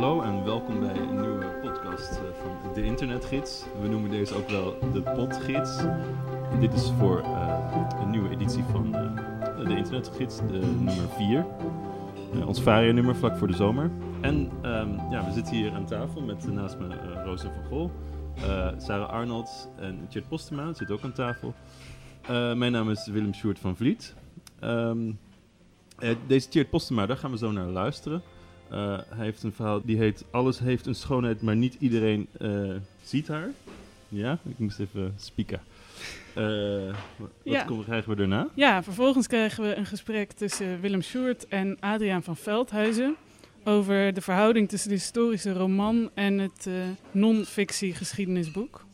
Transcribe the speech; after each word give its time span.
Hallo 0.00 0.20
en 0.20 0.44
welkom 0.44 0.80
bij 0.80 0.96
een 0.96 1.20
nieuwe 1.20 1.46
podcast 1.62 2.10
eh, 2.10 2.22
van 2.42 2.74
de 2.74 2.82
Internetgids. 2.82 3.64
We 3.80 3.88
noemen 3.88 4.10
deze 4.10 4.34
ook 4.34 4.48
wel 4.48 4.92
de 4.92 5.02
Podgids. 5.02 5.82
Dit 6.60 6.72
is 6.74 6.90
voor 6.98 7.20
eh, 7.20 7.98
een 8.00 8.10
nieuwe 8.10 8.30
editie 8.30 8.62
van 8.62 8.94
eh, 8.94 9.66
de 9.66 9.76
Internetgids, 9.76 10.36
de 10.36 10.58
nummer 10.58 11.08
4. 11.16 11.46
Uh, 12.34 12.48
ons 12.48 12.62
varia-nummer 12.62 13.16
vlak 13.16 13.36
voor 13.36 13.46
de 13.46 13.54
zomer. 13.54 13.90
En 14.20 14.50
ehm, 14.62 14.88
ja, 15.10 15.24
we 15.24 15.32
zitten 15.32 15.54
hier 15.54 15.72
aan 15.72 15.86
tafel 15.86 16.20
met 16.20 16.52
naast 16.52 16.78
me 16.78 16.86
uh, 16.86 17.38
van 17.38 17.64
Gol, 17.68 17.90
Sarah 18.78 19.08
Arnold 19.08 19.70
en 19.76 20.06
Tjert 20.08 20.28
Postema 20.28 20.72
zit 20.72 20.90
ook 20.90 21.02
aan 21.02 21.12
tafel. 21.12 21.54
mijn 22.54 22.72
naam 22.72 22.90
is 22.90 23.06
Willem 23.06 23.34
Sjoerd 23.34 23.58
van 23.58 23.76
Vliet. 23.76 24.14
Um, 24.64 25.18
deze 26.26 26.48
Tjert 26.48 26.70
Postema, 26.70 27.06
daar 27.06 27.16
gaan 27.16 27.30
we 27.30 27.38
zo 27.38 27.52
naar 27.52 27.66
luisteren. 27.66 28.22
Uh, 28.72 28.98
hij 29.08 29.24
heeft 29.24 29.42
een 29.42 29.52
verhaal 29.52 29.80
die 29.84 29.96
heet 29.96 30.24
Alles 30.30 30.58
heeft 30.58 30.86
een 30.86 30.94
schoonheid, 30.94 31.42
maar 31.42 31.56
niet 31.56 31.76
iedereen 31.78 32.26
uh, 32.38 32.74
ziet 33.02 33.28
haar. 33.28 33.50
Ja, 34.08 34.38
ik 34.48 34.58
moest 34.58 34.78
even 34.78 35.14
spieken. 35.16 35.60
Uh, 36.36 36.94
wat 37.16 37.30
ja. 37.42 37.66
krijgen 37.84 38.10
we 38.10 38.16
daarna? 38.16 38.48
Ja, 38.54 38.82
vervolgens 38.82 39.26
krijgen 39.26 39.62
we 39.62 39.74
een 39.74 39.86
gesprek 39.86 40.32
tussen 40.32 40.80
Willem 40.80 41.02
Sjoerd 41.02 41.48
en 41.48 41.76
Adriaan 41.80 42.22
van 42.22 42.36
Veldhuizen 42.36 43.16
over 43.64 44.14
de 44.14 44.20
verhouding 44.20 44.68
tussen 44.68 44.88
de 44.88 44.94
historische 44.94 45.52
roman 45.52 46.10
en 46.14 46.38
het 46.38 46.68
non-fictie 47.10 47.94
geschiedenisboek. 47.94 48.84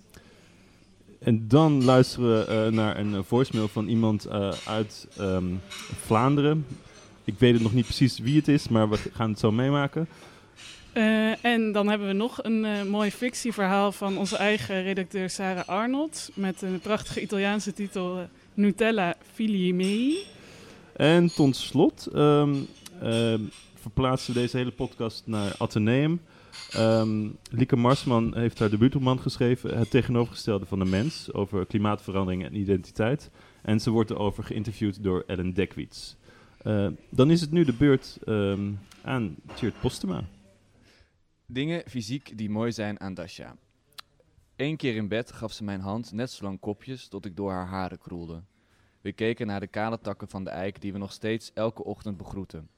En 1.19 1.49
dan 1.49 1.85
luisteren 1.85 2.47
we 2.47 2.71
naar 2.71 2.99
een 2.99 3.25
voicemail 3.25 3.69
van 3.69 3.89
iemand 3.89 4.29
uit 4.67 5.09
um, 5.21 5.61
Vlaanderen. 6.05 6.67
Ik 7.27 7.39
weet 7.39 7.53
het 7.53 7.63
nog 7.63 7.75
niet 7.75 7.85
precies 7.85 8.19
wie 8.19 8.37
het 8.37 8.49
is, 8.49 8.69
maar 8.69 8.89
we 8.89 8.99
gaan 9.13 9.31
het 9.31 9.39
zo 9.39 9.53
meemaken. 9.53 10.09
Uh, 10.95 11.45
en 11.45 11.73
dan 11.73 11.89
hebben 11.89 12.07
we 12.07 12.13
nog 12.13 12.45
een 12.45 12.65
uh, 12.65 12.83
mooi 12.83 13.11
fictieverhaal 13.11 13.93
van 13.93 14.19
onze 14.19 14.37
eigen 14.37 14.83
redacteur 14.83 15.31
Sarah 15.31 15.69
Arnold. 15.69 16.31
Met 16.35 16.63
een 16.63 16.81
prachtige 16.81 17.21
Italiaanse 17.21 17.73
titel 17.73 18.19
uh, 18.19 18.25
Nutella 18.55 19.15
Figli 19.33 19.75
Mei. 19.75 20.17
En 20.97 21.35
tot 21.35 21.57
slot 21.57 22.09
um, 22.15 22.69
verplaatsen 23.75 24.35
we 24.35 24.41
deze 24.41 24.57
hele 24.57 24.71
podcast 24.71 25.23
naar 25.25 25.55
Atheneum. 25.59 26.21
Um, 26.77 27.37
Lieke 27.51 27.77
Marsman 27.77 28.37
heeft 28.37 28.59
haar 28.59 28.71
debuutroman 28.71 29.21
geschreven, 29.21 29.79
Het 29.79 29.91
tegenovergestelde 29.91 30.67
van 30.67 30.79
de 30.79 30.85
mens, 30.85 31.33
over 31.33 31.67
klimaatverandering 31.67 32.45
en 32.45 32.57
identiteit. 32.57 33.31
En 33.63 33.81
ze 33.81 33.91
wordt 33.91 34.11
erover 34.11 34.45
geïnterviewd 34.45 35.03
door 35.03 35.25
Ellen 35.27 35.55
Dekwits. 35.55 36.17
Uh, 36.67 36.89
dan 37.11 37.31
is 37.31 37.41
het 37.41 37.51
nu 37.51 37.65
de 37.65 37.73
beurt 37.73 38.19
um, 38.25 38.79
aan 39.03 39.37
Tjeerd 39.55 39.81
Postema. 39.81 40.25
Dingen 41.47 41.83
fysiek 41.89 42.39
die 42.39 42.51
mooi 42.51 42.73
zijn 42.73 43.01
aan 43.01 43.15
Dasha. 43.15 43.57
Eén 44.57 44.77
keer 44.77 44.97
in 44.97 45.09
bed 45.09 45.33
gaf 45.33 45.53
ze 45.53 45.65
mijn 45.65 45.81
hand 45.81 46.13
net 46.13 46.31
zo 46.31 46.45
lang 46.45 46.61
kopjes 46.61 47.09
tot 47.09 47.25
ik 47.25 47.37
door 47.37 47.51
haar 47.51 47.67
haren 47.67 47.99
kroelde. 47.99 48.43
We 49.01 49.13
keken 49.13 49.47
naar 49.47 49.61
de 49.61 49.67
kale 49.67 49.99
takken 50.01 50.29
van 50.29 50.45
de 50.45 50.51
eik 50.51 50.81
die 50.81 50.93
we 50.93 50.99
nog 50.99 51.13
steeds 51.13 51.53
elke 51.55 51.85
ochtend 51.85 52.17
begroeten. 52.17 52.69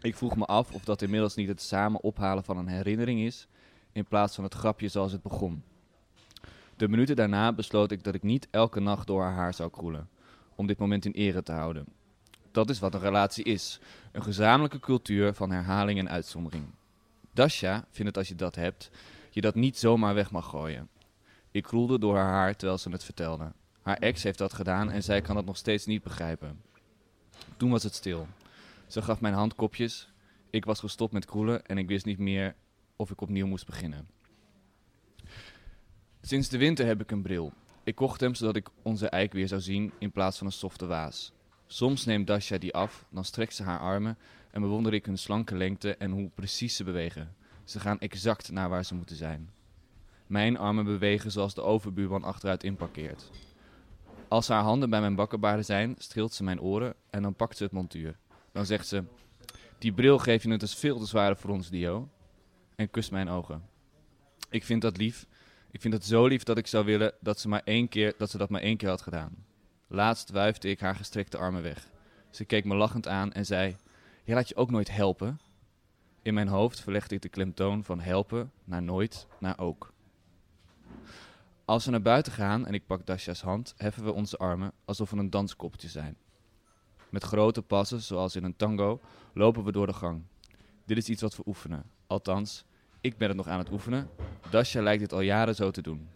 Ik 0.00 0.16
vroeg 0.16 0.36
me 0.36 0.44
af 0.44 0.72
of 0.72 0.84
dat 0.84 1.02
inmiddels 1.02 1.34
niet 1.34 1.48
het 1.48 1.62
samen 1.62 2.02
ophalen 2.02 2.44
van 2.44 2.56
een 2.56 2.68
herinnering 2.68 3.20
is, 3.20 3.48
in 3.92 4.04
plaats 4.04 4.34
van 4.34 4.44
het 4.44 4.54
grapje 4.54 4.88
zoals 4.88 5.12
het 5.12 5.22
begon. 5.22 5.62
De 6.76 6.88
minuten 6.88 7.16
daarna 7.16 7.52
besloot 7.52 7.90
ik 7.90 8.04
dat 8.04 8.14
ik 8.14 8.22
niet 8.22 8.48
elke 8.50 8.80
nacht 8.80 9.06
door 9.06 9.22
haar 9.22 9.34
haar 9.34 9.54
zou 9.54 9.70
kroelen, 9.70 10.08
om 10.54 10.66
dit 10.66 10.78
moment 10.78 11.04
in 11.04 11.12
ere 11.12 11.42
te 11.42 11.52
houden. 11.52 11.86
Dat 12.52 12.70
is 12.70 12.78
wat 12.78 12.94
een 12.94 13.00
relatie 13.00 13.44
is. 13.44 13.80
Een 14.12 14.22
gezamenlijke 14.22 14.80
cultuur 14.80 15.34
van 15.34 15.50
herhaling 15.50 15.98
en 15.98 16.08
uitzondering. 16.10 16.64
Dasha 17.32 17.84
vindt 17.90 18.06
het 18.06 18.16
als 18.16 18.28
je 18.28 18.34
dat 18.34 18.54
hebt, 18.54 18.90
je 19.30 19.40
dat 19.40 19.54
niet 19.54 19.78
zomaar 19.78 20.14
weg 20.14 20.30
mag 20.30 20.48
gooien. 20.48 20.88
Ik 21.50 21.62
kroelde 21.62 21.98
door 21.98 22.16
haar 22.16 22.32
haar 22.32 22.56
terwijl 22.56 22.78
ze 22.78 22.90
het 22.90 23.04
vertelde. 23.04 23.52
Haar 23.82 23.96
ex 23.96 24.22
heeft 24.22 24.38
dat 24.38 24.52
gedaan 24.52 24.90
en 24.90 25.02
zij 25.02 25.20
kan 25.20 25.36
het 25.36 25.46
nog 25.46 25.56
steeds 25.56 25.86
niet 25.86 26.02
begrijpen. 26.02 26.60
Toen 27.56 27.70
was 27.70 27.82
het 27.82 27.94
stil. 27.94 28.26
Ze 28.86 29.02
gaf 29.02 29.20
mijn 29.20 29.34
hand 29.34 29.54
kopjes. 29.54 30.12
Ik 30.50 30.64
was 30.64 30.80
gestopt 30.80 31.12
met 31.12 31.24
kroelen 31.24 31.66
en 31.66 31.78
ik 31.78 31.88
wist 31.88 32.04
niet 32.04 32.18
meer 32.18 32.54
of 32.96 33.10
ik 33.10 33.20
opnieuw 33.20 33.46
moest 33.46 33.66
beginnen. 33.66 34.08
Sinds 36.20 36.48
de 36.48 36.58
winter 36.58 36.86
heb 36.86 37.00
ik 37.00 37.10
een 37.10 37.22
bril. 37.22 37.52
Ik 37.84 37.94
kocht 37.94 38.20
hem 38.20 38.34
zodat 38.34 38.56
ik 38.56 38.68
onze 38.82 39.08
eik 39.08 39.32
weer 39.32 39.48
zou 39.48 39.60
zien 39.60 39.92
in 39.98 40.12
plaats 40.12 40.38
van 40.38 40.46
een 40.46 40.52
softe 40.52 40.86
waas. 40.86 41.32
Soms 41.72 42.04
neemt 42.04 42.26
Dasha 42.26 42.58
die 42.58 42.74
af, 42.74 43.06
dan 43.10 43.24
strekt 43.24 43.54
ze 43.54 43.62
haar 43.62 43.78
armen 43.78 44.18
en 44.50 44.60
bewonder 44.60 44.94
ik 44.94 45.06
hun 45.06 45.18
slanke 45.18 45.56
lengte 45.56 45.96
en 45.96 46.10
hoe 46.10 46.30
precies 46.34 46.76
ze 46.76 46.84
bewegen. 46.84 47.34
Ze 47.64 47.80
gaan 47.80 48.00
exact 48.00 48.50
naar 48.50 48.68
waar 48.68 48.84
ze 48.84 48.94
moeten 48.94 49.16
zijn. 49.16 49.50
Mijn 50.26 50.58
armen 50.58 50.84
bewegen 50.84 51.30
zoals 51.30 51.54
de 51.54 51.62
overbuurman 51.62 52.24
achteruit 52.24 52.64
inparkeert. 52.64 53.30
Als 54.28 54.48
haar 54.48 54.62
handen 54.62 54.90
bij 54.90 55.00
mijn 55.00 55.14
bakkenbaarden 55.14 55.64
zijn, 55.64 55.94
streelt 55.98 56.34
ze 56.34 56.44
mijn 56.44 56.60
oren 56.60 56.94
en 57.10 57.22
dan 57.22 57.34
pakt 57.34 57.56
ze 57.56 57.62
het 57.62 57.72
montuur. 57.72 58.18
Dan 58.52 58.66
zegt 58.66 58.86
ze: 58.86 59.04
Die 59.78 59.92
bril 59.92 60.18
geef 60.18 60.42
je 60.42 60.50
het 60.50 60.62
is 60.62 60.74
veel 60.74 60.98
te 60.98 61.06
zwaar 61.06 61.36
voor 61.36 61.50
ons, 61.50 61.70
Dio. 61.70 62.08
En 62.76 62.90
kust 62.90 63.10
mijn 63.10 63.28
ogen. 63.28 63.62
Ik 64.50 64.64
vind 64.64 64.82
dat 64.82 64.96
lief. 64.96 65.26
Ik 65.70 65.80
vind 65.80 65.94
het 65.94 66.04
zo 66.04 66.26
lief 66.26 66.42
dat 66.42 66.58
ik 66.58 66.66
zou 66.66 66.84
willen 66.84 67.12
dat 67.20 67.40
ze, 67.40 67.48
maar 67.48 67.62
één 67.64 67.88
keer, 67.88 68.14
dat, 68.18 68.30
ze 68.30 68.38
dat 68.38 68.50
maar 68.50 68.62
één 68.62 68.76
keer 68.76 68.88
had 68.88 69.02
gedaan. 69.02 69.50
Laatst 69.94 70.30
wuifde 70.30 70.68
ik 70.68 70.80
haar 70.80 70.96
gestrekte 70.96 71.38
armen 71.38 71.62
weg. 71.62 71.88
Ze 72.30 72.44
keek 72.44 72.64
me 72.64 72.74
lachend 72.74 73.08
aan 73.08 73.32
en 73.32 73.46
zei: 73.46 73.76
Je 74.24 74.34
laat 74.34 74.48
je 74.48 74.56
ook 74.56 74.70
nooit 74.70 74.90
helpen. 74.90 75.40
In 76.22 76.34
mijn 76.34 76.48
hoofd 76.48 76.80
verlegde 76.80 77.14
ik 77.14 77.22
de 77.22 77.28
klemtoon 77.28 77.84
van 77.84 78.00
helpen 78.00 78.52
naar 78.64 78.82
nooit 78.82 79.26
naar 79.38 79.58
ook. 79.58 79.92
Als 81.64 81.84
we 81.84 81.90
naar 81.90 82.02
buiten 82.02 82.32
gaan 82.32 82.66
en 82.66 82.74
ik 82.74 82.86
pak 82.86 83.06
Dasha's 83.06 83.40
hand, 83.40 83.74
heffen 83.76 84.04
we 84.04 84.12
onze 84.12 84.36
armen 84.36 84.72
alsof 84.84 85.10
we 85.10 85.16
een 85.16 85.30
danskoppeltje 85.30 85.88
zijn. 85.88 86.16
Met 87.08 87.24
grote 87.24 87.62
passen, 87.62 88.00
zoals 88.00 88.36
in 88.36 88.44
een 88.44 88.56
tango, 88.56 89.00
lopen 89.32 89.64
we 89.64 89.72
door 89.72 89.86
de 89.86 89.92
gang. 89.92 90.22
Dit 90.84 90.96
is 90.96 91.08
iets 91.08 91.22
wat 91.22 91.36
we 91.36 91.42
oefenen. 91.46 91.84
Althans, 92.06 92.64
ik 93.00 93.16
ben 93.16 93.28
het 93.28 93.36
nog 93.36 93.46
aan 93.46 93.58
het 93.58 93.72
oefenen. 93.72 94.10
Dasha 94.50 94.82
lijkt 94.82 95.00
dit 95.00 95.12
al 95.12 95.20
jaren 95.20 95.54
zo 95.54 95.70
te 95.70 95.82
doen. 95.82 96.08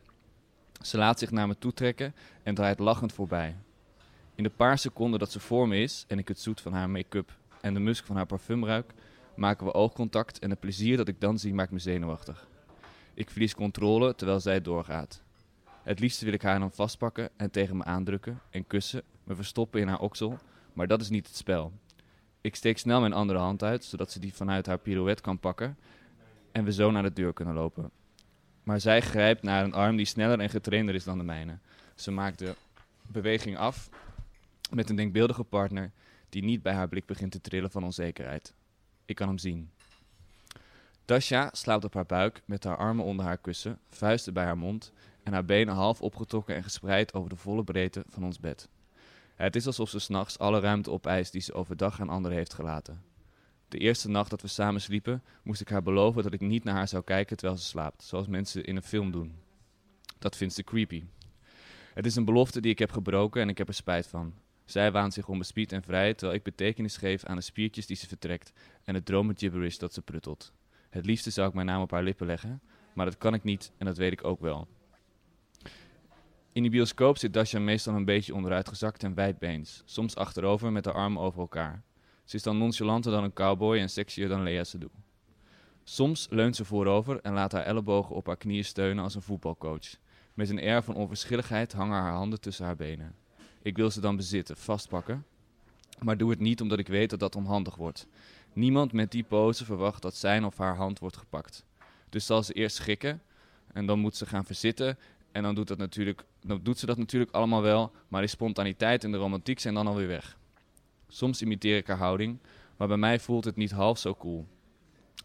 Ze 0.81 0.97
laat 0.97 1.19
zich 1.19 1.31
naar 1.31 1.47
me 1.47 1.59
toe 1.59 1.73
trekken 1.73 2.15
en 2.43 2.55
draait 2.55 2.79
lachend 2.79 3.13
voorbij. 3.13 3.57
In 4.37 4.43
de 4.43 4.51
paar 4.51 4.79
seconden 4.79 5.19
dat 5.19 5.33
ze 5.33 5.41
voor 5.41 5.69
me 5.69 5.77
is 5.77 6.05
en 6.09 6.19
ik 6.19 6.29
het 6.29 6.41
zoet 6.41 6.61
van 6.61 6.73
haar 6.73 6.91
make-up 6.91 7.37
en 7.61 7.75
de 7.75 7.81
musk 7.81 8.05
van 8.05 8.17
haar 8.17 8.27
parfum 8.27 8.65
ruik, 8.65 8.93
maken 9.37 9.67
we 9.67 9.75
oogcontact 9.75 10.39
en 10.39 10.51
het 10.51 10.61
plezier 10.61 10.97
dat 10.97 11.09
ik 11.09 11.21
dan 11.21 11.39
zie 11.39 11.55
maakt 11.55 11.71
me 11.71 11.79
zenuwachtig. 11.79 12.49
Ik 13.15 13.31
verlies 13.31 13.55
controle 13.55 14.15
terwijl 14.15 14.41
zij 14.41 14.61
doorgaat. 14.61 15.23
Het 15.83 16.01
liefste 16.01 16.25
wil 16.25 16.35
ik 16.35 16.43
haar 16.43 16.59
dan 16.59 16.73
vastpakken 16.73 17.31
en 17.37 17.51
tegen 17.51 17.77
me 17.77 17.85
aandrukken 17.85 18.41
en 18.51 18.67
kussen, 18.67 19.03
me 19.25 19.35
verstoppen 19.35 19.81
in 19.81 19.89
haar 19.89 20.01
oksel, 20.01 20.39
maar 20.73 20.87
dat 20.87 21.01
is 21.01 21.09
niet 21.09 21.27
het 21.27 21.37
spel. 21.37 21.73
Ik 22.41 22.57
steek 22.57 22.79
snel 22.79 23.01
mijn 23.01 23.13
andere 23.13 23.39
hand 23.39 23.63
uit, 23.63 23.85
zodat 23.85 24.11
ze 24.11 24.21
die 24.21 24.35
vanuit 24.35 24.67
haar 24.67 24.79
pirouette 24.79 25.23
kan 25.23 25.39
pakken 25.39 25.79
en 26.53 26.65
we 26.65 26.73
zo 26.73 26.91
naar 26.91 27.03
de 27.03 27.13
deur 27.13 27.33
kunnen 27.33 27.55
lopen. 27.55 27.91
Maar 28.63 28.81
zij 28.81 29.01
grijpt 29.01 29.43
naar 29.43 29.65
een 29.65 29.75
arm 29.75 29.97
die 29.97 30.07
sneller 30.07 30.41
en 30.41 30.51
getrainder 30.51 30.95
is 30.95 31.05
dan 31.05 31.19
de 31.19 31.25
mijne. 31.25 31.59
Ze 31.95 32.11
maakt 32.11 32.39
de 32.39 32.55
beweging 33.07 33.57
af 33.57 33.89
met 34.71 34.91
een 34.91 34.97
denkbeeldige 34.97 35.45
partner 35.45 35.93
die 36.29 36.45
niet 36.45 36.63
bij 36.63 36.73
haar 36.73 36.89
blik 36.89 37.07
begint 37.07 37.33
te 37.33 37.41
trillen 37.41 37.71
van 37.71 37.85
onzekerheid. 37.85 38.55
Ik 39.05 39.15
kan 39.15 39.29
hem 39.29 39.39
zien. 39.39 39.71
Dasha 41.05 41.49
slaapt 41.53 41.85
op 41.85 41.95
haar 41.95 42.07
buik 42.07 42.43
met 42.45 42.65
haar 42.65 42.77
armen 42.77 43.05
onder 43.05 43.25
haar 43.25 43.39
kussen, 43.39 43.79
vuisten 43.89 44.35
bij 44.35 44.45
haar 44.45 44.59
mond 44.59 44.93
en 45.23 45.33
haar 45.33 45.45
benen 45.45 45.75
half 45.75 46.01
opgetrokken 46.01 46.55
en 46.55 46.63
gespreid 46.63 47.15
over 47.15 47.31
de 47.31 47.37
volle 47.37 47.65
breedte 47.65 48.05
van 48.09 48.25
ons 48.25 48.41
bed. 48.41 48.69
Het 49.35 49.57
is 49.57 49.67
alsof 49.67 49.89
ze 49.89 49.99
s'nachts 49.99 50.39
alle 50.39 50.61
ruimte 50.61 50.91
opeist 50.91 51.33
die 51.33 51.41
ze 51.41 51.55
overdag 51.55 52.01
aan 52.01 52.09
anderen 52.09 52.37
heeft 52.37 52.55
gelaten. 52.55 53.03
De 53.69 53.79
eerste 53.79 54.09
nacht 54.09 54.31
dat 54.31 54.43
we 54.43 54.49
samen 54.49 54.81
sliepen, 54.81 55.23
moest 55.43 55.61
ik 55.61 55.69
haar 55.69 55.83
beloven 55.83 56.23
dat 56.23 56.33
ik 56.33 56.41
niet 56.41 56.65
naar 56.65 56.75
haar 56.75 56.89
zou 56.89 57.03
kijken 57.05 57.37
terwijl 57.37 57.59
ze 57.59 57.67
slaapt, 57.67 58.03
zoals 58.03 58.27
mensen 58.27 58.65
in 58.65 58.77
een 58.77 58.83
film 58.83 59.11
doen. 59.11 59.35
Dat 60.19 60.37
vindt 60.37 60.55
ze 60.55 60.65
creepy. 60.65 61.05
Het 61.95 62.07
is 62.07 62.17
een 62.17 62.25
belofte 62.25 62.61
die 62.61 62.71
ik 62.71 62.79
heb 62.79 62.91
gebroken 62.91 63.43
en 63.43 63.49
ik 63.49 63.59
heb 63.59 63.69
er 63.69 63.75
spijt 63.75 64.07
van. 64.07 64.35
Zij 64.67 64.93
waant 64.93 65.15
zich 65.15 65.29
onbespied 65.29 65.73
en 65.73 65.83
vrij, 65.83 66.15
terwijl 66.15 66.39
ik 66.39 66.45
betekenis 66.45 66.97
geef 66.97 67.25
aan 67.25 67.37
de 67.37 67.43
spiertjes 67.43 67.87
die 67.87 67.97
ze 67.97 68.07
vertrekt 68.07 68.53
en 68.85 68.95
het 68.95 69.07
dromen 69.07 69.39
gibberish 69.39 69.77
dat 69.77 69.93
ze 69.93 70.03
pruttelt. 70.03 70.53
Het 70.91 71.07
liefste 71.07 71.31
zou 71.31 71.49
ik 71.49 71.55
mijn 71.55 71.67
naam 71.67 71.83
op 71.83 71.91
haar 71.91 72.03
lippen 72.03 72.27
leggen, 72.27 72.61
maar 72.95 73.07
dat 73.07 73.19
kan 73.19 73.35
ik 73.35 73.43
niet 73.45 73.73
en 73.79 73.87
dat 73.87 73.97
weet 73.97 74.13
ik 74.13 74.25
ook 74.25 74.41
wel. 74.41 74.69
In 76.53 76.63
de 76.63 76.69
bioscoop 76.69 77.19
zit 77.19 77.33
Dasha 77.33 77.59
meestal 77.59 77.95
een 77.95 78.05
beetje 78.05 78.35
onderuitgezakt 78.35 79.03
en 79.03 79.15
wijdbeens, 79.15 79.83
soms 79.85 80.17
achterover 80.17 80.73
met 80.73 80.85
haar 80.85 80.95
armen 80.95 81.23
over 81.23 81.41
elkaar. 81.41 81.83
Ze 82.25 82.37
is 82.37 82.43
dan 82.43 82.59
nonchalanter 82.59 83.13
dan 83.13 83.25
een 83.25 83.33
cowboy 83.33 83.79
en 83.79 83.91
sexier 83.91 84.29
dan 84.29 84.43
Lea 84.43 84.65
Seydoux. 84.65 84.95
Soms 85.85 86.27
leunt 86.31 86.57
ze 86.57 86.65
voorover 86.65 87.21
en 87.21 87.33
laat 87.33 87.53
haar 87.53 87.65
ellebogen 87.65 88.15
op 88.15 88.27
haar 88.27 88.37
knieën 88.37 88.65
steunen 88.65 89.05
als 89.05 89.15
een 89.15 89.23
voetbalcoach. 89.23 89.97
Met 90.35 90.51
een 90.51 90.61
air 90.61 90.83
van 90.83 90.95
onverschilligheid 90.95 91.73
hangen 91.73 92.01
haar 92.01 92.13
handen 92.13 92.41
tussen 92.41 92.65
haar 92.65 92.77
benen. 92.77 93.15
Ik 93.67 93.77
wil 93.77 93.91
ze 93.91 94.01
dan 94.01 94.17
bezitten, 94.17 94.57
vastpakken. 94.57 95.25
Maar 96.03 96.17
doe 96.17 96.31
het 96.31 96.39
niet 96.39 96.61
omdat 96.61 96.79
ik 96.79 96.89
weet 96.89 97.11
dat 97.11 97.21
dat 97.21 97.37
onhandig 97.37 97.75
wordt. 97.77 98.07
Niemand 98.53 98.93
met 98.93 99.11
die 99.11 99.25
pose 99.25 99.65
verwacht 99.65 100.03
dat 100.03 100.17
zijn 100.17 100.45
of 100.45 100.57
haar 100.57 100.77
hand 100.77 100.99
wordt 100.99 101.17
gepakt. 101.17 101.65
Dus 102.09 102.27
zal 102.27 102.43
ze 102.43 102.53
eerst 102.53 102.77
schrikken 102.77 103.23
en 103.73 103.87
dan 103.87 103.99
moet 103.99 104.17
ze 104.17 104.27
gaan 104.27 104.45
verzitten. 104.45 104.99
En 105.33 105.43
dan 105.43 105.55
doet, 105.55 105.69
dat 105.69 105.79
natuurlijk, 105.79 106.25
dan 106.41 106.61
doet 106.63 106.79
ze 106.79 106.87
dat 106.87 106.99
natuurlijk 106.99 107.33
allemaal 107.33 107.63
wel, 107.63 107.93
maar 108.09 108.21
die 108.21 108.31
spontaniteit 108.31 109.05
en 109.05 109.11
de 109.11 109.19
romantiek 109.19 109.59
zijn 109.59 109.75
dan 109.75 109.87
alweer 109.87 110.09
weg. 110.09 110.39
Soms 111.09 111.43
imiteer 111.43 111.77
ik 111.77 111.87
haar 111.87 111.97
houding, 111.97 112.39
maar 112.77 112.89
bij 112.89 112.97
mij 112.97 113.21
voelt 113.21 113.45
het 113.45 113.57
niet 113.57 113.71
half 113.71 113.99
zo 113.99 114.15
cool. 114.15 114.47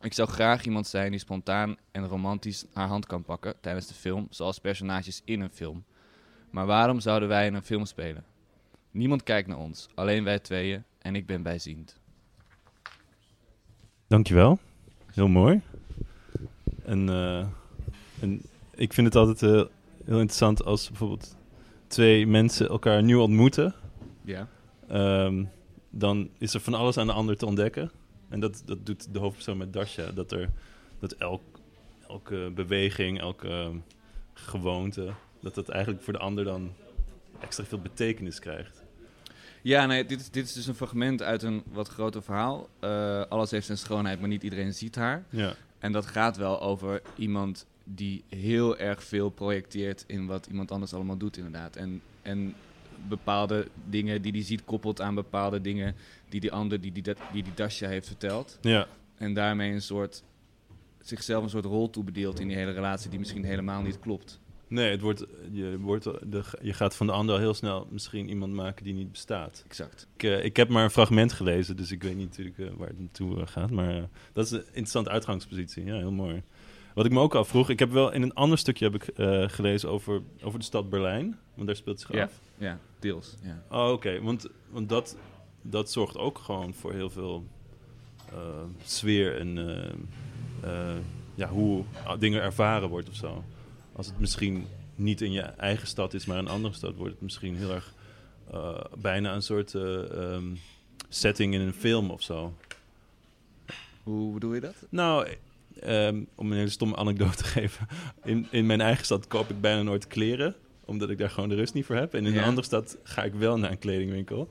Ik 0.01 0.13
zou 0.13 0.29
graag 0.29 0.65
iemand 0.65 0.87
zijn 0.87 1.11
die 1.11 1.19
spontaan 1.19 1.77
en 1.91 2.07
romantisch 2.07 2.65
haar 2.73 2.87
hand 2.87 3.05
kan 3.05 3.23
pakken 3.23 3.55
tijdens 3.59 3.87
de 3.87 3.93
film, 3.93 4.27
zoals 4.29 4.59
personages 4.59 5.21
in 5.25 5.41
een 5.41 5.53
film. 5.53 5.83
Maar 6.49 6.65
waarom 6.65 6.99
zouden 6.99 7.29
wij 7.29 7.45
in 7.45 7.53
een 7.53 7.63
film 7.63 7.85
spelen? 7.85 8.30
Niemand 8.91 9.23
kijkt 9.23 9.47
naar 9.47 9.57
ons, 9.57 9.87
alleen 9.95 10.23
wij 10.23 10.39
tweeën 10.39 10.83
en 10.99 11.15
ik 11.15 11.25
ben 11.25 11.43
bijziend. 11.43 11.99
Dankjewel. 14.07 14.59
Heel 15.05 15.27
mooi. 15.27 15.61
En, 16.83 17.09
eh, 17.09 17.45
en 18.19 18.41
ik 18.75 18.93
vind 18.93 19.07
het 19.07 19.15
altijd 19.15 19.43
eh, 19.43 19.49
heel 20.05 20.19
interessant 20.19 20.63
als 20.65 20.87
bijvoorbeeld 20.87 21.35
twee 21.87 22.27
mensen 22.27 22.69
elkaar 22.69 23.03
nieuw 23.03 23.21
ontmoeten. 23.21 23.73
Ja. 24.21 24.47
Ehm, 24.87 25.43
dan 25.89 26.29
is 26.37 26.53
er 26.53 26.59
van 26.59 26.73
alles 26.73 26.97
aan 26.97 27.07
de 27.07 27.13
ander 27.13 27.37
te 27.37 27.45
ontdekken. 27.45 27.91
En 28.29 28.39
dat, 28.39 28.63
dat 28.65 28.85
doet 28.85 29.13
de 29.13 29.19
hoofdpersoon 29.19 29.57
met 29.57 29.73
Dasha. 29.73 30.11
Dat, 30.11 30.31
er, 30.31 30.49
dat 30.99 31.11
elk, 31.11 31.41
elke 32.07 32.51
beweging, 32.55 33.19
elke 33.19 33.47
ehm, 33.47 33.77
gewoonte... 34.33 35.13
dat 35.39 35.55
dat 35.55 35.69
eigenlijk 35.69 36.03
voor 36.03 36.13
de 36.13 36.19
ander 36.19 36.43
dan 36.43 36.73
extra 37.39 37.63
veel 37.63 37.81
betekenis 37.81 38.39
krijgt. 38.39 38.80
Ja, 39.61 39.85
nee, 39.85 40.05
dit 40.05 40.19
is, 40.19 40.29
dit 40.29 40.45
is 40.45 40.53
dus 40.53 40.67
een 40.67 40.75
fragment 40.75 41.21
uit 41.21 41.43
een 41.43 41.63
wat 41.71 41.87
groter 41.87 42.23
verhaal. 42.23 42.69
Eh, 42.79 43.21
alles 43.29 43.51
heeft 43.51 43.65
zijn 43.65 43.77
schoonheid, 43.77 44.19
maar 44.19 44.29
niet 44.29 44.43
iedereen 44.43 44.73
ziet 44.73 44.95
haar. 44.95 45.23
Ja, 45.29 45.53
En 45.79 45.91
dat 45.91 46.05
gaat 46.05 46.37
wel 46.37 46.61
over 46.61 47.01
iemand 47.15 47.65
die 47.83 48.23
heel 48.29 48.77
erg 48.77 49.03
veel 49.03 49.29
projecteert 49.29 50.03
in 50.07 50.25
wat 50.25 50.45
iemand 50.45 50.71
anders 50.71 50.93
allemaal 50.93 51.17
doet, 51.17 51.37
inderdaad. 51.37 51.75
En, 51.75 52.01
en 52.21 52.55
bepaalde 53.07 53.67
dingen 53.89 54.21
die 54.21 54.31
hij 54.31 54.43
ziet 54.43 54.65
koppelt 54.65 55.01
aan 55.01 55.15
bepaalde 55.15 55.61
dingen 55.61 55.95
die 56.29 56.39
die 56.39 56.51
ander, 56.51 56.81
die 56.81 56.91
die, 56.91 57.03
dat- 57.03 57.17
die, 57.33 57.43
die 57.43 57.53
Dasha 57.55 57.87
heeft 57.87 58.07
verteld. 58.07 58.57
ja, 58.61 58.87
En 59.17 59.33
daarmee 59.33 59.71
een 59.73 59.81
soort, 59.81 60.23
zichzelf 61.01 61.43
een 61.43 61.49
soort 61.49 61.65
rol 61.65 61.89
toebedeelt 61.89 62.39
in 62.39 62.47
die 62.47 62.57
hele 62.57 62.71
relatie 62.71 63.09
die 63.09 63.19
misschien 63.19 63.43
helemaal 63.43 63.81
niet 63.81 63.99
klopt. 63.99 64.39
Nee, 64.71 64.91
het 64.91 65.01
wordt, 65.01 65.25
je, 65.51 65.79
wordt, 65.79 66.03
de, 66.03 66.43
je 66.61 66.73
gaat 66.73 66.95
van 66.95 67.07
de 67.07 67.13
ander 67.13 67.35
al 67.35 67.41
heel 67.41 67.53
snel 67.53 67.87
misschien 67.89 68.29
iemand 68.29 68.53
maken 68.53 68.83
die 68.83 68.93
niet 68.93 69.11
bestaat. 69.11 69.63
Exact. 69.67 70.07
Ik, 70.15 70.23
eh, 70.23 70.45
ik 70.45 70.55
heb 70.55 70.69
maar 70.69 70.83
een 70.83 70.91
fragment 70.91 71.33
gelezen, 71.33 71.75
dus 71.75 71.91
ik 71.91 72.03
weet 72.03 72.15
niet 72.15 72.29
natuurlijk 72.29 72.57
eh, 72.57 72.67
waar 72.77 72.87
het 72.87 72.99
naartoe 72.99 73.39
eh, 73.41 73.47
gaat. 73.47 73.71
Maar 73.71 74.09
dat 74.33 74.45
is 74.45 74.51
een 74.51 74.65
interessante 74.65 75.09
uitgangspositie. 75.09 75.85
Ja, 75.85 75.95
heel 75.95 76.11
mooi. 76.11 76.41
Wat 76.93 77.05
ik 77.05 77.11
me 77.11 77.19
ook 77.19 77.35
afvroeg, 77.35 77.69
ik 77.69 77.79
heb 77.79 77.91
wel 77.91 78.11
in 78.11 78.21
een 78.21 78.33
ander 78.33 78.57
stukje 78.57 78.89
heb 78.89 79.03
ik, 79.03 79.09
gelezen 79.51 79.89
over, 79.89 80.21
over 80.41 80.59
de 80.59 80.65
stad 80.65 80.89
Berlijn. 80.89 81.37
Want 81.53 81.67
daar 81.67 81.75
speelt 81.75 81.99
zich 81.99 82.11
Ja. 82.11 82.23
af. 82.23 82.39
Ja, 82.57 82.79
deels. 82.99 83.35
Ja. 83.43 83.63
Oh, 83.69 83.91
oké. 83.91 84.21
Want, 84.21 84.47
want 84.69 84.89
dat, 84.89 85.17
dat 85.61 85.91
zorgt 85.91 86.17
ook 86.17 86.37
gewoon 86.37 86.73
voor 86.73 86.93
heel 86.93 87.09
veel 87.09 87.45
sfeer 88.83 89.37
en 89.39 89.55
ja, 91.35 91.47
hoe 91.47 91.83
dingen 92.19 92.41
ervaren 92.41 92.89
wordt 92.89 93.09
of 93.09 93.15
zo. 93.15 93.43
Als 93.93 94.07
het 94.07 94.19
misschien 94.19 94.65
niet 94.95 95.21
in 95.21 95.31
je 95.31 95.41
eigen 95.41 95.87
stad 95.87 96.13
is, 96.13 96.25
maar 96.25 96.37
een 96.37 96.47
andere 96.47 96.73
stad, 96.73 96.95
wordt 96.95 97.13
het 97.13 97.21
misschien 97.21 97.55
heel 97.55 97.71
erg 97.73 97.93
eh, 98.51 98.79
bijna 98.97 99.33
een 99.35 99.41
soort 99.41 99.75
eh, 99.75 100.11
ehm, 100.33 100.55
setting 101.09 101.53
in 101.53 101.61
een 101.61 101.73
film 101.73 102.09
of 102.09 102.21
zo. 102.21 102.53
Hoe 104.03 104.33
bedoel 104.33 104.53
je 104.53 104.59
dat? 104.61 104.75
Nou, 104.89 105.27
ehm, 105.79 106.23
om 106.35 106.51
een 106.51 106.57
hele 106.57 106.69
stomme 106.69 106.95
anekdote 106.95 107.35
te 107.37 107.43
geven. 107.43 107.87
In, 108.23 108.47
in 108.51 108.65
mijn 108.65 108.81
eigen 108.81 109.05
stad 109.05 109.27
koop 109.27 109.49
ik 109.49 109.61
bijna 109.61 109.81
nooit 109.81 110.07
kleren. 110.07 110.55
Omdat 110.85 111.09
ik 111.09 111.17
daar 111.17 111.29
gewoon 111.29 111.49
de 111.49 111.55
rust 111.55 111.73
niet 111.73 111.85
voor 111.85 111.95
heb. 111.95 112.13
En 112.13 112.25
in 112.25 112.33
Ja. 112.33 112.39
een 112.41 112.47
andere 112.47 112.65
stad 112.67 112.97
ga 113.03 113.23
ik 113.23 113.33
wel 113.33 113.57
naar 113.57 113.71
een 113.71 113.79
kledingwinkel. 113.79 114.49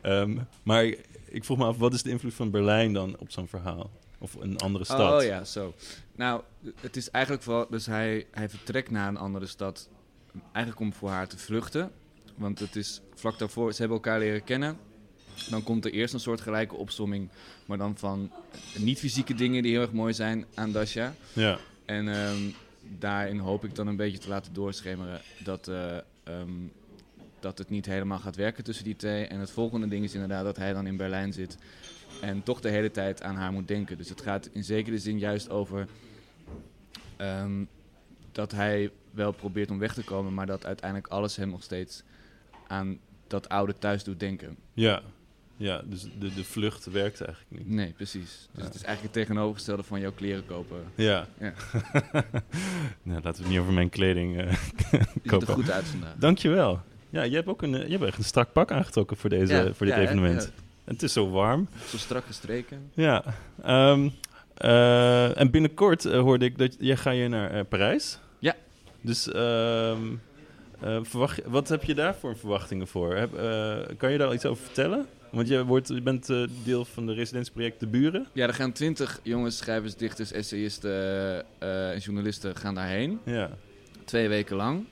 Ehm, 0.00 0.36
maar 0.62 0.84
ik 1.24 1.44
vroeg 1.44 1.58
me 1.58 1.64
af, 1.64 1.76
wat 1.76 1.94
is 1.94 2.02
de 2.02 2.10
invloed 2.10 2.34
van 2.34 2.50
Berlijn 2.50 2.92
dan 2.92 3.16
op 3.18 3.30
zo'n 3.30 3.48
verhaal? 3.48 3.90
Of 4.18 4.34
een 4.34 4.58
andere 4.58 4.84
stad? 4.84 5.20
Oh 5.20 5.26
ja, 5.26 5.44
zo. 5.44 5.74
Nou, 6.16 6.42
het 6.80 6.96
is 6.96 7.10
eigenlijk 7.10 7.44
vooral... 7.44 7.66
Dus 7.70 7.86
hij, 7.86 8.26
hij 8.30 8.48
vertrekt 8.48 8.90
naar 8.90 9.08
een 9.08 9.16
andere 9.16 9.46
stad. 9.46 9.88
Eigenlijk 10.52 10.80
om 10.80 10.92
voor 10.92 11.10
haar 11.10 11.28
te 11.28 11.38
vluchten. 11.38 11.90
Want 12.36 12.58
het 12.58 12.76
is 12.76 13.00
vlak 13.14 13.38
daarvoor... 13.38 13.72
Ze 13.72 13.78
hebben 13.78 13.96
elkaar 13.96 14.18
leren 14.18 14.44
kennen. 14.44 14.78
Dan 15.50 15.62
komt 15.62 15.84
er 15.84 15.92
eerst 15.92 16.14
een 16.14 16.20
soort 16.20 16.40
gelijke 16.40 16.74
opsomming. 16.74 17.28
Maar 17.66 17.78
dan 17.78 17.96
van 17.96 18.32
niet-fysieke 18.78 19.34
dingen 19.34 19.62
die 19.62 19.72
heel 19.72 19.80
erg 19.80 19.92
mooi 19.92 20.12
zijn 20.12 20.44
aan 20.54 20.72
Dasha. 20.72 21.14
Ja, 21.32 21.58
En 21.84 22.08
ehm, 22.08 22.50
daarin 22.98 23.38
hoop 23.38 23.64
ik 23.64 23.74
dan 23.74 23.86
een 23.86 23.96
beetje 23.96 24.18
te 24.18 24.28
laten 24.28 24.52
doorschemeren 24.52 25.20
dat, 25.44 25.68
eh, 25.68 25.96
ehm, 26.24 26.66
dat 27.40 27.58
het 27.58 27.70
niet 27.70 27.86
helemaal 27.86 28.18
gaat 28.18 28.36
werken 28.36 28.64
tussen 28.64 28.84
die 28.84 28.96
twee. 28.96 29.26
En 29.26 29.40
het 29.40 29.50
volgende 29.50 29.88
ding 29.88 30.04
is 30.04 30.14
inderdaad 30.14 30.44
dat 30.44 30.56
hij 30.56 30.72
dan 30.72 30.86
in 30.86 30.96
Berlijn 30.96 31.32
zit 31.32 31.58
en 32.20 32.42
toch 32.42 32.60
de 32.60 32.68
hele 32.68 32.90
tijd 32.90 33.22
aan 33.22 33.36
haar 33.36 33.52
moet 33.52 33.68
denken. 33.68 33.96
Dus 33.96 34.08
het 34.08 34.20
gaat 34.22 34.48
in 34.52 34.64
zekere 34.64 34.98
zin 34.98 35.18
juist 35.18 35.50
over 35.50 35.86
ehm, 37.16 37.64
dat 38.32 38.52
hij 38.52 38.90
wel 39.10 39.32
probeert 39.32 39.70
om 39.70 39.78
weg 39.78 39.94
te 39.94 40.04
komen, 40.04 40.34
maar 40.34 40.46
dat 40.46 40.66
uiteindelijk 40.66 41.12
alles 41.12 41.36
hem 41.36 41.48
nog 41.50 41.62
steeds 41.62 42.02
aan 42.66 42.98
dat 43.26 43.48
oude 43.48 43.74
thuis 43.78 44.04
doet 44.04 44.20
denken. 44.20 44.56
ja. 44.74 45.02
Ja, 45.60 45.82
dus 45.84 46.02
de, 46.18 46.34
de 46.34 46.44
vlucht 46.44 46.84
werkt 46.90 47.20
eigenlijk 47.20 47.50
niet. 47.64 47.68
Nee, 47.68 47.92
precies. 47.92 48.48
Dus 48.52 48.60
Ja. 48.60 48.64
het 48.64 48.74
is 48.74 48.82
eigenlijk 48.82 49.14
het 49.14 49.24
tegenovergestelde 49.24 49.82
van 49.82 50.00
jouw 50.00 50.12
kleren 50.12 50.46
kopen. 50.46 50.76
Ja. 50.94 51.26
Ja. 51.38 51.52
nou, 53.02 53.20
laten 53.22 53.32
we 53.32 53.38
het 53.42 53.48
niet 53.48 53.58
over 53.58 53.72
mijn 53.72 53.88
kleding 53.88 54.38
eh 54.40 54.52
Je 54.52 54.56
ziet 54.90 55.14
er 55.14 55.20
kopen. 55.30 55.46
goed 55.54 55.70
uit 55.70 55.84
vandaag. 55.84 56.14
Dankjewel. 56.18 56.80
Ja, 57.10 57.24
jij 57.26 57.36
hebt 57.36 57.48
ook 57.48 57.62
een, 57.62 57.74
eh, 57.74 57.84
je 57.84 57.90
hebt 57.90 58.04
echt 58.04 58.18
een 58.18 58.24
strak 58.24 58.52
pak 58.52 58.70
aangetrokken 58.70 59.16
voor, 59.16 59.30
deze, 59.30 59.52
Ja, 59.54 59.72
voor 59.74 59.86
dit 59.86 59.94
ja, 59.94 60.00
evenement. 60.02 60.52
Het 60.88 61.02
is 61.02 61.12
zo 61.12 61.30
warm. 61.30 61.68
Zo 61.88 61.96
strak 61.96 62.24
gestreken. 62.24 62.90
Ja. 62.94 63.24
ehm, 63.62 64.08
eh, 64.54 65.40
en 65.40 65.50
binnenkort 65.50 66.04
eh, 66.04 66.20
hoorde 66.20 66.44
ik 66.44 66.58
dat 66.58 66.76
jij 66.78 66.96
ga 66.96 67.10
je 67.10 67.28
naar 67.28 67.50
eh, 67.50 67.60
Parijs. 67.68 68.18
Ja. 68.38 68.56
Dus 69.00 69.32
ehm, 69.32 70.02
eh, 70.80 70.98
verwacht, 71.02 71.40
wat 71.46 71.68
heb 71.68 71.84
je 71.84 71.94
daar 71.94 72.14
voor 72.14 72.36
verwachtingen 72.36 72.86
voor? 72.86 73.14
Heb, 73.14 73.30
kan 73.96 74.12
je 74.12 74.18
daar 74.18 74.26
al 74.26 74.34
iets 74.34 74.46
over 74.46 74.64
vertellen? 74.64 75.06
Want 75.30 75.48
je, 75.48 75.64
wordt, 75.64 75.88
je 75.88 76.02
bent 76.02 76.26
deel 76.64 76.84
van 76.84 77.06
de 77.06 77.12
residentieproject 77.12 77.80
De 77.80 77.86
Buren. 77.86 78.26
Ja, 78.32 78.46
er 78.46 78.54
gaan 78.54 78.72
twintig 78.72 79.20
jongens, 79.22 79.56
schrijvers, 79.56 79.96
dichters, 79.96 80.32
essayisten 80.32 81.44
en 81.58 81.98
journalisten 81.98 82.56
gaan 82.56 82.74
daarheen. 82.74 83.20
Ja. 83.24 83.50
Twee 84.04 84.28
weken 84.28 84.56
lang. 84.56 84.84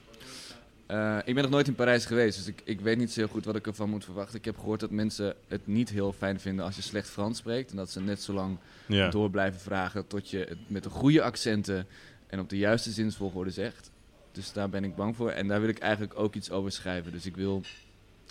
Eh, 0.86 1.18
ik 1.24 1.34
ben 1.34 1.42
nog 1.42 1.52
nooit 1.52 1.68
in 1.68 1.74
Parijs 1.74 2.06
geweest, 2.06 2.38
dus 2.38 2.46
ik, 2.46 2.60
ik 2.64 2.80
weet 2.80 2.98
niet 2.98 3.12
zo 3.12 3.20
heel 3.20 3.28
goed 3.28 3.44
wat 3.44 3.56
ik 3.56 3.66
ervan 3.66 3.90
moet 3.90 4.04
verwachten. 4.04 4.38
Ik 4.38 4.44
heb 4.44 4.58
gehoord 4.58 4.80
dat 4.80 4.90
mensen 4.90 5.34
het 5.48 5.66
niet 5.66 5.88
heel 5.90 6.12
fijn 6.12 6.40
vinden 6.40 6.64
als 6.64 6.76
je 6.76 6.82
slecht 6.82 7.08
Frans 7.08 7.38
spreekt. 7.38 7.70
En 7.70 7.76
dat 7.76 7.90
ze 7.90 8.00
net 8.00 8.22
zo 8.22 8.32
lang 8.32 8.58
Ja. 8.86 9.08
door 9.08 9.30
blijven 9.30 9.60
vragen 9.60 10.06
tot 10.06 10.30
je 10.30 10.38
het 10.38 10.58
met 10.66 10.82
de 10.82 10.90
goede 10.90 11.22
accenten 11.22 11.86
en 12.26 12.40
op 12.40 12.48
de 12.48 12.58
juiste 12.58 12.90
zinsvolgorde 12.90 13.50
zegt. 13.50 13.90
Dus 14.32 14.52
daar 14.52 14.68
ben 14.68 14.84
ik 14.84 14.96
bang 14.96 15.16
voor. 15.16 15.30
En 15.30 15.48
daar 15.48 15.60
wil 15.60 15.68
ik 15.68 15.78
eigenlijk 15.78 16.18
ook 16.18 16.34
iets 16.34 16.50
over 16.50 16.72
schrijven. 16.72 17.12
Dus 17.12 17.26
ik 17.26 17.36
wil... 17.36 17.62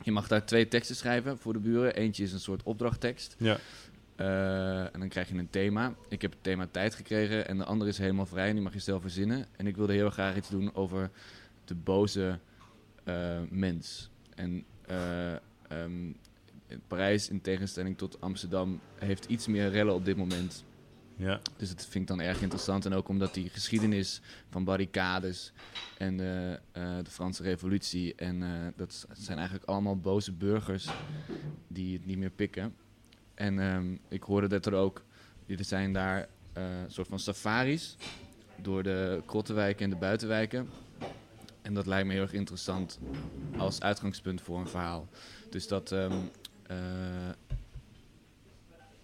Je 0.03 0.11
mag 0.11 0.27
daar 0.27 0.45
twee 0.45 0.67
teksten 0.67 0.95
schrijven 0.95 1.37
voor 1.37 1.53
de 1.53 1.59
buren. 1.59 1.95
Eentje 1.95 2.23
is 2.23 2.31
een 2.33 2.39
soort 2.39 2.63
opdrachttekst. 2.63 3.35
Ja. 3.37 3.57
Eh, 4.15 4.79
en 4.93 4.99
dan 4.99 5.07
krijg 5.09 5.29
je 5.29 5.35
een 5.37 5.49
thema. 5.49 5.93
Ik 6.07 6.21
heb 6.21 6.31
het 6.31 6.43
thema 6.43 6.67
tijd 6.71 6.95
gekregen 6.95 7.47
en 7.47 7.57
de 7.57 7.63
andere 7.63 7.89
is 7.89 7.97
helemaal 7.97 8.25
vrij 8.25 8.47
en 8.47 8.53
die 8.53 8.63
mag 8.63 8.73
je 8.73 8.79
zelf 8.79 9.01
verzinnen. 9.01 9.45
En 9.57 9.67
ik 9.67 9.75
wilde 9.75 9.93
heel 9.93 10.09
graag 10.09 10.35
iets 10.35 10.49
doen 10.49 10.75
over 10.75 11.09
de 11.67 11.75
boze 11.75 12.39
eh, 13.03 13.39
mens. 13.49 14.09
En 14.35 14.65
eh, 14.85 15.33
ehm, 15.67 16.11
Parijs, 16.87 17.29
in 17.29 17.41
tegenstelling 17.41 17.97
tot 17.97 18.21
Amsterdam, 18.21 18.79
heeft 18.95 19.25
iets 19.25 19.47
meer 19.47 19.69
rellen 19.69 19.93
op 19.93 20.05
dit 20.05 20.17
moment. 20.17 20.63
Ja. 21.15 21.39
Dus 21.57 21.69
dat 21.69 21.85
vind 21.85 22.09
ik 22.09 22.17
dan 22.17 22.25
erg 22.25 22.41
interessant. 22.41 22.85
En 22.85 22.93
ook 22.93 23.09
omdat 23.09 23.33
die 23.33 23.49
geschiedenis 23.49 24.21
van 24.49 24.63
barricades 24.63 25.51
en 25.97 26.11
eh, 26.11 26.97
de 27.03 27.09
Franse 27.09 27.43
revolutie... 27.43 28.15
en 28.15 28.73
dat 28.75 29.07
zijn 29.13 29.37
eigenlijk 29.37 29.69
allemaal 29.69 29.97
boze 29.97 30.31
burgers 30.31 30.89
die 31.67 31.93
het 31.93 32.05
niet 32.05 32.17
meer 32.17 32.29
pikken. 32.29 32.75
En 33.33 33.59
ehm, 33.59 33.97
ik 34.07 34.23
hoorde 34.23 34.47
dat 34.47 34.65
er 34.65 34.73
ook... 34.73 35.03
Er 35.45 35.63
zijn 35.63 35.93
daar 35.93 36.27
een 36.53 36.91
soort 36.91 37.07
van 37.07 37.19
safaris 37.19 37.95
door 38.61 38.83
de 38.83 39.21
krottenwijken 39.25 39.83
en 39.83 39.89
de 39.89 39.95
buitenwijken. 39.95 40.69
En 41.65 41.73
dat 41.73 41.85
lijkt 41.85 42.07
me 42.07 42.13
heel 42.13 42.21
erg 42.21 42.33
interessant 42.33 42.99
als 43.57 43.81
uitgangspunt 43.81 44.41
voor 44.41 44.59
een 44.59 44.67
verhaal. 44.67 45.07
Dus 45.49 45.67
dat 45.67 45.91
ehm, 45.91 46.13
eh, 46.67 46.77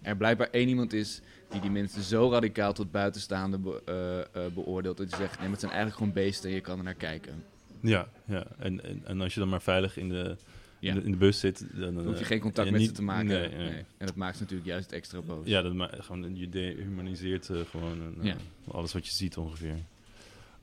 er 0.02 0.16
blijkbaar 0.16 0.48
één 0.50 0.68
iemand 0.68 0.92
is 0.92 1.20
die 1.50 1.60
die 1.60 1.70
mensen 1.70 2.02
zo 2.02 2.30
radicaal 2.30 2.72
tot 2.72 2.90
buitenstaande 2.90 3.58
be- 3.58 3.82
eh, 3.84 4.44
eh, 4.46 4.52
beoordeelt 4.52 4.96
dat 4.96 5.10
je 5.10 5.16
zegt, 5.16 5.30
nee, 5.32 5.40
maar 5.40 5.50
het 5.50 5.60
zijn 5.60 5.72
eigenlijk 5.72 6.00
gewoon 6.02 6.24
beesten 6.24 6.48
en 6.48 6.54
je 6.54 6.60
kan 6.60 6.78
er 6.78 6.84
naar 6.84 6.94
kijken. 6.94 7.44
Ja, 7.80 8.08
ja. 8.24 8.44
En, 8.58 8.84
en, 8.84 9.02
en 9.04 9.20
als 9.20 9.34
je 9.34 9.40
dan 9.40 9.48
maar 9.48 9.62
veilig 9.62 9.96
in 9.96 10.08
de, 10.08 10.36
Ja. 10.78 10.94
in, 10.94 11.10
de, 11.10 11.16
bus 11.16 11.40
zit... 11.40 11.66
Dan, 11.72 11.94
Dan 11.94 12.06
hoef 12.06 12.18
je 12.18 12.24
geen 12.24 12.40
contact 12.40 12.70
met 12.70 12.80
niet- 12.80 12.88
ze 12.88 12.94
te 12.94 13.02
maken. 13.02 13.26
nee, 13.26 13.48
Nee, 13.48 13.70
nee. 13.70 13.84
En 13.98 14.06
dat 14.06 14.14
maakt 14.14 14.36
ze 14.36 14.42
natuurlijk 14.42 14.68
juist 14.68 14.92
extra 14.92 15.20
boos. 15.20 15.46
Ja, 15.46 15.62
dat 15.62 15.90
gewoon, 15.98 16.36
je 16.36 16.48
dehumaniseert 16.48 17.50
eh, 17.50 17.56
gewoon 17.70 18.14
Ja. 18.20 18.34
alles 18.70 18.92
wat 18.92 19.06
je 19.06 19.12
ziet 19.12 19.36
ongeveer. 19.36 19.76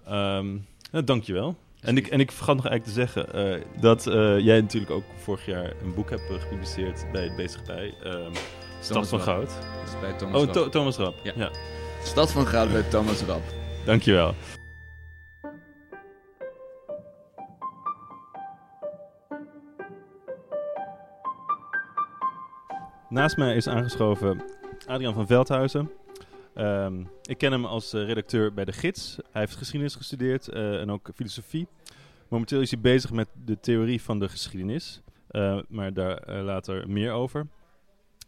Ehm 0.05 0.57
nou, 0.91 1.03
dankjewel. 1.03 1.57
En 1.81 1.97
ik, 1.97 2.07
en 2.07 2.19
ik 2.19 2.31
vergat 2.31 2.55
nog 2.55 2.67
eigenlijk 2.67 2.95
te 2.95 3.01
zeggen 3.05 3.33
eh, 3.33 3.61
dat 3.81 4.07
eh, 4.07 4.39
jij 4.39 4.61
natuurlijk 4.61 4.91
ook 4.91 5.03
vorig 5.17 5.45
jaar 5.45 5.73
een 5.83 5.93
boek 5.93 6.09
hebt 6.09 6.29
eh, 6.29 6.39
gepubliceerd 6.41 7.05
bij 7.11 7.23
het 7.23 7.35
Bezig 7.35 7.63
bij. 7.63 7.93
ehm 8.03 8.31
Stad 8.81 9.07
van. 9.07 9.19
Goud. 9.19 9.47
Dat 9.47 9.87
is 9.93 9.99
bij 10.01 10.13
Thomas 10.17 10.35
Oh, 10.39 10.45
Rap. 10.45 10.53
Tho- 10.53 10.69
Thomas 10.69 10.97
Rap. 10.97 11.13
Ja. 11.23 11.31
ja. 11.35 11.51
Stad 12.03 12.31
van 12.31 12.45
Goud 12.47 12.71
bij 12.71 12.81
Thomas 12.83 13.21
Rap. 13.23 13.41
Dankjewel. 13.85 14.33
Naast 23.09 23.37
mij 23.37 23.55
is 23.55 23.67
aangeschoven 23.67 24.41
Adriaan 24.87 25.13
van 25.13 25.27
Veldhuizen. 25.27 25.91
Ehm, 26.53 27.03
ik 27.23 27.37
ken 27.37 27.51
hem 27.51 27.65
als 27.65 27.93
eh, 27.93 28.05
redacteur 28.05 28.53
bij 28.53 28.65
De 28.65 28.71
Gids. 28.71 29.15
Hij 29.31 29.41
heeft 29.41 29.55
geschiedenis 29.55 29.95
gestudeerd 29.95 30.47
eh, 30.47 30.81
en 30.81 30.91
ook 30.91 31.09
filosofie. 31.15 31.67
Momenteel 32.27 32.61
is 32.61 32.71
hij 32.71 32.79
bezig 32.79 33.11
met 33.11 33.27
de 33.45 33.59
theorie 33.59 34.01
van 34.01 34.19
de 34.19 34.29
geschiedenis. 34.29 35.01
Eh, 35.27 35.59
maar 35.67 35.93
daar 35.93 36.41
later 36.43 36.89
meer 36.89 37.11
over. 37.11 37.47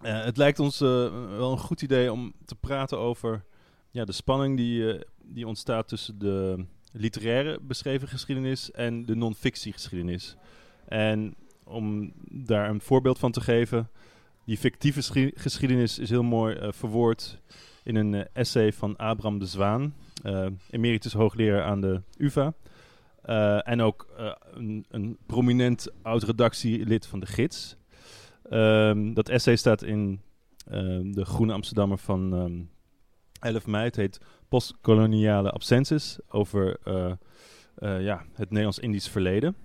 Het 0.02 0.38
lijkt 0.38 0.60
ons 0.60 0.80
wel 0.80 1.52
een 1.52 1.58
goed 1.58 1.82
idee 1.82 2.12
om 2.12 2.34
te 2.46 2.56
praten 2.56 2.98
over 2.98 3.44
ja, 3.92 4.06
de 4.06 4.12
spanning 4.12 4.58
die, 4.58 5.06
die 5.24 5.48
ontstaat 5.48 5.88
tussen 5.88 6.20
de 6.20 6.66
literaire 6.92 7.60
beschreven 7.62 8.08
geschiedenis 8.08 8.72
en 8.72 9.06
de 9.06 9.16
non-fictie 9.16 9.74
geschiedenis. 9.74 10.36
En 10.88 11.36
om 11.64 12.14
daar 12.30 12.70
een 12.70 12.82
voorbeeld 12.82 13.20
van 13.20 13.32
te 13.32 13.42
geven, 13.42 13.90
die 14.46 14.58
fictieve 14.58 15.02
schi- 15.02 15.32
geschiedenis 15.36 16.00
is 16.00 16.10
heel 16.10 16.24
mooi 16.24 16.72
verwoord 16.72 17.40
in 17.84 17.96
een 17.96 18.14
eh, 18.14 18.26
essay 18.34 18.74
van 18.74 18.96
Abraham 18.96 19.40
de 19.40 19.46
Zwaan, 19.46 19.94
eh, 20.24 20.46
emeritus 20.70 21.14
hoogleraar 21.14 21.64
aan 21.64 21.82
de 21.82 22.02
UvA. 22.18 22.54
Eh, 23.22 23.68
en 23.68 23.82
ook 23.82 24.08
een, 24.54 24.86
een 24.90 25.18
prominent 25.26 25.88
oud-redactielid 26.02 27.06
van 27.06 27.20
de 27.20 27.26
Gids. 27.26 27.76
Ehm, 28.50 29.14
dat 29.14 29.30
essay 29.30 29.56
staat 29.56 29.84
in 29.84 30.22
eh, 30.66 31.00
de 31.04 31.26
Groene 31.26 31.54
Amsterdammer 31.54 31.98
van 31.98 32.34
ehm 32.34 32.62
11 33.54 33.68
mei. 33.68 33.84
Het 33.84 33.96
heet 33.96 34.20
Postkoloniale 34.50 35.52
Absences 35.52 36.20
over 36.30 36.80
ja, 37.80 38.26
het 38.34 38.50
Nederlands-Indisch 38.50 39.10
verleden. 39.10 39.56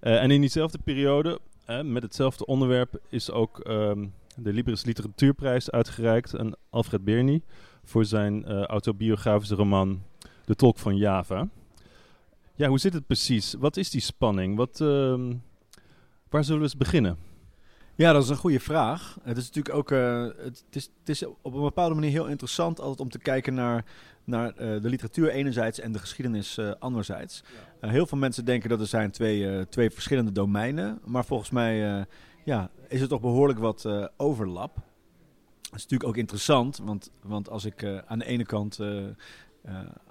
En 0.00 0.30
in 0.30 0.40
diezelfde 0.40 0.78
periode, 0.84 1.38
met 1.82 2.02
hetzelfde 2.02 2.46
onderwerp, 2.46 3.00
is 3.08 3.30
ook 3.30 3.60
ehm, 3.60 4.06
de 4.36 4.52
Libris 4.52 4.84
Literatuurprijs 4.84 5.70
uitgereikt 5.70 6.38
aan 6.38 6.52
Alfred 6.70 7.04
Berny 7.04 7.42
voor 7.84 8.04
zijn 8.04 8.44
eh, 8.44 8.62
autobiografische 8.62 9.54
roman 9.54 10.02
De 10.44 10.54
Tolk 10.54 10.78
van 10.78 10.96
Java. 10.96 11.48
Ja, 12.54 12.68
hoe 12.68 12.78
zit 12.78 12.92
het 12.92 13.06
precies? 13.06 13.54
Wat 13.58 13.76
is 13.76 13.90
die 13.90 14.00
spanning? 14.00 14.56
Wat, 14.56 14.80
ehm, 14.80 15.34
waar 16.28 16.44
zullen 16.44 16.60
we 16.60 16.66
eens 16.66 16.76
beginnen? 16.76 17.16
Ja, 17.94 18.12
dat 18.12 18.22
is 18.22 18.28
een 18.28 18.36
goede 18.36 18.60
vraag. 18.60 19.18
Het 19.22 19.36
is 19.36 19.46
natuurlijk 19.46 19.74
ook 19.74 19.90
eh, 19.90 20.22
het, 20.22 20.64
is, 20.70 20.90
het 20.98 21.08
is 21.08 21.24
op 21.26 21.54
een 21.54 21.62
bepaalde 21.62 21.94
manier 21.94 22.10
heel 22.10 22.26
interessant 22.26 22.80
altijd 22.80 23.00
om 23.00 23.08
te 23.08 23.18
kijken 23.18 23.54
naar, 23.54 23.84
naar 24.24 24.48
eh, 24.48 24.82
de 24.82 24.88
literatuur 24.88 25.28
enerzijds 25.28 25.80
en 25.80 25.92
de 25.92 25.98
geschiedenis 25.98 26.58
anderzijds. 26.78 27.42
Heel 27.80 28.06
veel 28.06 28.18
mensen 28.18 28.44
denken 28.44 28.68
dat 28.68 28.80
er 28.80 28.86
zijn 28.86 29.10
twee, 29.10 29.68
twee 29.68 29.90
verschillende 29.90 30.32
domeinen, 30.32 31.00
maar 31.04 31.24
volgens 31.24 31.50
mij 31.50 32.06
ja, 32.44 32.70
is 32.88 33.00
er 33.00 33.08
toch 33.08 33.20
behoorlijk 33.20 33.58
wat 33.58 33.84
eh, 33.84 34.06
overlap. 34.16 34.74
Dat 34.74 35.80
is 35.80 35.82
natuurlijk 35.82 36.08
ook 36.10 36.16
interessant, 36.16 36.78
want, 36.78 37.10
want 37.22 37.48
als 37.48 37.64
ik 37.64 37.82
eh, 37.82 37.98
aan 38.06 38.18
de 38.18 38.24
ene 38.24 38.44
kant 38.44 38.78
eh, 38.78 39.04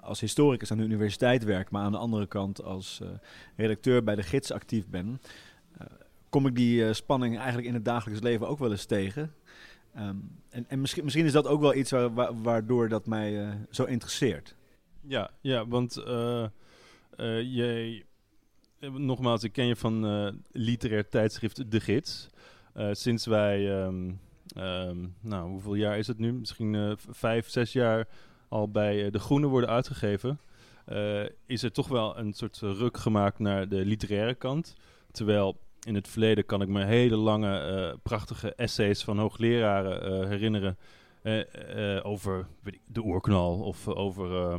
als 0.00 0.20
historicus 0.20 0.70
aan 0.70 0.78
de 0.78 0.84
universiteit 0.84 1.44
werk, 1.44 1.70
maar 1.70 1.82
aan 1.82 1.92
de 1.92 1.98
andere 1.98 2.26
kant 2.26 2.62
als 2.62 3.00
redacteur 3.56 4.04
bij 4.04 4.14
de 4.14 4.22
gids 4.22 4.50
actief 4.50 4.88
ben, 4.88 5.20
kom 6.28 6.46
ik 6.46 6.54
die 6.54 6.92
spanning 6.92 7.36
eigenlijk 7.36 7.66
in 7.68 7.74
het 7.74 7.84
dagelijks 7.84 8.22
leven 8.22 8.48
ook 8.48 8.58
wel 8.58 8.70
eens 8.70 8.84
tegen. 8.84 9.34
Ehm, 9.94 10.16
en 10.48 10.68
en 10.68 10.80
misschien, 10.80 11.04
misschien 11.04 11.24
is 11.24 11.32
dat 11.32 11.46
ook 11.46 11.60
wel 11.60 11.74
iets 11.74 11.90
waar, 11.90 12.14
wa- 12.14 12.34
waardoor 12.34 12.88
dat 12.88 13.06
mij 13.06 13.58
zo 13.70 13.84
interesseert. 13.84 14.56
Ja, 15.00 15.30
ja 15.40 15.66
want 15.66 16.02
jij, 17.42 18.04
nogmaals, 18.90 19.42
ik 19.44 19.52
ken 19.52 19.66
je 19.66 19.76
van 19.76 20.06
eh, 20.06 20.28
literair 20.52 21.08
tijdschrift 21.08 21.70
De 21.70 21.80
Gids. 21.80 22.28
Eh, 22.74 22.88
sinds 22.92 23.26
wij, 23.26 23.80
ehm, 23.82 24.10
ehm, 24.56 24.96
nou, 25.20 25.50
hoeveel 25.50 25.74
jaar 25.74 25.98
is 25.98 26.06
het 26.06 26.18
nu? 26.18 26.32
Misschien 26.32 26.74
eh, 26.74 26.92
vijf, 26.96 27.48
zes 27.48 27.72
jaar 27.72 28.08
al 28.48 28.68
bij 28.70 29.04
eh, 29.04 29.12
De 29.12 29.18
Groene 29.18 29.46
worden 29.46 29.70
uitgegeven. 29.70 30.38
eh, 30.84 31.22
is 31.46 31.62
er 31.62 31.72
toch 31.72 31.88
wel 31.88 32.18
een 32.18 32.32
soort 32.32 32.58
ruk 32.58 32.96
gemaakt 32.96 33.38
naar 33.38 33.68
de 33.68 33.84
literaire 33.84 34.34
kant. 34.34 34.74
Terwijl 35.10 35.56
in 35.86 35.94
het 35.94 36.08
verleden 36.08 36.46
kan 36.46 36.62
ik 36.62 36.68
me 36.68 36.84
hele 36.84 37.16
lange, 37.16 37.58
eh, 37.58 37.96
prachtige 38.02 38.54
essays 38.54 39.04
van 39.04 39.18
hoogleraren 39.18 40.02
eh, 40.02 40.28
herinneren. 40.28 40.76
eh, 41.22 41.96
eh, 41.96 42.06
over 42.06 42.46
weet 42.62 42.74
ik, 42.74 42.80
de 42.86 43.00
oerknal 43.04 43.60
of 43.60 43.86
eh, 43.86 43.96
over, 43.96 44.36
eh, 44.36 44.58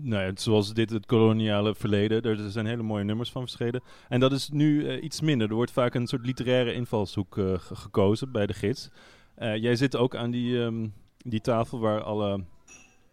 nou 0.00 0.32
zoals 0.34 0.74
dit, 0.74 0.90
het 0.90 1.06
koloniale 1.06 1.74
verleden. 1.74 2.22
Er, 2.22 2.50
zijn 2.50 2.66
hele 2.66 2.82
mooie 2.82 3.04
nummers 3.04 3.30
van 3.30 3.42
verschenen. 3.42 3.82
En 4.08 4.20
dat 4.20 4.32
is 4.32 4.48
nu 4.48 4.88
eh, 4.88 5.02
iets 5.02 5.20
minder. 5.20 5.48
Er 5.48 5.54
wordt 5.54 5.70
vaak 5.70 5.94
een 5.94 6.06
soort 6.06 6.26
literaire 6.26 6.72
invalshoek 6.72 7.38
eh, 7.38 7.44
ge- 7.58 7.74
gekozen 7.76 8.32
bij 8.32 8.46
de 8.46 8.52
gids. 8.54 8.90
Eh, 9.34 9.56
jij 9.56 9.76
zit 9.76 9.96
ook 9.96 10.16
aan 10.16 10.30
die, 10.30 10.62
ehm, 10.64 10.86
die 11.18 11.40
tafel 11.40 11.78
waar 11.78 12.02
alle, 12.02 12.40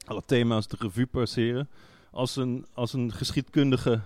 alle 0.06 0.22
thema's 0.26 0.68
de 0.68 0.76
revue 0.80 1.06
passeren. 1.08 1.70
Als 2.12 2.36
een, 2.36 2.66
als 2.74 2.94
een 2.94 3.12
geschiedkundige, 3.12 4.00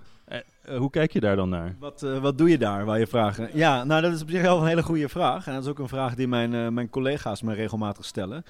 hoe 0.77 0.89
kijk 0.89 1.13
je 1.13 1.19
daar 1.19 1.36
dan 1.36 1.50
naar? 1.50 1.75
Wat, 1.79 2.01
wat 2.21 2.38
doe 2.38 2.50
je 2.50 2.57
daar, 2.57 2.86
waar 2.86 3.00
je 3.00 3.07
vragen? 3.07 3.50
Ja, 3.53 3.83
nou 3.83 4.01
dat 4.01 4.13
is 4.13 4.21
op 4.21 4.29
zich 4.29 4.41
wel 4.41 4.62
een 4.62 4.67
hele 4.67 4.83
goede 4.83 5.09
vraag. 5.09 5.48
En 5.48 5.53
dat 5.53 5.63
is 5.63 5.69
ook 5.69 5.79
een 5.79 5.88
vraag 5.88 6.15
die 6.15 6.27
mijn, 6.27 6.74
mijn 6.74 6.89
collega's 6.89 7.41
me 7.41 7.53
regelmatig 7.53 8.05
stellen. 8.05 8.43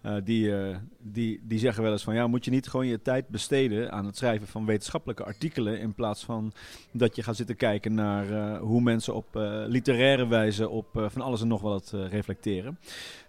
Eh, 0.00 0.14
die, 0.24 0.56
eh, 0.56 0.76
die, 0.98 1.40
die 1.42 1.58
zeggen 1.58 1.82
wel 1.82 1.92
eens 1.92 2.02
van 2.02 2.14
ja, 2.14 2.26
moet 2.26 2.44
je 2.44 2.50
niet 2.50 2.68
gewoon 2.68 2.86
je 2.86 3.02
tijd 3.02 3.28
besteden 3.28 3.92
aan 3.92 4.06
het 4.06 4.16
schrijven 4.16 4.46
van 4.46 4.66
wetenschappelijke 4.66 5.24
artikelen 5.24 5.80
in 5.80 5.94
plaats 5.94 6.24
van 6.24 6.52
dat 6.92 7.16
je 7.16 7.22
gaat 7.22 7.36
zitten 7.36 7.56
kijken 7.56 7.94
naar 7.94 8.30
eh, 8.30 8.60
hoe 8.60 8.80
mensen 8.80 9.14
op 9.14 9.26
literaire 9.66 10.26
wijze 10.26 10.68
op 10.68 10.88
van 10.92 11.22
alles 11.22 11.40
en 11.40 11.48
nog 11.48 11.60
wat 11.60 11.94
reflecteren. 12.10 12.78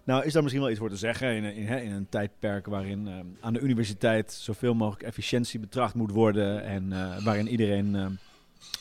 Nou 0.04 0.24
is 0.24 0.32
daar 0.32 0.42
misschien 0.42 0.62
wel 0.62 0.72
iets 0.72 0.80
voor 0.80 0.90
te 0.90 0.96
zeggen 0.96 1.34
in, 1.34 1.44
in, 1.44 1.82
in 1.82 1.92
een 1.92 2.08
tijdperk 2.08 2.66
waarin 2.66 3.08
aan 3.40 3.52
de 3.52 3.60
universiteit 3.60 4.32
zoveel 4.32 4.74
mogelijk 4.74 5.02
efficiëntie 5.02 5.60
betracht 5.60 5.94
moet 5.94 6.10
worden 6.10 6.64
en 6.64 6.88
waarin 7.24 7.48
iedereen 7.48 8.18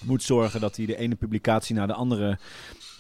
moet 0.04 0.24
zorgen 0.24 0.62
dat 0.62 0.76
hij 0.76 0.86
de 0.86 0.98
ene 0.98 1.16
publicatie 1.16 1.76
naar 1.76 1.88
de 1.88 1.94
andere 1.94 2.38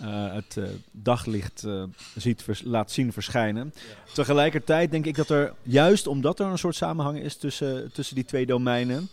eh, 0.01 0.33
het 0.33 0.57
eh, 0.57 0.63
daglicht 0.91 1.63
eh, 1.63 1.83
ziet 2.15 2.43
vers- 2.43 2.61
laat 2.65 2.91
zien 2.91 3.13
verschijnen. 3.13 3.73
Tegelijkertijd 4.13 4.91
denk 4.91 5.05
ik 5.05 5.15
dat 5.15 5.29
er, 5.29 5.53
juist 5.63 6.07
omdat 6.07 6.39
er 6.39 6.45
een 6.45 6.57
soort 6.57 6.75
samenhang 6.75 7.19
is 7.19 7.35
tussen, 7.35 7.91
tussen 7.91 8.15
die 8.15 8.25
twee 8.25 8.45
domeinen, 8.45 9.09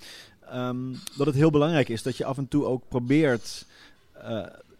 ehm, 0.50 0.92
dat 1.16 1.26
het 1.26 1.34
heel 1.34 1.50
belangrijk 1.50 1.88
is 1.88 2.02
dat 2.02 2.16
je 2.16 2.24
af 2.24 2.38
en 2.38 2.48
toe 2.48 2.64
ook 2.64 2.82
probeert 2.88 3.66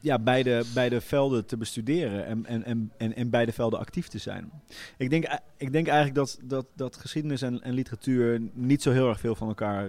ja, 0.01 0.19
beide, 0.19 0.63
beide 0.75 1.01
velden 1.01 1.47
te 1.47 1.57
bestuderen 1.57 2.27
en, 2.27 2.47
en, 2.47 2.93
en, 2.97 3.17
en 3.17 3.31
beide 3.31 3.53
velden 3.53 3.79
actief 3.79 4.09
te 4.09 4.19
zijn. 4.19 4.51
Ik 4.97 5.11
denk, 5.11 5.27
ik 5.57 5.73
denk 5.73 5.87
eigenlijk 5.87 6.17
dat, 6.17 6.39
dat, 6.43 6.67
dat 6.75 6.97
geschiedenis 6.97 7.43
en, 7.43 7.63
en 7.63 7.73
literatuur 7.73 8.41
niet 8.53 8.83
zo 8.83 8.91
heel 8.91 9.09
erg 9.09 9.21
veel 9.21 9.35
van 9.35 9.49
elkaar 9.49 9.89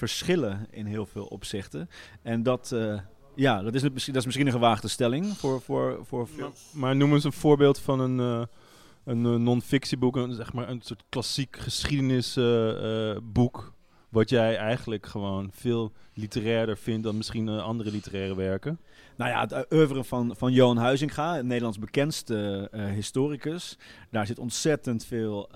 verschillen 0.00 0.66
in 0.70 0.86
heel 0.86 1.06
veel 1.06 1.24
opzichten. 1.24 1.88
En 2.22 2.42
dat, 2.42 2.72
eh, 2.72 2.98
ja, 3.34 3.62
dat 3.62 3.74
is, 3.74 3.82
misschien, 3.82 4.12
dat 4.12 4.20
is 4.20 4.26
misschien 4.26 4.46
een 4.46 4.52
gewaagde 4.52 4.88
stelling 4.88 5.26
voor, 5.26 5.60
voor, 5.60 5.98
voor. 6.02 6.28
Maar, 6.72 6.96
noem 6.96 7.12
eens 7.12 7.24
een 7.24 7.32
voorbeeld 7.32 7.78
van 7.78 8.00
een, 8.00 8.20
eh, 8.20 8.42
een 9.04 9.26
eh, 9.26 9.34
non-fictieboek, 9.34 10.16
een, 10.16 10.34
zeg 10.34 10.52
maar 10.52 10.68
een 10.68 10.82
soort 10.82 11.04
klassiek 11.08 11.56
geschiedenisboek. 11.56 13.72
wat 14.08 14.30
jij 14.30 14.56
eigenlijk 14.56 15.06
gewoon 15.06 15.50
veel 15.52 15.92
literairder 16.20 16.76
vindt 16.78 17.02
dan 17.02 17.16
misschien 17.16 17.48
eh, 17.48 17.62
andere 17.62 17.90
literaire 17.90 18.34
werken. 18.34 18.78
Nou 19.16 19.30
ja, 19.30 19.40
het 19.40 19.52
eh, 19.52 19.60
oeuvre 19.70 20.04
van, 20.04 20.36
van 20.36 20.52
Johan 20.52 20.76
Huizinga, 20.76 21.34
het 21.34 21.44
Nederlands 21.44 21.78
bekendste 21.78 22.68
eh, 22.72 22.86
historicus. 22.86 23.78
Daar 24.10 24.26
zit 24.26 24.38
ontzettend 24.38 25.04
veel, 25.04 25.48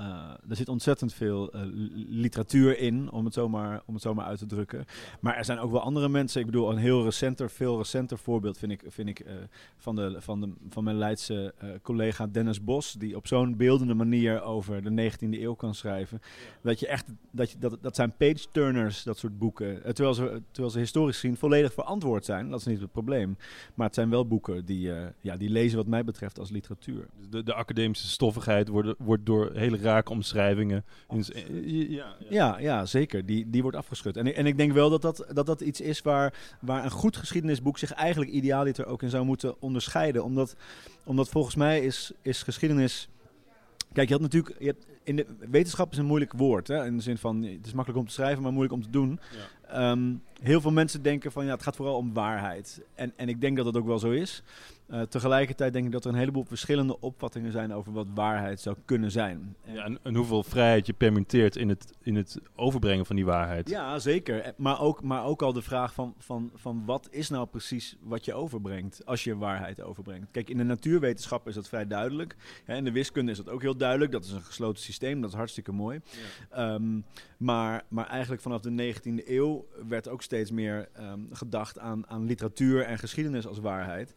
daar 0.45 0.57
zit 0.57 0.69
ontzettend 0.69 1.15
veel 1.15 1.51
li- 1.53 2.07
literatuur 2.09 2.79
in, 2.79 3.11
om 3.11 3.25
het, 3.25 3.35
zomaar, 3.35 3.83
om 3.87 3.95
het 3.95 4.03
zomaar 4.03 4.27
uit 4.27 4.39
te 4.39 4.47
drukken. 4.47 4.85
Maar 5.21 5.37
er 5.37 5.45
zijn 5.45 5.59
ook 5.59 5.71
wel 5.71 5.81
andere 5.81 6.09
mensen. 6.09 6.41
Ik 6.41 6.47
bedoel, 6.47 6.71
een 6.71 6.77
heel 6.77 7.05
recenter, 7.05 7.51
veel 7.51 7.79
recenter 7.79 8.19
voorbeeld 8.19 8.59
vind 8.59 8.73
ik, 8.73 8.83
vind 8.87 9.09
ik 9.09 9.25
van, 9.77 9.97
de, 9.97 10.17
van, 10.19 10.41
de, 10.41 10.53
van 10.69 10.85
mijn 10.85 10.99
Leidse 10.99 11.55
collega 11.83 12.27
Dennis 12.27 12.65
Bos. 12.65 12.93
Die 12.93 13.17
op 13.17 13.27
zo'n 13.27 13.57
beeldende 13.57 13.95
manier 13.95 14.43
over 14.43 14.83
de 14.83 15.11
19e 15.13 15.41
eeuw 15.41 15.55
kan 15.55 15.75
schrijven. 15.75 16.21
Dat, 16.63 16.81
je 16.81 16.87
echt, 16.87 17.07
dat, 17.31 17.51
je, 17.51 17.59
dat, 17.59 17.79
dat 17.81 17.97
zijn 17.97 18.17
page 18.17 18.35
page-turners, 18.35 19.03
dat 19.03 19.19
soort 19.19 19.39
boeken. 19.39 19.83
Terwijl, 19.95 20.15
ze, 20.15 20.43
terwijl 20.55 20.73
ze 20.75 20.79
historisch 20.81 21.21
gezien 21.21 21.37
volledig 21.37 21.73
verantwoord 21.73 22.25
zijn. 22.25 22.51
Dat 22.51 22.61
is 22.61 22.67
niet 22.67 22.81
het 22.81 22.93
probleem. 22.93 23.37
Maar 23.75 23.87
het 23.87 23.95
zijn 23.95 24.11
wel 24.11 24.27
boeken 24.27 24.65
die, 24.65 24.93
eh, 24.95 25.07
ja, 25.21 25.37
die 25.37 25.49
lezen 25.51 25.77
wat 25.77 25.87
mij 25.87 26.05
betreft 26.05 26.39
als 26.39 26.51
literatuur. 26.51 27.07
Dus 27.19 27.29
de, 27.31 27.43
de 27.43 27.55
academische 27.55 28.09
stoffigheid 28.09 28.69
wordt, 28.69 28.95
wordt 28.99 29.27
door 29.27 29.51
hele 29.55 29.77
rake 29.77 30.11
omschrijvingen... 30.11 30.85
In, 31.09 31.25
ja, 31.91 32.17
ja. 32.19 32.27
Ja, 32.29 32.59
ja, 32.59 32.87
zeker. 32.87 33.27
Die, 33.27 33.51
die 33.51 33.63
wordt 33.63 33.77
afgeschud. 33.77 34.17
En, 34.17 34.27
ik- 34.27 34.37
en 34.37 34.47
ik 34.47 34.57
denk 34.57 34.73
wel 34.73 34.91
dat 34.91 35.03
dat, 35.03 35.27
dat, 35.33 35.47
dat 35.47 35.61
iets 35.61 35.81
is 35.81 36.03
waar, 36.03 36.35
waar 36.61 36.85
een 36.85 36.91
goed 36.91 37.17
geschiedenisboek 37.17 37.79
zich 37.79 37.93
eigenlijk 37.93 38.31
idealiter 38.31 38.87
ook 38.87 39.03
in 39.03 39.11
zou 39.11 39.25
moeten 39.25 39.61
onderscheiden. 39.63 40.25
Omdat, 40.25 40.57
omdat 41.05 41.29
volgens 41.29 41.55
mij 41.55 41.81
is, 41.81 42.13
is 42.23 42.43
geschiedenis... 42.43 43.09
Kijk, 43.93 44.09
je 44.09 44.15
had 44.15 44.23
natuurlijk... 44.23 44.57
Je 44.59 44.67
hebt, 44.67 44.87
in 45.05 45.17
de, 45.17 45.27
wetenschap 45.51 45.93
is 45.93 45.99
een 45.99 46.05
moeilijk 46.05 46.33
woord. 46.33 46.69
Hè? 46.69 46.87
In 46.87 46.97
de 46.97 47.03
zin 47.03 47.19
van, 47.19 47.43
het 47.43 47.67
is 47.67 47.73
makkelijk 47.73 48.01
om 48.01 48.07
te 48.07 48.13
schrijven, 48.13 48.43
maar 48.43 48.53
moeilijk 48.53 48.75
om 48.75 48.83
te 48.83 48.91
doen. 48.91 49.21
Ehm, 49.69 50.15
heel 50.43 50.61
veel 50.61 50.71
mensen 50.71 51.03
denken 51.03 51.33
van, 51.33 51.45
ja, 51.45 51.51
het 51.51 51.63
gaat 51.63 51.77
vooral 51.77 51.97
om 51.97 52.13
waarheid. 52.13 52.83
En, 52.95 53.13
en 53.17 53.29
ik 53.29 53.41
denk 53.41 53.57
dat 53.57 53.65
dat 53.65 53.77
ook 53.77 53.87
wel 53.87 53.99
zo 53.99 54.11
is. 54.11 54.43
Eh, 54.87 55.01
tegelijkertijd 55.03 55.73
denk 55.73 55.87
ik 55.87 55.93
dat 55.93 56.05
er 56.05 56.11
een 56.13 56.19
heleboel 56.19 56.45
verschillende 56.45 57.01
opvattingen 57.01 57.53
zijn 57.53 57.73
over 57.73 57.93
wat 57.93 58.07
waarheid 58.15 58.61
zou 58.61 58.77
kunnen 58.85 59.11
zijn. 59.11 59.57
En- 59.65 59.75
Ja, 59.75 59.85
en, 59.85 59.99
en 60.03 60.15
hoeveel 60.15 60.43
vrijheid 60.43 60.87
je 60.87 60.93
permitteert 60.93 61.57
in 61.57 61.69
het, 61.69 61.93
in 62.03 62.15
het 62.17 62.39
overbrengen 62.57 63.07
van 63.07 63.17
die 63.17 63.25
waarheid. 63.25 63.69
Ja, 63.69 63.99
zeker. 63.99 64.41
Eh, 64.41 64.53
Maar 64.57 64.81
ook, 64.81 65.03
maar 65.03 65.25
ook 65.25 65.43
al 65.43 65.53
de 65.53 65.63
vraag 65.63 65.95
van, 65.95 66.15
van, 66.19 66.51
van 66.55 66.83
wat 66.85 67.09
is 67.11 67.29
nou 67.29 67.47
precies 67.47 67.97
wat 68.01 68.25
je 68.25 68.35
overbrengt 68.35 69.07
als 69.07 69.25
je 69.25 69.37
waarheid 69.37 69.83
overbrengt. 69.83 70.27
Kijk, 70.31 70.51
in 70.51 70.57
de 70.59 70.65
natuurwetenschap 70.65 71.49
is 71.49 71.55
dat 71.55 71.69
vrij 71.69 71.87
duidelijk. 71.87 72.37
Hè, 72.65 72.77
in 72.77 72.85
de 72.85 72.93
wiskunde 72.93 73.31
is 73.31 73.37
dat 73.37 73.49
ook 73.51 73.63
heel 73.63 73.77
duidelijk. 73.77 74.13
Dat 74.13 74.25
is 74.25 74.31
een 74.33 74.43
gesloten 74.43 74.83
systeem, 74.83 75.21
dat 75.21 75.31
is 75.31 75.37
hartstikke 75.37 75.73
mooi. 75.73 76.01
Ehm, 76.51 77.01
maar, 77.37 77.83
maar 77.89 78.07
eigenlijk 78.07 78.43
vanaf 78.43 78.61
de 78.61 78.71
19e 78.71 79.23
eeuw 79.31 79.67
werd 79.89 80.09
ook 80.09 80.23
steeds 80.23 80.51
meer 80.51 80.89
ehm, 80.93 81.21
gedacht 81.31 81.79
aan, 81.79 82.07
aan 82.09 82.25
literatuur 82.27 82.83
en 82.85 82.99
geschiedenis 82.99 83.47
als 83.47 83.59
waarheid. 83.59 84.15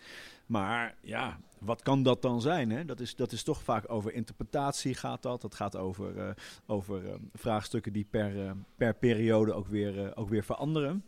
Maar 0.47 0.95
ja, 1.01 1.39
wat 1.59 1.81
kan 1.81 2.03
dat 2.03 2.21
dan 2.21 2.41
zijn? 2.41 2.69
Hè? 2.69 2.85
Dat, 2.85 2.99
is, 2.99 3.15
dat 3.15 3.31
is 3.31 3.43
toch 3.43 3.63
vaak 3.63 3.91
over 3.91 4.13
interpretatie 4.13 4.93
gaat 4.93 5.21
dat. 5.21 5.41
Dat 5.41 5.55
gaat 5.55 5.75
over, 5.75 6.17
eh, 6.17 6.29
over 6.65 7.09
eh, 7.09 7.15
vraagstukken 7.33 7.93
die 7.93 8.07
per, 8.09 8.45
eh, 8.45 8.51
per 8.75 8.93
periode 8.93 9.53
ook 9.53 9.67
weer, 9.67 10.05
eh, 10.05 10.11
ook 10.15 10.29
weer 10.29 10.43
veranderen. 10.43 11.03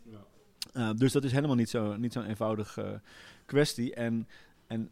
Uh, 0.76 0.90
dus 0.96 1.12
dat 1.12 1.24
is 1.24 1.32
helemaal 1.32 1.56
niet 1.56 1.70
zo'n 1.70 2.00
niet 2.00 2.12
zo'n 2.12 2.24
eenvoudige 2.24 3.00
kwestie. 3.46 3.94
En, 3.94 4.28
en 4.66 4.90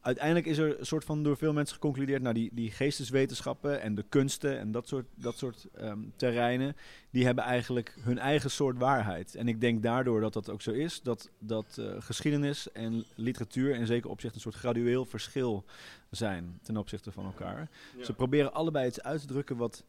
uiteindelijk 0.00 0.46
is 0.46 0.58
er 0.58 0.78
een 0.78 0.86
soort 0.86 1.04
van 1.04 1.22
door 1.22 1.36
veel 1.36 1.52
mensen 1.52 1.74
geconcludeerd, 1.74 2.22
nou 2.22 2.34
die, 2.34 2.50
die 2.52 2.70
geesteswetenschappen 2.70 3.80
en 3.80 3.94
de 3.94 4.04
kunsten 4.08 4.58
en 4.58 4.72
dat 4.72 4.88
soort, 4.88 5.06
dat 5.14 5.38
soort 5.38 5.66
um, 5.80 6.12
terreinen, 6.16 6.76
die 7.10 7.24
hebben 7.24 7.44
eigenlijk 7.44 7.96
hun 8.00 8.18
eigen 8.18 8.50
soort 8.50 8.78
waarheid. 8.78 9.34
En 9.34 9.48
ik 9.48 9.60
denk 9.60 9.82
daardoor 9.82 10.20
dat 10.20 10.32
dat 10.32 10.50
ook 10.50 10.62
zo 10.62 10.70
is, 10.70 11.02
dat, 11.02 11.30
dat 11.38 11.76
uh, 11.80 11.92
geschiedenis 11.98 12.72
en 12.72 13.04
literatuur 13.14 13.74
in 13.74 13.86
zeker 13.86 14.10
opzicht 14.10 14.34
een 14.34 14.40
soort 14.40 14.54
gradueel 14.54 15.04
verschil 15.04 15.64
zijn 16.10 16.58
ten 16.62 16.76
opzichte 16.76 17.12
van 17.12 17.24
elkaar. 17.24 17.68
Ja. 17.96 18.04
Ze 18.04 18.12
proberen 18.12 18.52
allebei 18.52 18.86
iets 18.86 19.02
uit 19.02 19.20
te 19.20 19.26
drukken 19.26 19.56
wat, 19.56 19.84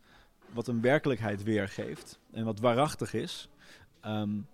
wat 0.53 0.68
een 0.68 0.82
werkelijkheid 0.82 1.44
weergeeft 1.44 2.20
en 2.32 2.46
wat 2.46 2.60
waarachtig 2.60 3.13
is. 3.13 3.50
Um, 4.06 4.48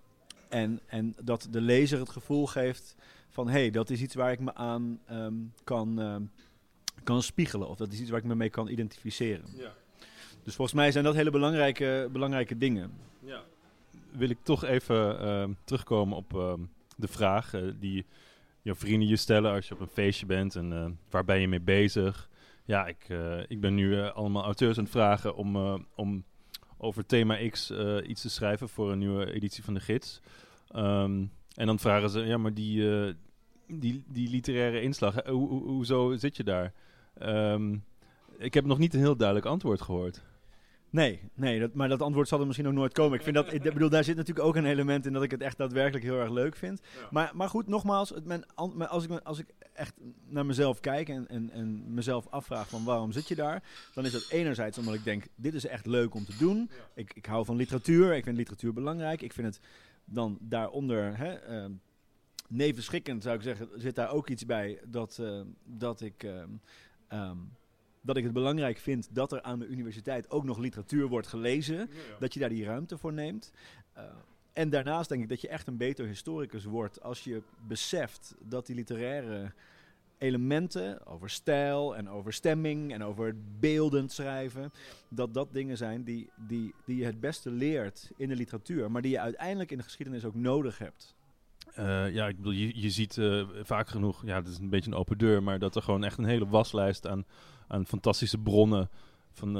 en, 0.50 0.80
en 0.86 1.16
dat 1.22 1.48
de 1.52 1.62
lezer 1.62 2.00
het 2.00 2.10
gevoel 2.10 2.48
geeft 2.48 2.96
van 3.38 3.48
hé, 3.48 3.60
hey, 3.60 3.70
dat 3.70 3.90
is 3.90 4.02
iets 4.02 4.16
waar 4.16 4.32
ik 4.32 4.40
me 4.40 4.54
aan 4.54 5.00
um, 5.12 5.54
kan, 5.64 6.00
uh, 6.00 6.16
kan 7.04 7.22
spiegelen. 7.22 7.68
Of 7.68 7.78
dat 7.78 7.92
is 7.92 8.00
iets 8.00 8.10
waar 8.10 8.20
ik 8.20 8.26
me 8.26 8.36
mee 8.36 8.50
kan 8.50 8.68
identificeren. 8.68 9.46
Ja. 9.58 9.74
Dus 10.44 10.56
volgens 10.56 10.78
mij 10.78 10.92
zijn 10.92 11.04
dat 11.04 11.16
hele 11.16 11.32
belangrijke, 11.32 12.10
belangrijke 12.12 12.58
dingen. 12.58 12.92
Ja. 13.20 13.44
Wil 14.12 14.30
ik 14.30 14.38
toch 14.44 14.64
even 14.64 15.26
uh, 15.26 15.56
terugkomen 15.64 16.18
op 16.18 16.34
uh, 16.34 16.54
de 16.96 17.08
vraag 17.08 17.54
uh, 17.54 17.74
die 17.80 18.06
jouw 18.62 18.76
vrienden 18.76 19.08
je 19.08 19.16
stellen 19.16 19.54
als 19.54 19.68
je 19.68 19.74
op 19.74 19.80
een 19.80 19.88
feestje 19.88 20.26
bent 20.26 20.56
en 20.56 20.72
uh, 20.72 20.86
waar 21.10 21.26
ben 21.26 21.40
je 21.40 21.48
mee 21.48 21.62
bezig? 21.62 22.30
Ja, 22.66 22.88
ik, 22.88 23.10
uh, 23.10 23.40
ik 23.48 23.60
ben 23.60 23.74
nu 23.74 24.02
allemaal 24.02 24.44
auteurs 24.44 24.78
aan 24.78 24.84
het 24.84 24.94
vragen 24.94 25.36
om, 25.36 25.56
uh, 25.56 25.78
om 25.96 26.24
over 26.78 27.06
thema 27.06 27.50
X 27.50 27.72
uh, 27.72 27.98
iets 28.08 28.22
te 28.22 28.30
schrijven 28.30 28.70
voor 28.70 28.92
een 28.92 29.00
nieuwe 29.00 29.32
editie 29.32 29.64
van 29.64 29.74
de 29.74 29.80
gids. 29.80 30.22
Um, 30.76 31.32
en 31.58 31.66
dan 31.66 31.80
vragen 31.80 32.10
ze, 32.10 32.20
ja, 32.20 32.38
maar 32.38 32.54
die, 32.54 32.80
uh, 32.80 33.14
die, 33.68 34.04
die 34.08 34.30
literaire 34.30 34.82
inslag, 34.82 35.16
ho 35.26 35.48
ho 35.48 35.60
hoezo 35.60 36.16
zit 36.16 36.38
je 36.38 36.44
daar? 36.44 36.74
Um, 37.22 37.84
ik 38.38 38.54
heb 38.54 38.66
nog 38.66 38.78
niet 38.78 38.94
een 38.94 39.00
heel 39.00 39.18
duidelijk 39.18 39.48
antwoord 39.48 39.82
gehoord. 39.82 40.22
Nee, 40.90 41.20
nee 41.34 41.60
dat, 41.60 41.74
maar 41.74 41.90
dat 41.90 42.02
antwoord 42.02 42.28
zal 42.28 42.40
er 42.40 42.46
misschien 42.46 42.68
ook 42.68 42.74
nooit 42.74 42.94
komen. 42.94 43.18
Ik, 43.18 43.24
vind 43.24 43.36
dat, 43.36 43.54
ik 43.54 43.62
bedoel, 43.64 43.90
daar 43.90 44.04
zit 44.04 44.16
natuurlijk 44.16 44.48
ook 44.48 44.56
een 44.56 44.66
element 44.66 45.06
in 45.06 45.14
dat 45.14 45.24
ik 45.24 45.32
het 45.32 45.42
echt 45.42 45.58
daadwerkelijk 45.58 46.06
heel 46.06 46.20
erg 46.20 46.30
leuk 46.30 46.56
vind. 46.56 46.82
Ja. 46.96 47.08
Maar, 47.12 47.32
maar 47.34 47.50
goed, 47.50 47.68
nogmaals, 47.68 48.10
het, 48.10 48.26
mijn, 48.26 48.46
als, 48.56 49.04
ik, 49.04 49.12
als 49.12 49.40
ik 49.40 49.48
echt 49.74 49.94
naar 50.28 50.46
mezelf 50.46 50.80
kijk 50.80 51.10
en, 51.10 51.28
en, 51.28 51.50
en 51.52 51.94
mezelf 51.94 52.28
afvraag 52.30 52.70
van 52.70 52.84
waarom 52.84 53.12
zit 53.12 53.28
je 53.28 53.36
daar, 53.36 53.64
dan 53.94 54.06
is 54.06 54.12
dat 54.12 54.28
enerzijds 54.30 54.78
omdat 54.78 54.94
ik 54.94 55.04
denk, 55.04 55.24
dit 55.36 55.54
is 55.54 55.66
echt 55.66 55.86
leuk 55.86 56.16
om 56.16 56.26
te 56.26 56.38
doen. 56.38 56.58
Ja. 56.58 56.76
Ik, 56.96 57.14
ik 57.14 57.26
hou 57.26 57.46
van 57.46 57.56
literatuur, 57.56 58.16
ik 58.16 58.24
vind 58.24 58.38
literatuur 58.38 58.74
belangrijk. 58.74 59.22
Ik 59.22 59.34
vind 59.34 59.48
het 59.48 59.60
dan 60.06 60.38
daaronder... 60.42 61.18
Hè, 61.18 61.64
uh, 61.64 61.66
nevenschikkend 62.48 63.24
zou 63.24 63.36
ik 63.36 63.42
zeggen, 63.42 63.70
zit 63.76 63.96
daar 63.96 64.12
ook 64.12 64.30
iets 64.30 64.46
bij 64.46 64.80
dat, 64.86 65.18
uh, 65.22 65.42
dat 65.64 66.02
ik... 66.02 66.24
Uh, 66.24 66.44
um, 67.12 67.52
dat 68.02 68.18
ik 68.18 68.24
het 68.24 68.34
belangrijk 68.34 68.78
vind 68.78 69.08
dat 69.12 69.32
er 69.32 69.42
aan 69.42 69.60
de 69.60 69.68
universiteit 69.68 70.30
ook 70.30 70.44
nog 70.44 70.58
literatuur 70.58 71.08
wordt 71.08 71.28
gelezen. 71.28 71.76
Ja, 71.76 71.84
ja. 71.84 72.20
Dat 72.20 72.34
je 72.34 72.40
daar 72.40 72.50
die 72.50 72.66
ruimte 72.66 72.98
voor 72.98 73.14
neemt. 73.14 73.52
Uh, 73.98 74.04
en 74.54 74.70
daarnaast 74.70 75.10
denk 75.10 75.24
ik 75.24 75.30
dat 75.30 75.42
je 75.42 75.48
echt 75.48 75.68
een 75.68 75.78
beter 75.78 76.06
historicus 76.06 76.64
wordt 76.64 77.02
als 77.02 77.24
je 77.24 77.42
beseft 77.68 78.36
dat 78.40 78.66
die 78.66 78.76
literaire 78.76 79.52
elementen 80.18 81.06
over 81.06 81.30
stijl 81.30 81.96
en 81.96 82.10
over 82.10 82.34
stemming 82.34 82.94
en 82.94 83.04
over 83.04 83.36
beeldend 83.60 84.12
schrijven, 84.12 84.72
dat 85.10 85.34
dat 85.34 85.54
dingen 85.54 85.78
zijn 85.78 86.04
die, 86.04 86.30
die, 86.36 86.74
die 86.86 86.98
je 86.98 87.06
het 87.06 87.20
beste 87.20 87.50
leert 87.50 88.12
in 88.16 88.30
de 88.30 88.36
literatuur, 88.36 88.92
maar 88.92 89.02
die 89.02 89.12
je 89.12 89.20
uiteindelijk 89.20 89.72
in 89.72 89.78
de 89.78 89.84
geschiedenis 89.84 90.26
ook 90.26 90.36
nodig 90.36 90.78
hebt. 90.78 91.16
Uh, 91.80 92.14
ja, 92.14 92.28
ik 92.28 92.38
bedoel, 92.38 92.52
je, 92.52 92.82
je 92.82 92.90
ziet 92.90 93.18
uh, 93.18 93.44
vaak 93.64 93.88
genoeg, 93.88 94.26
ja, 94.26 94.36
het 94.36 94.48
is 94.48 94.58
een 94.58 94.70
beetje 94.70 94.92
een 94.92 94.98
open 94.98 95.18
deur, 95.18 95.44
maar 95.44 95.60
dat 95.60 95.76
er 95.76 95.82
gewoon 95.82 96.04
echt 96.04 96.18
een 96.18 96.26
hele 96.26 96.48
waslijst 96.48 97.08
aan, 97.08 97.26
aan 97.68 97.86
fantastische 97.86 98.38
bronnen 98.38 98.90
van 99.34 99.58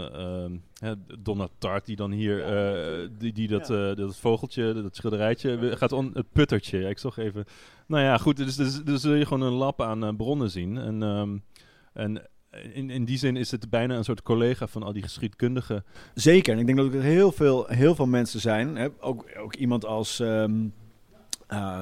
uh, 0.84 0.92
Donna 1.20 1.48
Tart, 1.58 1.86
die 1.86 1.96
dan 1.96 2.12
hier, 2.12 2.46
die, 3.18 3.34
die 3.34 3.48
dat, 3.48 3.68
ja. 3.68 3.94
dat 3.94 4.18
vogeltje, 4.18 4.74
dat 4.74 4.96
schilderijtje, 4.96 5.78
gaat 5.78 5.92
on, 5.92 6.12
het 6.14 6.32
puttertje. 6.32 6.80
Ja, 6.80 6.90
ik 6.90 6.98
zag 6.98 7.18
even. 7.18 7.46
Nou 7.88 8.04
ja, 8.04 8.18
goed, 8.18 8.38
dus, 8.38 8.56
dus, 8.56 8.84
dus 8.84 9.02
zul 9.02 9.14
je 9.14 9.26
gewoon 9.26 9.48
een 9.48 9.54
lap 9.54 9.82
aan 9.82 10.16
bronnen 10.16 10.50
zien. 10.50 10.78
En, 10.78 11.02
um, 11.02 11.44
en 11.94 12.28
in, 12.74 12.90
in 12.90 13.06
die 13.06 13.18
zin 13.18 13.36
is 13.36 13.52
het 13.52 13.70
bijna 13.70 13.96
een 13.96 14.04
soort 14.04 14.22
collega 14.22 14.68
van 14.68 14.84
al 14.84 14.94
die 14.94 15.04
geschiedkundigen. 15.04 15.84
Zeker, 16.14 16.54
en 16.54 16.60
ik 16.60 16.66
denk 16.66 16.78
dat 16.78 16.94
er 16.94 17.02
heel 17.02 17.32
veel, 17.32 17.66
heel 17.68 17.96
veel 17.96 18.08
mensen 18.08 18.40
zijn, 18.40 18.76
hè? 18.76 18.88
Ook, 19.00 19.26
ook 19.38 19.56
iemand 19.56 19.86
als. 19.86 20.20
Um, 20.20 20.74
uh, 21.50 21.82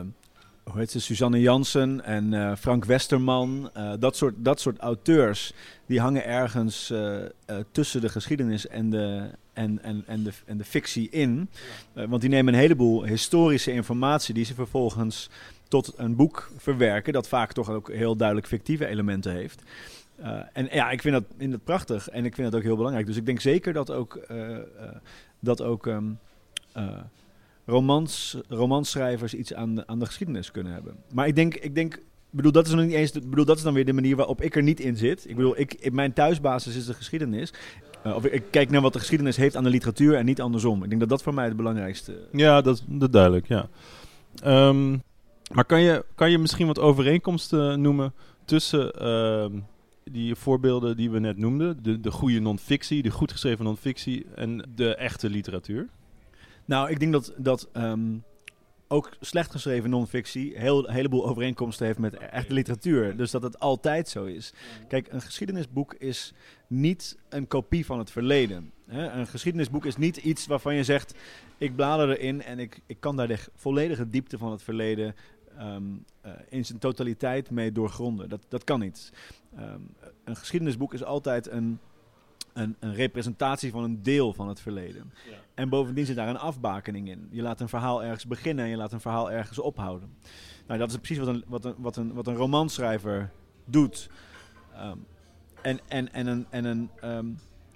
hoe 0.71 0.79
heet 0.79 0.91
ze, 0.91 0.99
Suzanne 0.99 1.39
Jansen 1.39 2.03
en 2.03 2.31
uh, 2.31 2.55
Frank 2.55 2.85
Westerman. 2.85 3.69
Uh, 3.77 3.93
dat, 3.99 4.15
soort, 4.15 4.33
dat 4.37 4.59
soort 4.59 4.79
auteurs, 4.79 5.53
die 5.85 5.99
hangen 5.99 6.25
ergens 6.25 6.91
uh, 6.91 7.23
tussen 7.71 8.01
de 8.01 8.09
geschiedenis 8.09 8.67
en 8.67 8.89
de, 8.89 9.29
en, 9.53 9.83
en, 9.83 10.03
en 10.07 10.23
de, 10.23 10.31
en 10.45 10.57
de 10.57 10.63
fictie 10.63 11.09
in. 11.09 11.49
want 11.93 12.21
die 12.21 12.29
nemen 12.29 12.53
een 12.53 12.59
heleboel 12.59 13.03
historische 13.03 13.71
informatie 13.71 14.33
die 14.33 14.45
ze 14.45 14.53
vervolgens 14.53 15.29
tot 15.67 15.93
een 15.97 16.15
boek 16.15 16.51
verwerken, 16.57 17.13
dat 17.13 17.27
vaak 17.27 17.51
toch 17.53 17.69
ook 17.69 17.91
heel 17.91 18.15
duidelijk 18.15 18.47
fictieve 18.47 18.85
elementen 18.85 19.31
heeft. 19.31 19.61
en 20.53 20.67
ja, 20.71 20.89
ik 20.89 21.01
vind 21.01 21.13
dat, 21.13 21.23
vind 21.37 21.51
dat 21.51 21.63
prachtig 21.63 22.09
en 22.09 22.25
ik 22.25 22.35
vind 22.35 22.51
dat 22.51 22.59
ook 22.59 22.65
heel 22.65 22.75
belangrijk. 22.75 23.07
Dus 23.07 23.17
ik 23.17 23.25
denk 23.25 23.39
zeker 23.39 23.73
dat 23.73 23.91
ook, 23.91 24.27
dat 25.39 25.61
ook 25.61 25.85
um, 25.85 26.19
romans, 27.65 28.37
romanschrijvers 28.47 29.33
iets 29.33 29.53
aan 29.53 29.75
de, 29.75 29.87
aan 29.87 29.99
de 29.99 30.05
geschiedenis 30.05 30.51
kunnen 30.51 30.73
hebben. 30.73 30.95
Maar 31.13 31.27
ik 31.27 31.35
denk, 31.35 31.55
ik 31.55 31.75
denk 31.75 31.99
bedoel, 32.35 32.51
dat 32.51 32.67
is 32.67 32.73
nog 32.73 32.85
niet 32.85 32.93
eens. 32.93 33.11
Bedoel, 33.11 33.45
dat 33.45 33.57
is 33.57 33.63
dan 33.63 33.73
weer 33.73 33.85
de 33.85 33.93
manier 33.93 34.15
waarop 34.15 34.41
ik 34.41 34.55
er 34.55 34.63
niet 34.63 34.79
in 34.79 34.97
zit. 34.97 35.29
Ik 35.29 35.35
bedoel, 35.35 35.59
ik, 35.59 35.73
in 35.73 35.95
mijn 35.95 36.13
thuisbasis 36.13 36.75
is 36.75 36.85
de 36.85 36.93
geschiedenis. 36.93 37.53
Uh, 38.05 38.15
of 38.15 38.25
ik, 38.25 38.43
kijk 38.49 38.69
naar 38.69 38.81
wat 38.81 38.93
de 38.93 38.99
geschiedenis 38.99 39.37
heeft 39.37 39.55
aan 39.55 39.63
de 39.63 39.69
literatuur 39.69 40.15
en 40.15 40.25
niet 40.25 40.41
andersom. 40.41 40.83
Ik 40.83 40.89
denk 40.89 41.01
dat 41.01 41.09
dat 41.09 41.23
voor 41.23 41.33
mij 41.33 41.45
het 41.45 41.55
belangrijkste. 41.55 42.27
Ja, 42.31 42.61
dat 42.61 42.83
is 42.99 43.09
duidelijk. 43.09 43.47
Ja. 43.47 43.69
Um, 44.45 45.01
maar 45.53 45.65
kan 45.65 45.81
je, 45.81 46.05
kan 46.15 46.31
je 46.31 46.37
misschien 46.37 46.67
wat 46.67 46.79
overeenkomsten 46.79 47.81
noemen 47.81 48.13
tussen 48.45 48.91
uh, 49.01 49.59
die 50.03 50.35
voorbeelden 50.35 50.97
die 50.97 51.09
we 51.09 51.19
net 51.19 51.37
noemden, 51.37 51.83
de, 51.83 51.99
de 51.99 52.11
goede 52.11 52.39
non-fictie, 52.39 53.03
de 53.03 53.11
goed 53.11 53.31
geschreven 53.31 53.65
non-fictie 53.65 54.25
en 54.35 54.69
de 54.75 54.95
echte 54.95 55.29
literatuur? 55.29 55.87
Nou, 56.65 56.89
ik 56.89 56.99
denk 56.99 57.11
dat, 57.11 57.33
dat 57.37 57.69
um, 57.73 58.23
ook 58.87 59.11
slecht 59.19 59.51
geschreven 59.51 59.89
non-fictie 59.89 60.57
heel, 60.57 60.87
een 60.87 60.93
heleboel 60.93 61.27
overeenkomsten 61.27 61.85
heeft 61.85 61.99
met 61.99 62.15
echte 62.15 62.53
literatuur. 62.53 63.17
Dus 63.17 63.31
dat 63.31 63.43
het 63.43 63.59
altijd 63.59 64.09
zo 64.09 64.25
is. 64.25 64.53
Kijk, 64.87 65.07
een 65.11 65.21
geschiedenisboek 65.21 65.93
is 65.93 66.33
niet 66.67 67.17
een 67.29 67.47
kopie 67.47 67.85
van 67.85 67.99
het 67.99 68.11
verleden. 68.11 68.71
Hè? 68.85 69.11
Een 69.11 69.27
geschiedenisboek 69.27 69.85
is 69.85 69.97
niet 69.97 70.17
iets 70.17 70.47
waarvan 70.47 70.75
je 70.75 70.83
zegt, 70.83 71.15
ik 71.57 71.75
blader 71.75 72.09
erin 72.09 72.43
en 72.43 72.59
ik, 72.59 72.79
ik 72.85 72.99
kan 72.99 73.15
daar 73.15 73.27
de 73.27 73.39
volledige 73.55 74.09
diepte 74.09 74.37
van 74.37 74.51
het 74.51 74.63
verleden 74.63 75.15
ehm, 75.57 75.83
eh, 76.21 76.31
in 76.49 76.65
zijn 76.65 76.79
totaliteit 76.79 77.49
mee 77.49 77.71
doorgronden. 77.71 78.29
Dat, 78.29 78.45
dat 78.49 78.63
kan 78.63 78.79
niet. 78.79 79.11
Ehm, 79.55 79.81
een 80.23 80.35
geschiedenisboek 80.35 80.93
is 80.93 81.03
altijd 81.03 81.49
een, 81.49 81.79
een, 82.55 82.75
een 82.79 82.93
representatie 82.93 83.71
van 83.71 83.83
een 83.83 84.03
deel 84.03 84.33
van 84.33 84.47
het 84.47 84.59
verleden. 84.59 85.13
Ja. 85.29 85.35
En 85.53 85.69
bovendien 85.69 86.05
zit 86.05 86.15
daar 86.15 86.27
een 86.27 86.37
afbakening 86.37 87.09
in. 87.09 87.27
Je 87.31 87.41
laat 87.41 87.59
een 87.59 87.69
verhaal 87.69 88.03
ergens 88.03 88.27
beginnen 88.27 88.65
en 88.65 88.71
je 88.71 88.77
laat 88.77 88.93
een 88.93 89.01
verhaal 89.01 89.31
ergens 89.31 89.59
ophouden. 89.59 90.09
Nou, 90.67 90.79
dat 90.79 90.89
is 90.89 90.97
precies 90.97 91.17
wat 91.17 91.27
een, 91.27 91.43
wat 91.47 91.65
een, 91.65 91.75
wat 91.77 91.95
een, 91.95 92.13
wat 92.13 92.27
een 92.27 92.35
romanschrijver 92.35 93.31
doet. 93.65 94.09
Ehm, 94.73 94.97
en, 95.61 95.79
en, 95.87 96.13
en 96.13 96.27
een, 96.27 96.45
en 96.49 96.65
een, 96.65 96.89
ehm, 97.01 97.27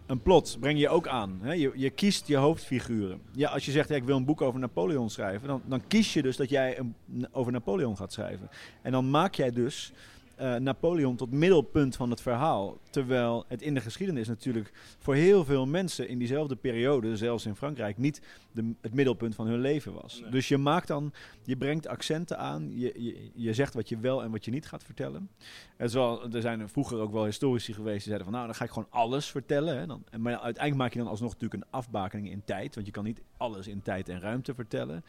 een 0.05 0.21
plot 0.21 0.57
breng 0.59 0.79
je 0.79 0.89
ook 0.89 1.07
aan. 1.07 1.39
Hè? 1.41 1.53
Je, 1.53 1.71
je 1.75 1.89
kiest 1.89 2.27
je 2.27 2.37
hoofdfiguren. 2.37 3.21
Ja, 3.31 3.49
als 3.49 3.65
je 3.65 3.71
zegt, 3.71 3.89
ja, 3.89 3.95
ik 3.95 4.03
wil 4.03 4.15
een 4.15 4.25
boek 4.25 4.41
over 4.41 4.59
Napoleon 4.59 5.09
schrijven, 5.09 5.47
dan, 5.47 5.61
dan 5.65 5.87
kies 5.87 6.13
je 6.13 6.21
dus 6.21 6.37
dat 6.37 6.49
jij 6.49 6.79
een, 6.79 6.95
over 7.31 7.51
Napoleon 7.51 7.97
gaat 7.97 8.13
schrijven. 8.13 8.49
En 8.81 8.91
dan 8.91 9.09
maak 9.09 9.35
jij 9.35 9.51
dus 9.51 9.93
eh, 10.39 10.55
Napoleon 10.55 11.15
tot 11.15 11.31
middelpunt 11.31 11.95
van 11.95 12.09
het 12.09 12.21
verhaal. 12.21 12.77
Terwijl 12.89 13.45
het 13.47 13.61
in 13.61 13.73
de 13.73 13.81
geschiedenis 13.81 14.27
natuurlijk 14.27 14.71
voor 14.99 15.15
heel 15.15 15.45
veel 15.45 15.65
mensen 15.65 16.07
in 16.09 16.17
diezelfde 16.17 16.55
periode, 16.55 17.17
zelfs 17.17 17.45
in 17.45 17.55
Frankrijk, 17.55 17.97
niet 17.97 18.21
de, 18.51 18.73
het 18.81 18.93
middelpunt 18.93 19.35
van 19.35 19.47
hun 19.47 19.59
leven 19.59 19.93
was. 19.93 20.19
Nee. 20.21 20.31
Dus 20.31 20.47
je 20.47 20.57
maakt 20.57 20.87
dan, 20.87 21.13
je 21.43 21.57
brengt 21.57 21.87
accenten 21.87 22.37
aan, 22.37 22.79
je, 22.79 22.93
je, 23.03 23.29
je 23.33 23.53
zegt 23.53 23.73
wat 23.73 23.89
je 23.89 23.97
wel 23.99 24.23
en 24.23 24.31
wat 24.31 24.45
je 24.45 24.51
niet 24.51 24.67
gaat 24.67 24.83
vertellen. 24.83 25.29
Is 25.77 25.93
wel, 25.93 26.31
er 26.31 26.41
zijn 26.41 26.69
vroeger 26.69 26.99
ook 26.99 27.11
wel 27.11 27.25
historici 27.25 27.73
geweest 27.73 27.97
die 27.97 28.03
zeiden 28.13 28.23
van 28.25 28.33
nou, 28.33 28.45
dan 28.45 28.55
ga 28.55 28.63
ik 28.63 28.71
gewoon 28.71 28.89
alles 28.91 29.25
vertellen. 29.31 29.77
Hè. 29.79 29.85
Dan, 29.85 30.03
en- 30.09 30.21
maar 30.21 30.31
uiteindelijk 30.33 30.75
maak 30.75 30.93
je 30.93 30.99
dan 30.99 31.07
alsnog 31.07 31.33
natuurlijk 31.33 31.63
een 31.63 31.69
afbakening 31.69 32.29
in 32.31 32.41
tijd, 32.45 32.73
want 32.75 32.85
je 32.87 32.93
kan 32.93 33.03
niet 33.03 33.21
alles 33.37 33.67
in 33.67 33.81
tijd 33.81 34.09
en 34.09 34.19
ruimte 34.19 34.53
vertellen. 34.55 35.03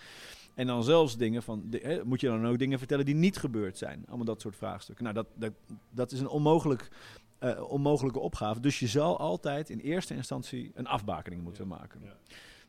En 0.54 0.66
dan 0.66 0.84
zelfs 0.84 1.16
dingen 1.16 1.42
van, 1.42 1.62
de- 1.70 1.80
hè, 1.82 2.04
moet 2.04 2.20
je 2.20 2.26
dan 2.26 2.46
ook 2.46 2.58
dingen 2.58 2.78
vertellen 2.78 3.04
die 3.04 3.14
niet 3.14 3.36
gebeurd 3.38 3.78
zijn? 3.78 4.04
Allemaal 4.08 4.24
dat 4.26 4.40
soort 4.40 4.56
vraagstukken. 4.56 5.04
Nou, 5.04 5.16
dat, 5.16 5.26
dat, 5.34 5.52
dat 5.90 6.12
is 6.12 6.20
een 6.20 6.28
onmogelijk, 6.28 6.88
eh, 7.38 7.70
onmogelijke 7.70 8.18
opgave. 8.18 8.60
Dus 8.60 8.78
je 8.78 8.86
zal 8.86 9.18
altijd 9.18 9.70
in 9.70 9.78
eerste 9.78 10.14
instantie 10.14 10.70
een 10.74 10.86
afbakening 10.86 11.42
moeten 11.42 11.66
maken. 11.68 12.00
Ja. 12.04 12.16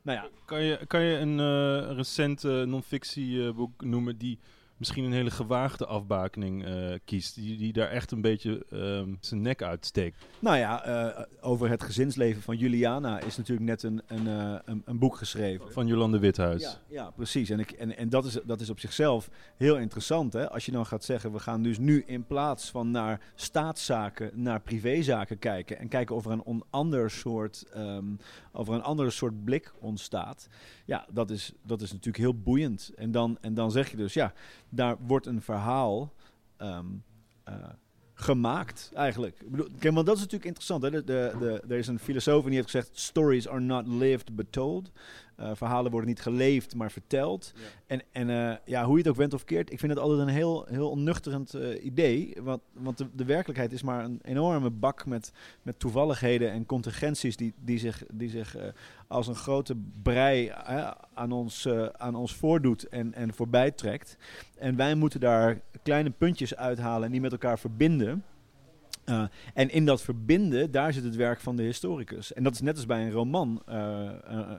Nou 0.02 0.18
ja, 0.18 0.30
Kan 0.46 0.64
je, 0.64 0.86
kan 0.88 1.02
je 1.02 1.18
een 1.18 1.40
eh, 1.40 1.96
recent 1.96 2.44
eh, 2.44 2.62
non-fictieboek 2.64 3.84
noemen 3.84 4.18
die 4.18 4.40
misschien 4.82 5.04
een 5.04 5.12
hele 5.12 5.32
gewaagde 5.32 5.86
afbakening 5.86 6.66
eh, 6.66 6.94
kiest? 7.06 7.36
Die, 7.36 7.58
die 7.58 7.74
daar 7.74 7.90
echt 7.90 8.12
een 8.12 8.22
beetje 8.22 8.66
ehm, 8.70 9.14
zijn 9.20 9.42
nek 9.42 9.62
uitsteekt? 9.62 10.26
nou 10.40 10.58
ja 10.58 10.84
eh, 10.84 11.24
over 11.42 11.70
het 11.70 11.84
gezinsleven 11.84 12.42
van 12.42 12.58
Juliana 12.58 13.20
is 13.20 13.38
natuurlijk 13.38 13.68
net 13.68 13.84
een, 13.84 14.02
een, 14.08 14.28
eh, 14.28 14.60
een, 14.66 14.82
een 14.86 15.00
boek 15.00 15.16
geschreven. 15.16 15.72
Van 15.72 15.88
Jolande 15.88 16.20
Withuis. 16.20 16.62
Ja, 16.62 16.74
ja, 16.88 17.12
precies. 17.12 17.50
En, 17.50 17.60
ik, 17.60 17.72
en, 17.72 17.98
en 17.98 18.10
dat, 18.10 18.26
is, 18.26 18.38
dat 18.44 18.62
is 18.62 18.70
op 18.70 18.80
zichzelf 18.80 19.30
heel 19.58 19.78
interessant. 19.78 20.34
Hè? 20.34 20.50
Als 20.50 20.66
je 20.66 20.72
dan 20.72 20.86
gaat 20.86 21.04
zeggen, 21.04 21.32
we 21.32 21.40
gaan 21.40 21.64
dus 21.64 21.78
nu 21.78 22.04
in 22.06 22.26
plaats 22.26 22.70
van 22.70 22.92
naar 22.92 23.22
staatszaken, 23.36 24.32
naar 24.34 24.62
privézaken 24.62 25.40
kijken. 25.40 25.80
En 25.80 25.88
kijken 25.88 26.16
of 26.16 26.26
er 26.26 26.32
een 26.32 26.44
on- 26.44 26.64
ander 26.70 27.12
soort, 27.12 27.66
ehm, 27.74 28.06
of 28.52 28.68
er 28.68 28.74
een 28.74 28.84
andere 28.84 29.10
soort 29.10 29.44
blik 29.44 29.74
ontstaat. 29.80 30.48
Ja, 30.86 31.06
dat 31.12 31.30
is, 31.30 31.54
dat 31.64 31.82
is 31.82 31.90
natuurlijk 31.92 32.24
heel 32.24 32.42
boeiend. 32.42 32.92
En 32.96 33.12
dan, 33.12 33.38
en 33.42 33.54
dan 33.54 33.72
zeg 33.72 33.92
je 33.92 33.98
dus, 33.98 34.14
ja, 34.14 34.34
daar 34.72 34.98
wordt 35.00 35.26
een 35.26 35.42
verhaal 35.42 36.14
ehm, 36.58 36.86
eh, 37.44 37.54
gemaakt 38.14 38.92
eigenlijk. 38.94 39.42
Ik 39.42 39.52
bedoel, 39.52 39.68
want 39.94 40.06
dat 40.06 40.16
is 40.16 40.22
natuurlijk 40.22 40.46
interessant. 40.46 40.84
Hè? 40.84 40.90
De, 40.90 41.04
de, 41.04 41.62
er 41.70 41.78
is 41.78 41.88
een 41.88 42.00
filosoof 42.00 42.44
en 42.44 42.50
die 42.50 42.60
heeft 42.60 42.72
gezegd, 42.72 43.00
stories 43.00 43.48
are 43.48 43.60
not 43.60 43.88
lived 43.88 44.36
but 44.36 44.52
told. 44.52 44.92
Eh, 45.42 45.52
verhalen 45.54 45.92
worden 45.92 46.10
niet 46.10 46.22
geleefd, 46.22 46.76
maar 46.76 46.92
verteld. 46.92 47.54
Ja. 47.56 47.62
En, 47.86 48.02
en 48.12 48.30
eh, 48.30 48.58
ja, 48.66 48.86
hoe 48.86 48.94
je 48.94 49.02
het 49.02 49.08
ook 49.08 49.16
went 49.16 49.34
of 49.34 49.44
keert, 49.44 49.72
ik 49.72 49.80
vind 49.80 49.92
het 49.92 50.02
altijd 50.02 50.20
een 50.20 50.28
heel, 50.28 50.66
heel 50.70 50.90
onnuchterend 50.90 51.54
eh, 51.54 51.84
idee. 51.84 52.38
Want, 52.42 52.62
want 52.74 52.98
de, 52.98 53.08
de 53.14 53.26
werkelijkheid 53.26 53.72
is 53.72 53.84
maar 53.84 54.04
een 54.04 54.20
enorme 54.24 54.70
bak 54.70 55.06
met, 55.06 55.32
met 55.62 55.80
toevalligheden 55.80 56.52
en 56.52 56.66
contingenties 56.66 57.38
die, 57.38 57.54
die 57.60 57.80
zich, 57.80 58.04
die 58.12 58.30
zich 58.30 58.56
als 59.08 59.28
een 59.28 59.36
grote 59.36 59.76
brei 60.02 60.52
aan, 61.14 61.32
ons, 61.32 61.68
aan 61.98 62.16
ons 62.16 62.36
voordoet 62.36 62.88
en, 62.88 63.14
en 63.14 63.34
voorbij 63.34 63.72
trekt. 63.72 64.18
En 64.58 64.76
wij 64.76 64.96
moeten 64.96 65.20
daar 65.20 65.62
kleine 65.84 66.10
puntjes 66.10 66.56
uithalen 66.56 67.06
en 67.06 67.12
die 67.12 67.22
met 67.22 67.32
elkaar 67.32 67.60
verbinden. 67.60 68.24
Eh, 69.12 69.24
en 69.54 69.70
in 69.70 69.86
dat 69.86 70.02
verbinden, 70.02 70.72
daar 70.72 70.94
zit 70.94 71.04
het 71.04 71.16
werk 71.16 71.40
van 71.40 71.56
de 71.56 71.64
historicus. 71.64 72.34
En 72.34 72.44
dat 72.44 72.54
is 72.54 72.62
net 72.62 72.76
als 72.76 72.86
bij 72.86 73.02
een 73.02 73.12
roman. 73.12 73.62
eh, 73.66 74.08
eh, 74.08 74.52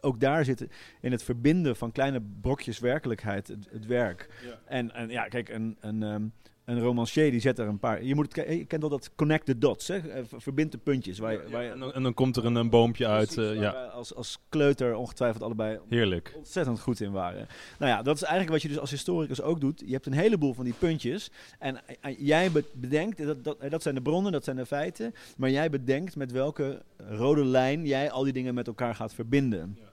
ook 0.00 0.20
daar 0.20 0.44
zit 0.44 0.66
in 1.00 1.12
het 1.12 1.22
verbinden 1.22 1.76
van 1.76 1.92
kleine 1.92 2.22
brokjes 2.40 2.78
werkelijkheid 2.78 3.48
het, 3.48 3.68
het 3.70 3.86
werk. 3.86 4.28
Ja. 4.44 4.60
En, 4.64 4.94
en 4.94 5.08
ja, 5.08 5.24
kijk, 5.24 5.48
een, 5.48 5.76
een, 5.80 6.02
ehm, 6.02 6.26
een 6.68 6.80
romancier 6.80 7.30
die 7.30 7.40
zet 7.40 7.58
er 7.58 7.66
een 7.68 7.78
paar... 7.78 8.04
Je, 8.04 8.14
moet 8.14 8.36
het, 8.36 8.48
je 8.58 8.64
kent 8.64 8.82
al 8.82 8.88
dat 8.88 9.10
connect 9.14 9.46
the 9.46 9.58
dots, 9.58 9.88
hè? 9.88 9.96
Eh, 9.96 10.22
ver- 10.28 10.40
Verbind 10.40 10.72
de 10.72 10.78
puntjes. 10.78 11.18
Waar, 11.18 11.32
je- 11.32 11.44
waar 11.50 11.62
je, 11.64 11.70
en, 11.70 11.78
dan, 11.78 11.92
en 11.92 12.02
dan 12.02 12.14
komt 12.14 12.36
er 12.36 12.44
een, 12.44 12.54
een 12.54 12.70
boompje 12.70 13.06
uit. 13.06 13.34
Precies, 13.34 13.54
eh, 13.54 13.60
ja, 13.60 13.70
als, 13.84 14.14
als 14.14 14.38
kleuter 14.48 14.94
ongetwijfeld 14.96 15.42
allebei 15.42 15.78
heerlijk. 15.88 16.32
ontzettend 16.36 16.80
goed 16.80 17.00
in 17.00 17.12
waren. 17.12 17.46
Nou 17.78 17.90
ja, 17.92 18.02
dat 18.02 18.14
is 18.16 18.22
eigenlijk 18.22 18.52
wat 18.52 18.62
je 18.62 18.68
dus 18.68 18.78
als 18.78 18.90
historicus 18.90 19.42
ook 19.42 19.60
doet. 19.60 19.82
Je 19.86 19.92
hebt 19.92 20.06
een 20.06 20.12
heleboel 20.12 20.54
van 20.54 20.64
die 20.64 20.74
puntjes. 20.78 21.30
En 21.58 21.80
jij 22.18 22.50
be- 22.52 22.64
bedenkt, 22.74 23.24
dat, 23.26 23.44
dat, 23.44 23.58
eh, 23.58 23.70
dat 23.70 23.82
zijn 23.82 23.94
de 23.94 24.02
bronnen, 24.02 24.32
dat 24.32 24.44
zijn 24.44 24.56
de 24.56 24.66
feiten. 24.66 25.14
Maar 25.36 25.50
jij 25.50 25.70
bedenkt 25.70 26.16
met 26.16 26.32
welke 26.32 26.82
rode 27.08 27.44
lijn 27.44 27.86
jij 27.86 28.10
al 28.10 28.24
die 28.24 28.32
dingen 28.32 28.54
met 28.54 28.66
elkaar 28.66 28.94
gaat 28.94 29.14
verbinden. 29.14 29.76
Ja. 29.80 29.86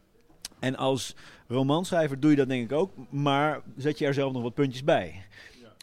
En 0.59 0.75
als 0.75 1.15
romanschrijver 1.47 2.19
doe 2.19 2.29
je 2.29 2.35
dat 2.35 2.47
denk 2.49 2.71
ik 2.71 2.77
ook. 2.77 2.91
Maar 3.09 3.61
zet 3.77 3.97
je 3.99 4.05
er 4.05 4.13
zelf 4.13 4.33
nog 4.33 4.41
wat 4.41 4.53
puntjes 4.53 4.83
bij. 4.83 5.23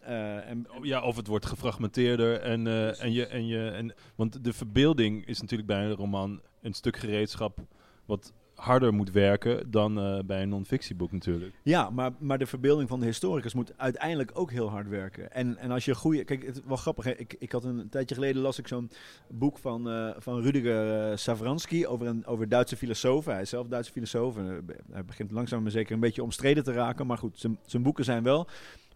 Eh, 0.03 0.49
en, 0.49 0.67
Ja, 0.83 1.03
of 1.03 1.17
het 1.17 1.27
wordt 1.27 1.47
gefragmenteerder. 1.47 2.41
En, 2.41 2.67
eh, 2.67 3.03
en 3.03 3.13
je, 3.13 3.27
en 3.27 3.47
je, 3.47 3.69
en, 3.69 3.95
want 4.15 4.45
de 4.45 4.53
verbeelding 4.53 5.27
is 5.27 5.41
natuurlijk 5.41 5.69
bij 5.69 5.85
een 5.85 5.95
roman 5.95 6.41
een 6.61 6.73
stuk 6.73 6.97
gereedschap 6.97 7.59
wat 8.05 8.33
harder 8.55 8.95
moet 8.95 9.11
werken 9.11 9.71
dan 9.71 9.99
eh, 9.99 10.19
bij 10.25 10.43
een 10.43 10.49
non-fictieboek 10.49 11.13
natuurlijk. 11.13 11.55
Ja, 11.63 11.91
maar, 11.91 12.11
maar 12.19 12.39
de 12.39 12.47
verbeelding 12.47 12.89
van 12.89 13.01
de 13.01 13.07
historicus 13.07 13.55
moet 13.55 13.79
uiteindelijk 13.79 14.31
ook 14.35 14.51
heel 14.51 14.71
hard 14.71 14.89
werken. 14.89 15.33
En, 15.33 15.57
en 15.57 15.71
als 15.71 15.85
je 15.85 15.95
goede. 15.95 16.25
Kijk, 16.25 16.47
het 16.47 16.57
is 16.57 16.63
wel 16.67 16.77
grappig. 16.77 17.05
Hè? 17.05 17.11
Ik, 17.11 17.35
ik 17.39 17.53
had 17.53 17.65
een, 17.65 17.89
tijdje 17.89 18.15
geleden 18.15 18.43
las 18.43 18.59
ik 18.59 18.69
zo'n 18.69 18.91
boek 19.29 19.59
van, 19.59 20.15
van 20.19 20.41
Rudiger 20.41 21.11
uh, 21.11 21.17
Savransky 21.17 21.85
over 21.85 22.07
een 22.07 22.27
over 22.27 22.49
Duitse 22.49 22.77
filosofen. 22.77 23.33
Hij 23.33 23.43
is 23.43 23.49
zelf 23.49 23.67
Duitse 23.67 23.93
filosoof. 23.93 24.37
En, 24.37 24.65
hij 24.93 25.05
begint 25.05 25.31
langzaam 25.31 25.63
maar 25.63 25.71
zeker 25.71 25.95
een 25.95 26.01
beetje 26.01 26.23
omstreden 26.23 26.65
te 26.65 26.73
raken. 26.73 27.07
Maar 27.07 27.19
goed, 27.19 27.39
zijn, 27.39 27.59
zijn 27.67 27.83
boeken 27.83 28.05
zijn 28.05 28.23
wel 28.23 28.49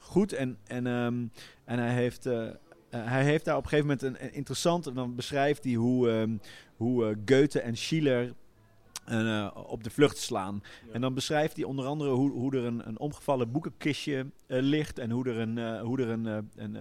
goed. 0.06 0.32
En, 0.32 0.58
en, 0.66 0.86
ehm, 0.86 1.24
en 1.64 1.78
hij 1.78 1.94
heeft. 1.94 2.26
eh, 2.26 2.46
eh, 2.46 2.54
hij 2.90 3.24
heeft 3.24 3.44
daar 3.44 3.56
op 3.56 3.62
een 3.62 3.68
gegeven 3.68 3.90
moment 3.90 4.20
een, 4.20 4.26
een 4.26 4.34
interessant. 4.34 4.86
En 4.86 4.94
dan 4.94 5.14
beschrijft 5.14 5.64
hij 5.64 5.72
hoe, 5.72 6.10
ehm, 6.10 6.36
hoe 6.76 7.06
eh, 7.06 7.16
Goethe 7.24 7.60
en 7.60 7.76
Schiller. 7.76 8.34
Op 9.54 9.84
de 9.84 9.90
vlucht 9.90 10.18
slaan. 10.18 10.62
En 10.92 11.00
dan 11.00 11.14
beschrijft 11.14 11.56
hij 11.56 11.64
onder 11.64 11.86
andere 11.86 12.10
hoe, 12.10 12.30
hoe 12.30 12.56
er 12.56 12.64
een, 12.64 12.88
een 12.88 12.98
omgevallen 12.98 13.52
boekenkistje 13.52 14.26
ligt. 14.46 14.98
En 14.98 15.10
hoe 15.10 15.28
er 15.28 15.38
een, 15.38 15.80
hoe 15.80 16.00
er 16.00 16.08
een, 16.08 16.24
een, 16.24 16.76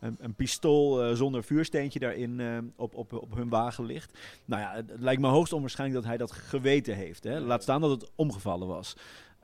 een, 0.00 0.16
een 0.20 0.34
pistool 0.34 1.16
zonder 1.16 1.44
vuursteentje 1.44 1.98
daarin 1.98 2.40
op, 2.76 2.94
op, 2.94 3.12
op 3.12 3.34
hun 3.34 3.48
wagen 3.48 3.84
ligt. 3.84 4.18
Nou 4.44 4.62
ja, 4.62 4.74
het, 4.74 4.90
het 4.90 5.00
lijkt 5.00 5.20
me 5.20 5.28
hoogst 5.28 5.52
onwaarschijnlijk 5.52 6.00
dat 6.00 6.08
hij 6.08 6.18
dat 6.18 6.32
geweten 6.32 6.94
heeft. 6.94 7.24
Hè? 7.24 7.40
Laat 7.40 7.62
staan 7.62 7.80
dat 7.80 7.90
het 7.90 8.10
omgevallen 8.14 8.68
was. 8.68 8.96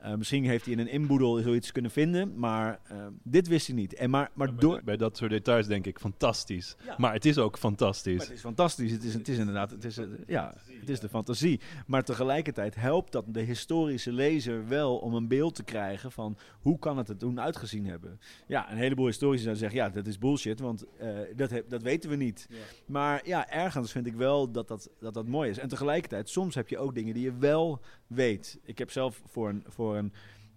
Uh, 0.04 0.14
misschien 0.14 0.44
heeft 0.44 0.64
hij 0.64 0.74
in 0.74 0.80
een 0.80 0.88
inboedel 0.88 1.36
zoiets 1.36 1.72
kunnen 1.72 1.90
vinden, 1.90 2.38
maar 2.38 2.80
uh, 2.92 3.06
dit 3.22 3.48
wist 3.48 3.66
hij 3.66 3.76
niet. 3.76 3.94
En 3.94 4.10
maar, 4.10 4.30
maar 4.34 4.46
Ja, 4.46 4.52
bij, 4.52 4.62
door... 4.62 4.80
bij 4.84 4.96
dat 4.96 5.16
soort 5.16 5.30
details 5.30 5.66
denk 5.66 5.86
ik 5.86 5.98
fantastisch. 5.98 6.76
Ja. 6.84 6.94
Maar 6.98 7.12
het 7.12 7.24
is 7.24 7.38
ook 7.38 7.58
fantastisch. 7.58 8.16
Maar 8.16 8.26
het 8.26 8.34
is 8.34 8.40
fantastisch. 8.40 8.90
Het 8.92 9.04
is, 9.04 9.14
het 9.14 9.28
is 9.28 9.38
inderdaad, 9.38 9.70
het 9.70 9.84
is, 9.84 9.98
ja, 10.26 10.54
het 10.80 10.88
is 10.88 11.00
de 11.00 11.08
fantasie. 11.08 11.60
Maar 11.86 12.04
tegelijkertijd 12.04 12.74
helpt 12.74 13.12
dat 13.12 13.24
de 13.28 13.40
historische 13.40 14.12
lezer 14.12 14.68
wel 14.68 14.96
om 14.96 15.14
een 15.14 15.28
beeld 15.28 15.54
te 15.54 15.64
krijgen 15.64 16.12
van 16.12 16.36
hoe 16.60 16.78
kan 16.78 16.96
het 16.96 17.08
er 17.08 17.16
toen 17.16 17.40
uitgezien 17.40 17.86
hebben. 17.86 18.20
Ja, 18.46 18.70
een 18.70 18.76
heleboel 18.76 19.06
historici 19.06 19.42
zouden 19.42 19.62
zeggen, 19.62 19.80
ja, 19.80 19.88
dat 19.88 20.06
is 20.06 20.18
bullshit, 20.18 20.60
want 20.60 20.84
uh, 21.02 21.08
dat, 21.36 21.50
heb, 21.50 21.68
dat 21.68 21.82
weten 21.82 22.10
we 22.10 22.16
niet. 22.16 22.46
Ja. 22.48 22.56
Maar 22.86 23.20
ja, 23.24 23.50
ergens 23.50 23.92
vind 23.92 24.06
ik 24.06 24.14
wel 24.14 24.50
dat 24.50 24.68
dat, 24.68 24.90
dat 25.00 25.14
dat 25.14 25.26
mooi 25.26 25.50
is. 25.50 25.58
En 25.58 25.68
tegelijkertijd, 25.68 26.28
soms 26.28 26.54
heb 26.54 26.68
je 26.68 26.78
ook 26.78 26.94
dingen 26.94 27.14
die 27.14 27.22
je 27.22 27.36
wel 27.36 27.80
weet. 28.06 28.58
Ik 28.64 28.78
heb 28.78 28.90
zelf 28.90 29.22
voor 29.24 29.48
een, 29.48 29.64
voor 29.68 29.91
een, 29.96 30.12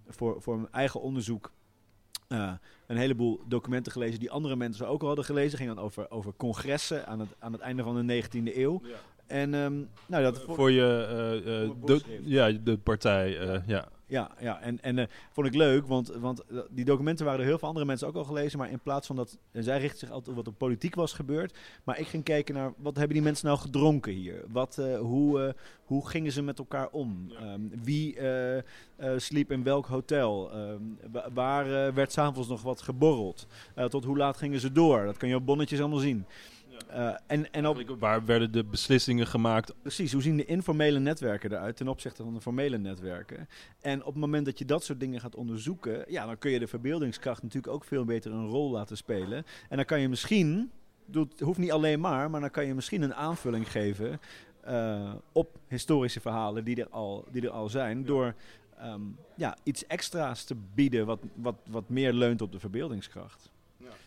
voor, 0.08 0.42
voor 0.42 0.56
mijn 0.56 0.72
eigen 0.72 1.02
onderzoek 1.02 1.52
uh, 2.30 2.52
een 2.88 2.98
heleboel 2.98 3.42
documenten 3.48 3.92
gelezen 3.92 4.20
die 4.20 4.32
andere 4.32 4.56
mensen 4.56 4.88
ook 4.88 5.02
al 5.02 5.08
hadden 5.08 5.26
gelezen. 5.26 5.58
Ging 5.58 5.76
dan 5.76 5.84
over, 5.84 6.12
over 6.12 6.34
congressen 6.38 7.08
aan 7.08 7.20
het, 7.20 7.30
aan 7.40 7.52
het 7.52 7.62
einde 7.62 7.84
van 7.84 8.08
de 8.08 8.24
19e 8.24 8.56
eeuw. 8.58 8.82
Ja. 8.84 8.96
En 9.26 9.54
um, 9.54 9.90
nou, 10.06 10.24
dat 10.24 10.42
voor, 10.42 10.56
voor 10.56 10.72
je, 10.72 11.08
uh, 11.46 11.64
uh, 11.64 11.72
de, 11.86 12.02
ja, 12.24 12.52
de 12.52 12.78
partij, 12.78 13.32
ja. 13.32 13.64
ja, 13.68 13.88
ja. 14.40 14.62
En, 14.62 14.82
en 14.82 14.98
eh, 15.00 15.06
vond 15.32 15.48
ik 15.48 15.54
leuk, 15.56 15.88
want, 15.88 16.08
want 16.08 16.44
eh, 16.46 16.58
die 16.70 16.86
documenten 16.86 17.26
waren 17.26 17.40
er 17.40 17.46
heel 17.46 17.58
veel 17.58 17.68
andere 17.68 17.86
mensen 17.86 18.08
ook 18.08 18.16
al 18.16 18.24
gelezen. 18.24 18.60
Maar 18.60 18.72
in 18.72 18.80
plaats 18.80 19.08
van 19.08 19.16
dat, 19.16 19.38
en 19.52 19.64
zij 19.64 19.80
richtte 19.80 19.98
zich 20.00 20.10
altijd 20.10 20.30
op 20.30 20.36
wat 20.36 20.48
er 20.48 20.54
politiek 20.60 20.96
was 20.96 21.14
gebeurd. 21.14 21.58
Maar 21.84 22.00
ik 22.00 22.08
ging 22.08 22.24
kijken 22.24 22.56
naar, 22.56 22.74
wat 22.78 22.96
hebben 22.96 23.14
die 23.14 23.24
mensen 23.24 23.46
nou 23.48 23.60
gedronken 23.60 24.14
hier? 24.14 24.44
Wat, 24.48 24.78
eh, 24.78 24.98
hoe, 25.00 25.42
eh, 25.44 25.54
hoe 25.86 26.08
gingen 26.08 26.32
ze 26.32 26.42
met 26.42 26.60
elkaar 26.60 26.90
om? 26.90 27.32
Ehm, 27.40 27.62
wie 27.84 28.16
eh, 28.18 28.58
eh, 28.58 28.64
sliep 29.18 29.52
in 29.52 29.64
welk 29.64 29.86
hotel? 29.86 30.52
Ehm, 30.52 30.82
wa- 31.12 31.30
waar 31.34 31.88
eh, 31.88 31.94
werd 31.94 32.12
s'avonds 32.12 32.50
nog 32.50 32.62
wat 32.62 32.82
geborreld? 32.82 33.48
Eh, 33.76 33.86
tot 33.86 34.04
hoe 34.04 34.18
laat 34.18 34.38
gingen 34.38 34.60
ze 34.60 34.72
door? 34.72 35.06
Dat 35.06 35.18
kan 35.18 35.30
je 35.30 35.36
op 35.36 35.46
bonnetjes 35.46 35.80
allemaal 35.80 36.00
zien. 36.00 36.26
Eh, 36.88 37.16
en, 37.28 37.52
en 37.52 37.68
op, 37.68 37.96
Waar 38.00 38.26
werden 38.26 38.52
de 38.52 38.64
beslissingen 38.64 39.28
gemaakt? 39.28 39.74
Precies, 39.82 40.12
hoe 40.12 40.22
zien 40.22 40.38
de 40.38 40.46
informele 40.46 41.00
netwerken 41.00 41.52
eruit 41.52 41.78
ten 41.78 41.88
opzichte 41.88 42.24
van 42.24 42.34
de 42.34 42.42
formele 42.42 42.78
netwerken? 42.78 43.48
En 43.82 44.00
op 44.00 44.12
het 44.12 44.22
moment 44.22 44.46
dat 44.46 44.60
je 44.60 44.66
dat 44.66 44.84
soort 44.84 45.00
dingen 45.00 45.20
gaat 45.20 45.36
onderzoeken, 45.36 46.06
ja, 46.08 46.26
dan 46.26 46.38
kun 46.38 46.52
je 46.52 46.60
de 46.60 46.68
verbeeldingskracht 46.68 47.44
natuurlijk 47.44 47.74
ook 47.74 47.84
veel 47.84 48.06
beter 48.06 48.32
een 48.32 48.48
rol 48.48 48.72
laten 48.72 48.98
spelen. 48.98 49.46
En 49.70 49.76
dan 49.76 49.86
kan 49.86 50.00
je 50.00 50.10
misschien, 50.10 50.72
het 51.12 51.40
hoeft 51.40 51.60
niet 51.60 51.72
alleen 51.72 52.00
maar, 52.00 52.30
maar 52.30 52.42
dan 52.42 52.52
kan 52.52 52.66
je 52.66 52.74
misschien 52.74 53.02
een 53.02 53.16
aanvulling 53.16 53.72
geven 53.72 54.20
eh, 54.62 55.14
op 55.32 55.60
historische 55.68 56.22
verhalen 56.22 56.64
die 56.64 56.82
er 56.82 56.90
al, 56.90 57.26
die 57.32 57.42
er 57.42 57.50
al 57.50 57.70
zijn, 57.70 58.06
door 58.06 58.36
ehm, 58.78 59.02
ja, 59.36 59.58
iets 59.64 59.88
extra's 59.88 60.44
te 60.44 60.56
bieden 60.74 61.06
wat, 61.06 61.20
wat, 61.36 61.56
wat 61.70 61.90
meer 61.90 62.14
leunt 62.14 62.42
op 62.42 62.52
de 62.52 62.60
verbeeldingskracht. 62.60 63.54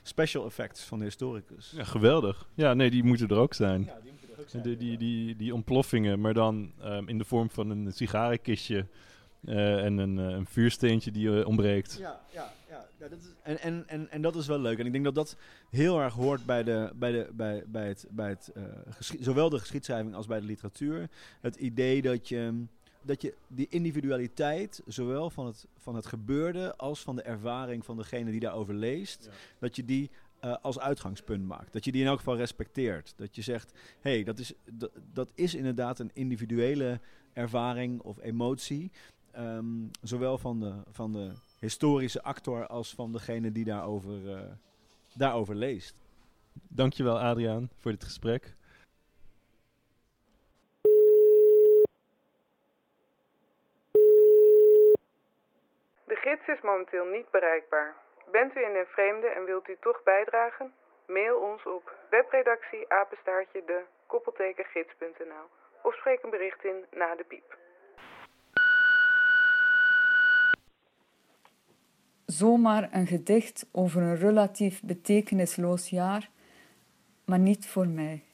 Special 0.02 0.44
effects 0.44 0.82
van 0.82 0.98
de 0.98 1.04
historicus. 1.04 1.72
Ja, 1.76 1.84
geweldig. 1.84 2.48
Ja, 2.54 2.74
nee, 2.74 2.90
die 2.90 3.04
moeten 3.04 3.28
er 3.28 3.36
ook 3.36 3.54
zijn. 3.54 3.84
Ja, 3.84 3.98
die 4.02 4.10
moeten 4.10 4.28
er 4.34 4.40
ook 4.40 4.48
zijn. 4.48 4.62
Die, 4.62 4.76
die, 4.76 4.98
die, 4.98 5.36
die 5.36 5.54
ontploffingen, 5.54 6.20
maar 6.20 6.34
dan 6.34 6.72
ehm, 6.80 7.08
in 7.08 7.18
de 7.18 7.24
vorm 7.24 7.50
van 7.50 7.70
een 7.70 7.92
sigarenkistje 7.92 8.86
eh, 9.44 9.84
en 9.84 9.98
een, 9.98 10.18
eh, 10.18 10.24
een 10.24 10.46
vuursteentje 10.46 11.10
die 11.10 11.40
eh, 11.40 11.46
ontbreekt. 11.46 11.96
Ja, 11.98 12.20
ja, 12.32 12.52
ja. 12.68 12.86
ja 12.98 13.08
dat 13.08 13.18
is, 13.18 13.26
en, 13.42 13.58
en, 13.58 13.84
en, 13.86 14.10
en 14.10 14.22
dat 14.22 14.36
is 14.36 14.46
wel 14.46 14.60
leuk. 14.60 14.78
En 14.78 14.86
ik 14.86 14.92
denk 14.92 15.04
dat 15.04 15.14
dat 15.14 15.36
heel 15.70 16.00
erg 16.00 16.14
hoort 16.14 16.46
bij, 16.46 16.62
de, 16.62 16.90
bij, 16.94 17.12
de, 17.12 17.28
bij, 17.32 17.64
bij 17.66 17.88
het, 17.88 18.06
bij 18.10 18.28
het 18.28 18.50
eh, 18.54 18.62
zowel 19.20 19.48
de 19.48 19.58
geschiedschrijving 19.58 20.14
als 20.14 20.26
bij 20.26 20.40
de 20.40 20.46
literatuur. 20.46 21.08
Het 21.40 21.56
idee 21.56 22.02
dat 22.02 22.28
je, 22.28 22.64
dat 23.08 23.22
je 23.22 23.34
die 23.46 23.66
individualiteit, 23.70 24.82
zowel 24.86 25.30
van 25.30 25.46
het, 25.46 25.66
van 25.76 25.94
het 25.94 26.06
gebeurde 26.06 26.76
als 26.76 27.00
van 27.00 27.16
de 27.16 27.22
ervaring 27.22 27.84
van 27.84 27.96
degene 27.96 28.30
die 28.30 28.40
daarover 28.40 28.74
leest, 28.74 29.28
dat 29.58 29.76
je 29.76 29.84
die 29.84 30.10
eh, 30.40 30.56
als 30.62 30.78
uitgangspunt 30.78 31.46
maakt. 31.46 31.72
Dat 31.72 31.84
je 31.84 31.92
die 31.92 32.00
in 32.00 32.06
elk 32.06 32.18
geval 32.18 32.36
respecteert. 32.36 33.14
Dat 33.16 33.36
je 33.36 33.42
zegt, 33.42 33.72
hé, 34.00 34.10
hey, 34.10 34.24
dat, 34.24 34.38
is, 34.38 34.52
dat, 34.72 34.90
dat 35.12 35.28
is 35.34 35.54
inderdaad 35.54 35.98
een 35.98 36.10
individuele 36.12 37.00
ervaring 37.32 38.00
of 38.00 38.18
emotie. 38.22 38.90
Ehm, 39.30 39.66
zowel 40.02 40.38
van 40.38 40.60
de, 40.60 40.74
van 40.90 41.12
de 41.12 41.32
historische 41.58 42.22
actor 42.22 42.66
als 42.66 42.94
van 42.94 43.12
degene 43.12 43.52
die 43.52 43.64
daarover, 43.64 44.34
eh, 44.34 44.40
daarover 45.14 45.54
leest. 45.54 45.94
Dankjewel 46.68 47.20
Adriaan 47.20 47.70
voor 47.76 47.90
dit 47.90 48.04
gesprek. 48.04 48.56
Gids 56.28 56.48
is 56.54 56.62
momenteel 56.70 57.06
niet 57.16 57.30
bereikbaar. 57.30 57.90
Bent 58.30 58.56
u 58.56 58.60
in 58.68 58.72
den 58.72 58.86
vreemde 58.86 59.26
en 59.26 59.44
wilt 59.44 59.68
u 59.68 59.76
toch 59.80 60.02
bijdragen? 60.02 60.72
Mail 61.06 61.36
ons 61.50 61.62
op 61.76 61.96
webredactie 62.10 62.84
apenstaartje 62.88 63.62
de 63.66 63.80
koppeltekengids.nl 64.06 65.46
of 65.82 65.94
spreek 65.94 66.22
een 66.22 66.30
bericht 66.30 66.64
in 66.64 66.84
na 66.90 67.14
de 67.16 67.24
piep. 67.24 67.56
Zomaar 72.26 72.88
een 72.92 73.06
gedicht 73.06 73.68
over 73.72 74.02
een 74.02 74.16
relatief 74.16 74.82
betekenisloos 74.82 75.88
jaar, 75.90 76.28
maar 77.24 77.38
niet 77.38 77.68
voor 77.68 77.86
mij. 77.86 78.24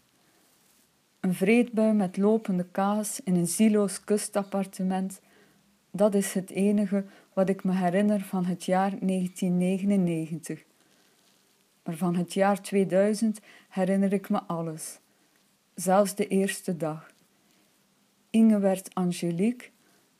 Een 1.20 1.34
vreedbui 1.34 1.92
met 1.92 2.16
lopende 2.16 2.70
kaas 2.70 3.20
in 3.20 3.34
een 3.34 3.46
zieloos 3.46 4.04
kustappartement, 4.04 5.22
dat 5.90 6.14
is 6.14 6.34
het 6.34 6.50
enige 6.50 7.04
wat 7.34 7.48
ik 7.48 7.64
me 7.64 7.72
herinner 7.72 8.20
van 8.20 8.44
het 8.44 8.64
jaar 8.64 8.90
1999. 8.90 10.64
Maar 11.84 11.96
van 11.96 12.14
het 12.14 12.34
jaar 12.34 12.62
2000 12.62 13.40
herinner 13.68 14.12
ik 14.12 14.28
me 14.28 14.42
alles, 14.42 14.98
zelfs 15.74 16.14
de 16.14 16.26
eerste 16.26 16.76
dag. 16.76 17.12
Inge 18.30 18.58
werd 18.58 18.94
Angelique, 18.94 19.68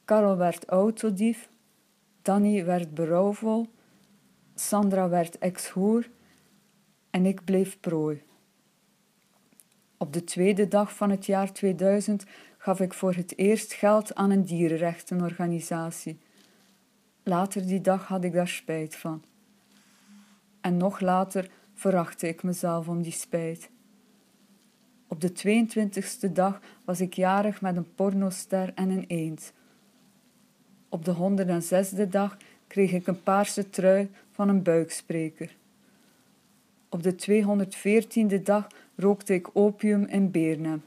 Karel 0.04 0.36
werd 0.36 0.64
autodief, 0.64 1.48
Danny 2.22 2.64
werd 2.64 2.94
berouwvol, 2.94 3.66
Sandra 4.54 5.08
werd 5.08 5.38
ex-hoer 5.38 6.10
en 7.10 7.26
ik 7.26 7.44
bleef 7.44 7.80
prooi. 7.80 8.22
Op 9.96 10.12
de 10.12 10.24
tweede 10.24 10.68
dag 10.68 10.96
van 10.96 11.10
het 11.10 11.26
jaar 11.26 11.52
2000 11.52 12.24
gaf 12.58 12.80
ik 12.80 12.94
voor 12.94 13.14
het 13.14 13.38
eerst 13.38 13.72
geld 13.72 14.14
aan 14.14 14.30
een 14.30 14.44
dierenrechtenorganisatie. 14.44 16.18
Later 17.26 17.66
die 17.66 17.80
dag 17.80 18.06
had 18.06 18.24
ik 18.24 18.32
daar 18.32 18.48
spijt 18.48 18.96
van. 18.96 19.22
En 20.60 20.76
nog 20.76 21.00
later 21.00 21.50
verachtte 21.74 22.28
ik 22.28 22.42
mezelf 22.42 22.88
om 22.88 23.02
die 23.02 23.12
spijt. 23.12 23.70
Op 25.08 25.20
de 25.20 25.32
22e 25.32 26.32
dag 26.32 26.60
was 26.84 27.00
ik 27.00 27.14
jarig 27.14 27.60
met 27.60 27.76
een 27.76 27.94
pornoster 27.94 28.72
en 28.74 28.90
een 28.90 29.04
eend. 29.06 29.52
Op 30.88 31.04
de 31.04 31.14
106e 31.14 32.08
dag 32.08 32.36
kreeg 32.66 32.92
ik 32.92 33.06
een 33.06 33.22
paarse 33.22 33.70
trui 33.70 34.10
van 34.30 34.48
een 34.48 34.62
buikspreker. 34.62 35.56
Op 36.88 37.02
de 37.02 37.14
214e 38.38 38.42
dag 38.42 38.66
rookte 38.96 39.34
ik 39.34 39.50
opium 39.52 40.04
in 40.04 40.30
Beernem. 40.30 40.82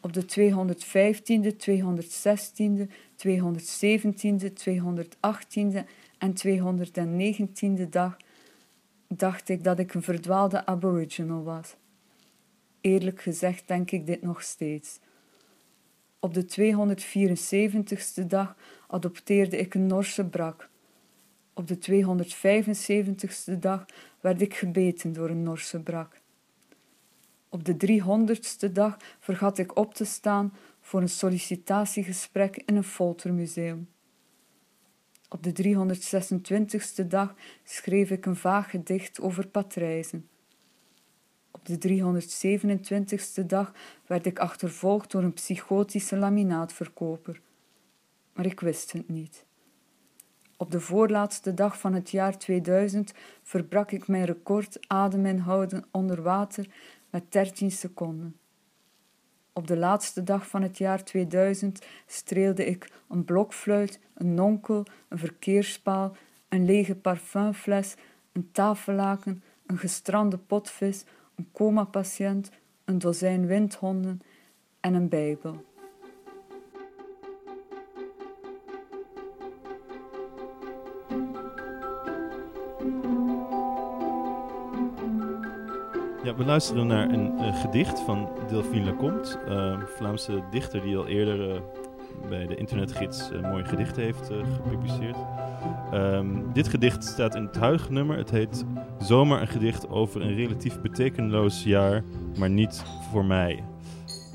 Op 0.00 0.12
de 0.12 0.22
215e, 0.22 1.52
216e, 1.68 2.90
217e, 3.26 4.52
218e 4.52 5.84
en 6.18 6.34
219e 6.46 7.88
dag 7.88 8.16
dacht 9.08 9.48
ik 9.48 9.64
dat 9.64 9.78
ik 9.78 9.94
een 9.94 10.02
verdwaalde 10.02 10.66
aboriginal 10.66 11.42
was. 11.42 11.76
Eerlijk 12.80 13.22
gezegd 13.22 13.68
denk 13.68 13.90
ik 13.90 14.06
dit 14.06 14.22
nog 14.22 14.42
steeds. 14.42 14.98
Op 16.18 16.34
de 16.34 16.44
274ste 18.22 18.26
dag 18.26 18.56
adopteerde 18.88 19.56
ik 19.56 19.74
een 19.74 19.86
Norse 19.86 20.24
brak. 20.24 20.68
Op 21.54 21.68
de 21.68 21.78
275ste 21.90 23.58
dag 23.58 23.86
werd 24.20 24.40
ik 24.40 24.54
gebeten 24.54 25.12
door 25.12 25.30
een 25.30 25.42
Norse 25.42 25.80
brak. 25.80 26.20
Op 27.48 27.64
de 27.64 27.76
300ste 27.76 28.72
dag 28.72 28.96
vergat 29.18 29.58
ik 29.58 29.76
op 29.76 29.94
te 29.94 30.04
staan 30.04 30.52
voor 30.90 31.00
een 31.00 31.08
sollicitatiegesprek 31.08 32.56
in 32.56 32.76
een 32.76 32.84
foltermuseum. 32.84 33.88
Op 35.28 35.42
de 35.42 35.52
326ste 35.62 37.06
dag 37.06 37.34
schreef 37.64 38.10
ik 38.10 38.26
een 38.26 38.36
vaag 38.36 38.70
gedicht 38.70 39.20
over 39.20 39.46
patrijzen. 39.46 40.28
Op 41.50 41.66
de 41.66 41.78
327ste 43.42 43.46
dag 43.46 43.72
werd 44.06 44.26
ik 44.26 44.38
achtervolgd 44.38 45.10
door 45.10 45.22
een 45.22 45.32
psychotische 45.32 46.16
laminaatverkoper. 46.16 47.40
Maar 48.32 48.46
ik 48.46 48.60
wist 48.60 48.92
het 48.92 49.08
niet. 49.08 49.44
Op 50.56 50.70
de 50.70 50.80
voorlaatste 50.80 51.54
dag 51.54 51.80
van 51.80 51.92
het 51.92 52.10
jaar 52.10 52.38
2000 52.38 53.12
verbrak 53.42 53.90
ik 53.90 54.08
mijn 54.08 54.24
record 54.24 54.78
adem 54.86 55.26
inhouden 55.26 55.84
onder 55.90 56.22
water 56.22 56.66
met 57.10 57.32
13 57.32 57.70
seconden. 57.70 58.39
Op 59.52 59.66
de 59.66 59.76
laatste 59.76 60.22
dag 60.22 60.48
van 60.48 60.62
het 60.62 60.78
jaar 60.78 61.04
2000 61.04 61.86
streelde 62.06 62.66
ik 62.66 62.90
een 63.08 63.24
blokfluit, 63.24 64.00
een 64.14 64.34
nonkel, 64.34 64.86
een 65.08 65.18
verkeerspaal, 65.18 66.16
een 66.48 66.64
lege 66.64 66.94
parfumfles, 66.94 67.94
een 68.32 68.48
tafellaken, 68.52 69.42
een 69.66 69.78
gestrande 69.78 70.38
potvis, 70.38 71.04
een 71.36 71.48
coma-patiënt, 71.52 72.50
een 72.84 72.98
dozijn 72.98 73.46
windhonden 73.46 74.22
en 74.80 74.94
een 74.94 75.08
bijbel. 75.08 75.64
Luisteren 86.50 86.86
naar 86.86 87.10
een 87.10 87.38
eh, 87.38 87.60
gedicht 87.60 88.00
van 88.00 88.28
Delphine 88.48 88.84
Lecomte, 88.84 89.38
eh, 89.38 89.80
Vlaamse 89.96 90.42
dichter 90.50 90.82
die 90.82 90.96
al 90.96 91.06
eerder 91.06 91.54
eh, 91.54 91.60
bij 92.28 92.46
de 92.46 92.56
internetgids 92.56 93.30
eh, 93.30 93.50
mooie 93.50 93.64
gedichten 93.64 94.02
heeft 94.02 94.30
gepubliceerd. 94.54 95.16
Ehm, 95.92 96.52
dit 96.52 96.68
gedicht 96.68 97.04
staat 97.04 97.34
in 97.34 97.42
het 97.42 97.56
huignummer. 97.56 98.16
Het 98.16 98.30
heet 98.30 98.64
Zomaar 98.98 99.40
een 99.40 99.48
gedicht 99.48 99.88
over 99.88 100.22
een 100.22 100.34
relatief 100.34 100.80
betekenloos 100.80 101.62
jaar, 101.62 102.04
maar 102.38 102.50
niet 102.50 102.82
voor 103.12 103.24
mij. 103.24 103.64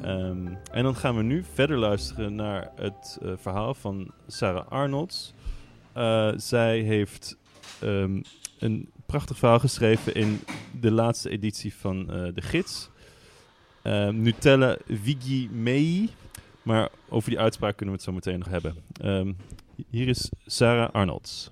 Ehm, 0.02 0.48
en 0.72 0.84
dan 0.84 0.96
gaan 0.96 1.16
we 1.16 1.24
nu 1.24 1.44
verder 1.54 1.78
luisteren 1.78 2.36
naar 2.36 2.72
het 2.76 3.20
verhaal 3.36 3.74
van 3.74 4.12
Sarah 4.28 4.68
Arnolds. 4.68 5.34
Zij 6.36 6.80
heeft 6.80 7.38
ehm, 7.82 8.22
een 8.60 8.90
prachtig 9.06 9.38
verhaal 9.38 9.60
geschreven 9.60 10.14
in 10.14 10.42
de 10.80 10.92
laatste 10.92 11.30
editie 11.30 11.74
van 11.74 12.12
eh, 12.12 12.34
de 12.34 12.42
gids. 12.42 12.90
Ehm, 13.82 14.22
Nutella 14.22 14.78
Vigi 14.88 15.50
Mei. 15.52 16.10
Maar 16.62 16.90
over 17.10 17.30
die 17.30 17.40
uitspraak 17.40 17.78
kunnen 17.78 17.96
we 17.96 18.02
het 18.02 18.10
zo 18.10 18.16
meteen 18.16 18.40
nog 18.40 18.50
hebben. 18.50 18.76
Ehm, 19.02 19.34
hier 19.90 20.08
is 20.08 20.30
Sarah 20.46 20.90
Arnolds. 20.92 21.52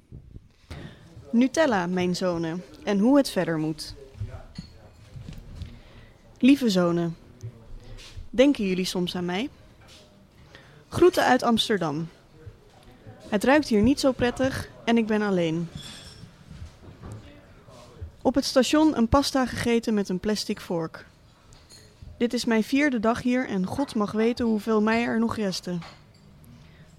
Nutella, 1.31 1.87
mijn 1.87 2.15
zonen, 2.15 2.63
en 2.83 2.99
hoe 2.99 3.17
het 3.17 3.29
verder 3.29 3.57
moet. 3.57 3.95
Lieve 6.39 6.69
zonen, 6.69 7.15
denken 8.29 8.67
jullie 8.67 8.85
soms 8.85 9.15
aan 9.15 9.25
mij? 9.25 9.49
Groeten 10.89 11.25
uit 11.25 11.43
Amsterdam. 11.43 12.07
Het 13.29 13.43
ruikt 13.43 13.67
hier 13.67 13.81
niet 13.81 13.99
zo 13.99 14.11
prettig 14.11 14.69
en 14.85 14.97
ik 14.97 15.07
ben 15.07 15.21
alleen. 15.21 15.67
Op 18.25 18.35
het 18.35 18.45
station 18.45 18.97
een 18.97 19.07
pasta 19.07 19.45
gegeten 19.45 19.93
met 19.93 20.09
een 20.09 20.19
plastic 20.19 20.61
vork. 20.61 21.05
Dit 22.17 22.33
is 22.33 22.45
mijn 22.45 22.63
vierde 22.63 22.99
dag 22.99 23.21
hier 23.21 23.47
en 23.47 23.65
God 23.65 23.95
mag 23.95 24.11
weten 24.11 24.45
hoeveel 24.45 24.81
mij 24.81 25.03
er 25.03 25.19
nog 25.19 25.35
resten. 25.35 25.81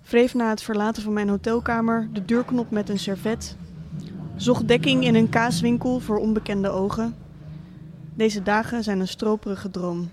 Wreef 0.09 0.35
na 0.35 0.49
het 0.49 0.63
verlaten 0.63 1.03
van 1.03 1.13
mijn 1.13 1.29
hotelkamer 1.29 2.09
de 2.13 2.25
deurknop 2.25 2.71
met 2.71 2.89
een 2.89 2.99
servet. 2.99 3.57
Zocht 4.37 4.69
dekking 4.69 5.05
in 5.05 5.15
een 5.15 5.29
kaaswinkel 5.29 6.01
voor 6.01 6.19
onbekende 6.19 6.69
ogen. 6.69 7.17
Deze 8.15 8.43
dagen 8.43 8.83
zijn 8.83 9.01
een 9.01 9.09
stroperige 9.09 9.71
droom. 9.71 10.11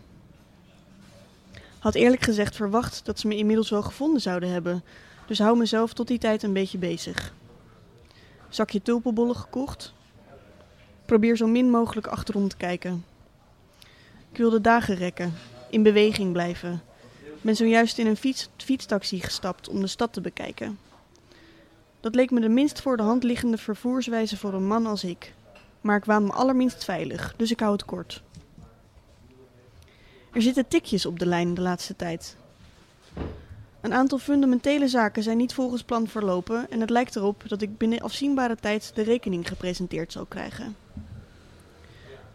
Had 1.80 1.95
eerlijk 1.95 2.21
gezegd 2.21 2.56
verwacht 2.56 3.06
dat 3.06 3.19
ze 3.19 3.28
me 3.28 3.38
inmiddels 3.38 3.69
wel 3.69 3.84
gevonden 3.84 4.21
zouden 4.21 4.50
hebben, 4.50 4.84
dus 5.28 5.39
hou 5.39 5.58
mezelf 5.58 5.93
tot 5.93 6.08
die 6.08 6.19
tijd 6.19 6.43
een 6.43 6.54
beetje 6.54 6.78
bezig. 6.78 7.34
Zakje 8.50 8.82
tulpenbollen 8.82 9.36
gekocht. 9.36 9.93
Probeer 11.12 11.38
zo 11.38 11.47
min 11.47 11.69
mogelijk 11.69 12.08
achterom 12.08 12.47
te 12.47 12.58
kijken. 12.58 13.06
Ik 14.32 14.38
wil 14.38 14.50
de 14.50 14.62
dagen 14.62 14.95
rekken, 14.95 15.34
in 15.69 15.84
beweging 15.84 16.32
blijven. 16.32 16.82
Ben 17.41 17.56
zojuist 17.56 17.97
in 17.97 18.08
een 18.08 18.17
fiets, 18.17 18.50
fietstaxi 18.58 19.19
gestapt 19.19 19.69
om 19.69 19.82
de 19.82 19.88
stad 19.88 20.13
te 20.13 20.21
bekijken. 20.21 20.80
Dat 22.00 22.15
leek 22.15 22.32
me 22.32 22.39
de 22.39 22.50
minst 22.50 22.82
voor 22.82 22.97
de 22.97 23.04
hand 23.04 23.24
liggende 23.24 23.58
vervoerswijze 23.58 24.38
voor 24.38 24.54
een 24.54 24.67
man 24.67 24.86
als 24.86 25.04
ik. 25.04 25.34
Maar 25.82 25.97
ik 25.97 26.06
waan 26.06 26.24
me 26.24 26.32
allerminst 26.32 26.84
veilig, 26.84 27.34
dus 27.38 27.52
ik 27.52 27.60
hou 27.60 27.71
het 27.71 27.86
kort. 27.86 28.21
Er 30.34 30.41
zitten 30.41 30.67
tikjes 30.67 31.06
op 31.06 31.19
de 31.19 31.26
lijn 31.26 31.54
de 31.54 31.62
laatste 31.62 31.95
tijd. 31.95 32.38
Een 33.82 33.93
aantal 33.93 34.17
fundamentele 34.17 34.88
zaken 34.88 35.24
zijn 35.24 35.38
niet 35.38 35.54
volgens 35.54 35.84
plan 35.84 36.08
verlopen 36.08 36.69
en 36.69 36.80
het 36.80 36.89
lijkt 36.89 37.15
erop 37.15 37.43
dat 37.47 37.62
ik 37.62 37.78
binnen 37.78 38.02
afzienbare 38.02 38.56
tijd 38.56 38.91
de 38.95 39.02
rekening 39.02 39.47
gepresenteerd 39.47 40.12
zal 40.12 40.26
krijgen. 40.26 40.76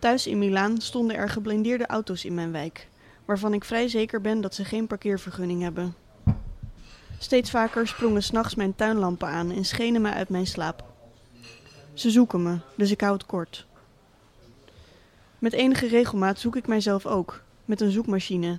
Thuis 0.06 0.26
in 0.26 0.38
Milaan 0.38 0.80
stonden 0.80 1.16
er 1.16 1.28
geblindeerde 1.28 1.86
auto's 1.86 2.24
in 2.24 2.34
mijn 2.34 2.52
wijk, 2.52 2.88
waarvan 3.24 3.52
ik 3.52 3.64
vrij 3.64 3.88
zeker 3.88 4.20
ben 4.20 4.40
dat 4.40 4.54
ze 4.54 4.64
geen 4.64 4.86
parkeervergunning 4.86 5.62
hebben. 5.62 5.94
Steeds 7.18 7.50
vaker 7.50 7.88
sprongen 7.88 8.22
s'nachts 8.22 8.54
mijn 8.54 8.74
tuinlampen 8.74 9.28
aan 9.28 9.50
en 9.50 9.64
schenen 9.64 10.02
me 10.02 10.10
uit 10.10 10.28
mijn 10.28 10.46
slaap. 10.46 10.84
Ze 11.94 12.10
zoeken 12.10 12.42
me, 12.42 12.58
dus 12.74 12.90
ik 12.90 13.00
hou 13.00 13.12
het 13.12 13.26
kort. 13.26 13.66
Met 15.38 15.52
enige 15.52 15.86
regelmaat 15.86 16.38
zoek 16.38 16.56
ik 16.56 16.66
mijzelf 16.66 17.06
ook, 17.06 17.42
met 17.64 17.80
een 17.80 17.90
zoekmachine, 17.90 18.58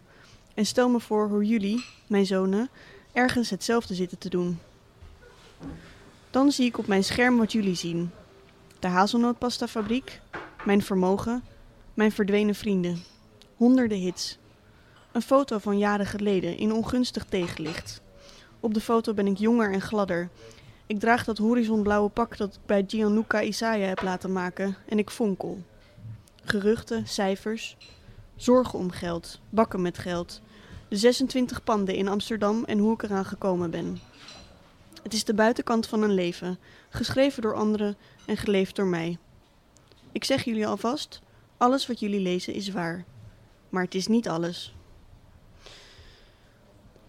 en 0.54 0.66
stel 0.66 0.90
me 0.90 1.00
voor 1.00 1.30
hoe 1.30 1.46
jullie, 1.46 1.86
mijn 2.08 2.26
zonen, 2.26 2.70
ergens 3.12 3.50
hetzelfde 3.50 3.94
zitten 3.94 4.18
te 4.18 4.30
doen. 4.30 4.60
Dan 6.30 6.52
zie 6.52 6.66
ik 6.66 6.78
op 6.78 6.88
mijn 6.88 7.04
scherm 7.04 7.38
wat 7.38 7.52
jullie 7.52 7.76
zien: 7.76 8.12
de 8.80 8.88
hazelnootpastafabriek, 8.88 10.22
mijn 10.66 10.82
vermogen, 10.82 11.44
mijn 11.94 12.12
verdwenen 12.12 12.56
vrienden, 12.56 13.04
honderden 13.56 13.98
hits. 13.98 14.38
Een 15.12 15.22
foto 15.22 15.58
van 15.58 15.78
jaren 15.78 16.06
geleden 16.06 16.58
in 16.58 16.74
ongunstig 16.74 17.26
tegenlicht. 17.26 18.02
Op 18.60 18.74
de 18.74 18.82
foto 18.82 19.14
ben 19.14 19.28
ik 19.28 19.38
jonger 19.38 19.72
en 19.72 19.82
gladder. 19.82 20.30
Ik 20.86 21.00
draag 21.00 21.24
dat 21.24 21.38
horizonblauwe 21.38 22.10
pak 22.10 22.38
dat 22.38 22.54
ik 22.54 22.60
bij 22.66 22.84
Gianluca 22.88 23.42
Isaiah 23.42 23.88
heb 23.88 24.02
laten 24.02 24.32
maken 24.32 24.76
en 24.86 24.98
ik 24.98 25.10
fonkel. 25.10 25.62
Geruchten, 26.44 27.08
cijfers, 27.08 27.78
zorgen 28.36 28.80
om 28.80 28.92
geld, 28.92 29.40
bakken 29.50 29.82
met 29.82 29.98
geld, 29.98 30.42
de 30.88 30.98
26 30.98 31.64
panden 31.64 31.96
in 31.96 32.08
Amsterdam 32.08 32.64
en 32.64 32.78
hoe 32.78 32.94
ik 32.94 33.04
eraan 33.04 33.26
gekomen 33.26 33.72
ben. 33.72 34.00
Het 35.04 35.14
is 35.14 35.24
de 35.24 35.34
buitenkant 35.34 35.88
van 35.88 36.02
een 36.02 36.14
leven, 36.14 36.60
geschreven 36.90 37.42
door 37.42 37.56
anderen 37.56 37.98
en 38.26 38.38
geleefd 38.38 38.76
door 38.76 38.88
mij. 38.88 39.18
Ik 40.12 40.24
zeg 40.24 40.44
jullie 40.44 40.68
alvast, 40.68 41.22
alles 41.58 41.88
wat 41.88 42.00
jullie 42.00 42.20
lezen 42.20 42.54
is 42.54 42.70
waar. 42.70 43.06
Maar 43.70 43.84
het 43.84 43.96
is 43.96 44.08
niet 44.08 44.30
alles. 44.30 44.76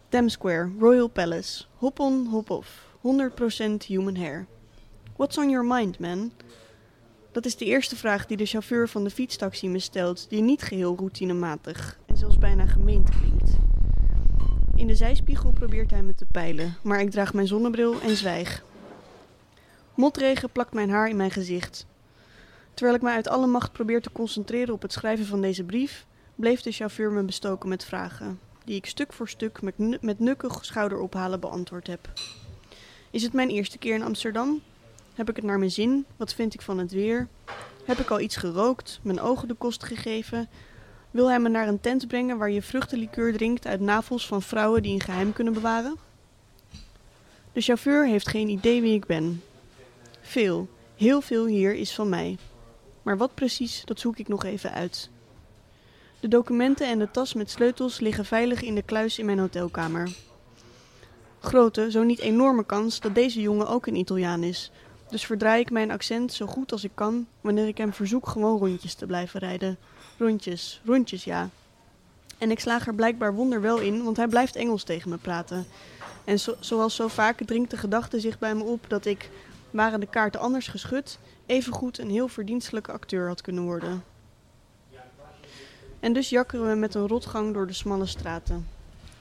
Thames 0.09 0.33
Square, 0.33 0.71
Royal 0.79 1.09
Palace. 1.09 1.65
Hop 1.77 1.99
on, 2.01 2.27
hop 2.27 2.51
off. 2.51 2.87
100% 3.03 3.87
human 3.87 4.17
hair. 4.17 4.47
What's 5.17 5.39
on 5.39 5.51
your 5.51 5.67
mind, 5.67 5.99
man? 5.99 6.33
Dat 7.33 7.47
is 7.47 7.57
de 7.57 7.65
eerste 7.65 7.97
vraag 7.97 8.27
die 8.27 8.37
de 8.37 8.47
chauffeur 8.47 8.89
van 8.89 9.05
de 9.05 9.11
fietstaxi 9.11 9.69
me 9.69 9.79
stelt, 9.79 10.27
die 10.29 10.43
niet 10.43 10.63
geheel 10.63 10.97
routinematig 10.97 11.99
en 12.07 12.17
zelfs 12.17 12.39
bijna 12.39 12.67
gemeend 12.67 13.11
klinkt. 13.11 13.51
In 14.75 14.87
de 14.87 14.95
zijspiegel 14.95 15.51
probeert 15.51 15.91
hij 15.91 16.03
me 16.03 16.15
te 16.15 16.27
peilen, 16.33 16.77
maar 16.83 17.01
ik 17.01 17.11
draag 17.11 17.35
mijn 17.35 17.47
zonnebril 17.47 18.01
en 18.01 18.17
zwijg. 18.17 18.65
Motregen 19.95 20.51
plakt 20.51 20.73
mijn 20.73 20.91
haar 20.91 21.09
in 21.09 21.17
mijn 21.17 21.31
gezicht. 21.31 21.87
Terwijl 22.79 22.99
ik 22.99 23.05
me 23.05 23.11
uit 23.11 23.29
alle 23.29 23.47
macht 23.47 23.73
probeer 23.73 24.03
te 24.03 24.13
concentreren 24.13 24.75
op 24.75 24.83
het 24.83 24.93
schrijven 24.93 25.27
van 25.27 25.41
deze 25.41 25.65
brief, 25.65 26.07
bleef 26.35 26.61
de 26.61 26.73
chauffeur 26.73 27.13
me 27.13 27.23
bestoken 27.23 27.69
met 27.69 27.85
vragen, 27.85 28.41
die 28.65 28.77
ik 28.77 28.87
stuk 28.87 29.13
voor 29.13 29.29
stuk 29.29 29.63
met, 29.63 30.03
met 30.03 30.19
nukkig 30.19 30.65
schouderophalen 30.65 31.41
beantwoord 31.41 31.87
heb. 31.87 32.09
Is 33.11 33.23
het 33.23 33.33
mijn 33.33 33.49
eerste 33.49 33.79
keer 33.79 33.95
in 33.95 34.03
Amsterdam? 34.03 34.61
Heb 35.15 35.29
ik 35.29 35.37
het 35.37 35.45
naar 35.45 35.59
mijn 35.59 35.71
zin? 35.71 36.05
Wat 36.17 36.35
vind 36.35 36.55
ik 36.55 36.61
van 36.61 36.79
het 36.79 36.93
weer? 36.93 37.29
Heb 37.85 37.99
ik 37.99 38.11
al 38.11 38.21
iets 38.21 38.37
gerookt, 38.37 39.01
mijn 39.03 39.21
ogen 39.21 39.49
de 39.49 39.55
kost 39.55 39.85
gegeven? 39.85 40.49
Wil 41.11 41.29
hij 41.29 41.41
me 41.41 41.49
naar 41.49 41.69
een 41.69 41.81
tent 41.81 42.07
brengen 42.07 42.39
waar 42.39 42.51
je 42.51 42.63
vruchtenlikeur 42.63 43.33
drinkt 43.33 43.67
uit 43.67 43.81
navels 43.81 44.27
van 44.27 44.43
vrouwen 44.43 44.83
die 44.83 44.93
een 44.93 45.01
geheim 45.01 45.33
kunnen 45.33 45.53
bewaren? 45.53 45.97
De 47.53 47.61
chauffeur 47.61 48.07
heeft 48.07 48.29
geen 48.29 48.49
idee 48.49 48.81
wie 48.81 48.95
ik 48.95 49.07
ben. 49.07 49.43
Veel, 50.21 50.69
heel 50.97 51.21
veel 51.21 51.47
hier 51.47 51.75
is 51.75 51.95
van 51.95 52.09
mij. 52.09 52.39
Maar 53.03 53.17
wat 53.17 53.35
precies, 53.35 53.83
dat 53.85 54.01
zoek 54.01 54.19
ik 54.19 54.29
nog 54.29 54.45
even 54.45 54.73
uit. 54.73 55.11
De 56.21 56.29
documenten 56.29 56.87
en 56.87 56.99
de 56.99 57.11
tas 57.11 57.35
met 57.35 57.51
sleutels 57.51 58.01
liggen 58.01 58.25
veilig 58.25 58.63
in 58.63 58.75
de 58.75 58.83
kluis 58.83 59.19
in 59.19 59.27
mijn 59.27 59.39
hotelkamer. 59.39 60.11
Grote, 61.41 61.91
zo 61.91 62.03
niet 62.03 62.19
enorme 62.19 62.65
kans 62.65 63.01
dat 63.01 63.15
deze 63.15 63.41
jongen 63.41 63.69
ook 63.69 63.87
een 63.87 63.97
Italiaan 63.97 64.43
is. 64.43 64.71
Dus 65.11 65.27
verdraai 65.27 65.61
ik 65.61 65.71
mijn 65.71 65.91
accent 65.91 66.33
zo 66.33 66.47
goed 66.47 66.73
als 66.73 66.85
ik 66.85 66.91
kan 66.95 67.27
wanneer 67.41 67.67
ik 67.67 67.79
hem 67.79 67.93
verzoek 67.93 68.29
gewoon 68.29 68.59
rondjes 68.59 68.95
te 68.95 69.07
blijven 69.07 69.41
rijden. 69.41 69.79
Rondjes, 70.17 70.81
rondjes 70.85 71.25
ja. 71.25 71.51
En 72.39 72.51
ik 72.51 72.61
slaag 72.61 72.87
er 72.87 72.95
blijkbaar 72.95 73.35
wonderwel 73.35 73.79
in, 73.79 74.05
want 74.05 74.17
hij 74.17 74.29
blijft 74.29 74.57
Engels 74.57 74.83
tegen 74.83 75.11
me 75.11 75.17
praten. 75.17 75.67
En 76.25 76.41
zo, 76.41 76.55
zoals 76.61 76.95
zo 76.95 77.09
vaak 77.09 77.43
dringt 77.43 77.71
de 77.71 77.77
gedachte 77.77 78.21
zich 78.21 78.39
bij 78.39 78.55
me 78.55 78.63
op 78.63 78.85
dat 78.89 79.05
ik, 79.05 79.31
waren 79.71 80.01
de 80.01 80.07
kaarten 80.07 80.41
anders 80.41 80.69
geschud, 80.69 81.19
evengoed 81.49 81.99
een 81.99 82.11
heel 82.11 82.29
verdienstelijke 82.29 82.93
acteur 82.93 83.27
had 83.27 83.41
kunnen 83.41 83.63
worden. 83.63 84.05
En 86.01 86.13
dus 86.13 86.29
jakkeren 86.29 86.69
we 86.69 86.75
met 86.75 86.95
een 86.95 87.09
rotgang 87.09 87.55
door 87.55 87.67
de 87.67 87.73
smalle 87.73 88.07
straten. 88.07 88.69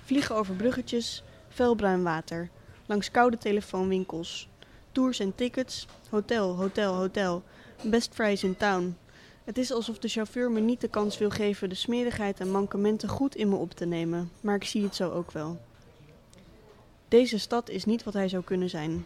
Vliegen 0.04 0.36
over 0.36 0.56
bruggetjes, 0.56 1.24
felbruin 1.50 2.04
water, 2.04 2.50
langs 2.86 3.12
koude 3.12 3.38
telefoonwinkels, 3.38 4.50
tours 4.92 5.20
en 5.20 5.36
tickets, 5.36 5.88
hotel, 6.10 6.56
hotel, 6.56 6.94
hotel, 6.94 7.44
best 7.84 8.13
fries 8.13 8.44
in 8.44 8.58
town. 8.58 8.98
Het 9.44 9.58
is 9.58 9.72
alsof 9.72 10.00
de 10.00 10.08
chauffeur 10.08 10.52
me 10.52 10.60
niet 10.60 10.82
de 10.82 10.88
kans 10.88 11.18
wil 11.18 11.30
geven 11.30 11.70
de 11.70 11.76
smerigheid 11.76 12.40
en 12.40 12.52
mankementen 12.52 13.10
goed 13.10 13.36
in 13.36 13.50
me 13.50 13.56
op 13.56 13.72
te 13.74 13.86
nemen, 13.86 14.32
maar 14.42 14.56
ik 14.56 14.63
zie 14.63 14.84
het 14.84 14.96
zo 14.96 15.12
ook 15.12 15.32
wel. 15.32 15.60
Deze 17.08 17.40
stad 17.40 17.69
is 17.69 17.86
niet 17.86 18.04
wat 18.04 18.13
hij 18.13 18.30
zou 18.30 18.44
kunnen 18.44 18.69
zijn. 18.69 19.06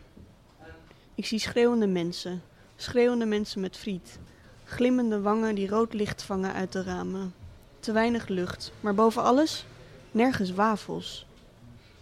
Ik 1.16 1.26
zie 1.26 1.40
schreeuwende 1.40 1.88
mensen, 1.88 2.42
schreeuwende 2.82 3.26
mensen 3.26 3.62
met 3.62 3.78
friet, 3.78 4.20
glimmende 4.64 5.22
wangen 5.22 5.56
die 5.56 5.68
rood 5.68 5.94
licht 5.94 6.24
vangen 6.24 6.54
uit 6.54 6.72
de 6.72 6.84
ramen. 6.84 7.34
Te 7.80 7.92
weinig 7.92 8.28
lucht, 8.28 8.72
maar 8.80 8.96
boven 8.96 9.24
alles 9.24 9.66
nergens 10.12 10.52
wafels. 10.52 11.26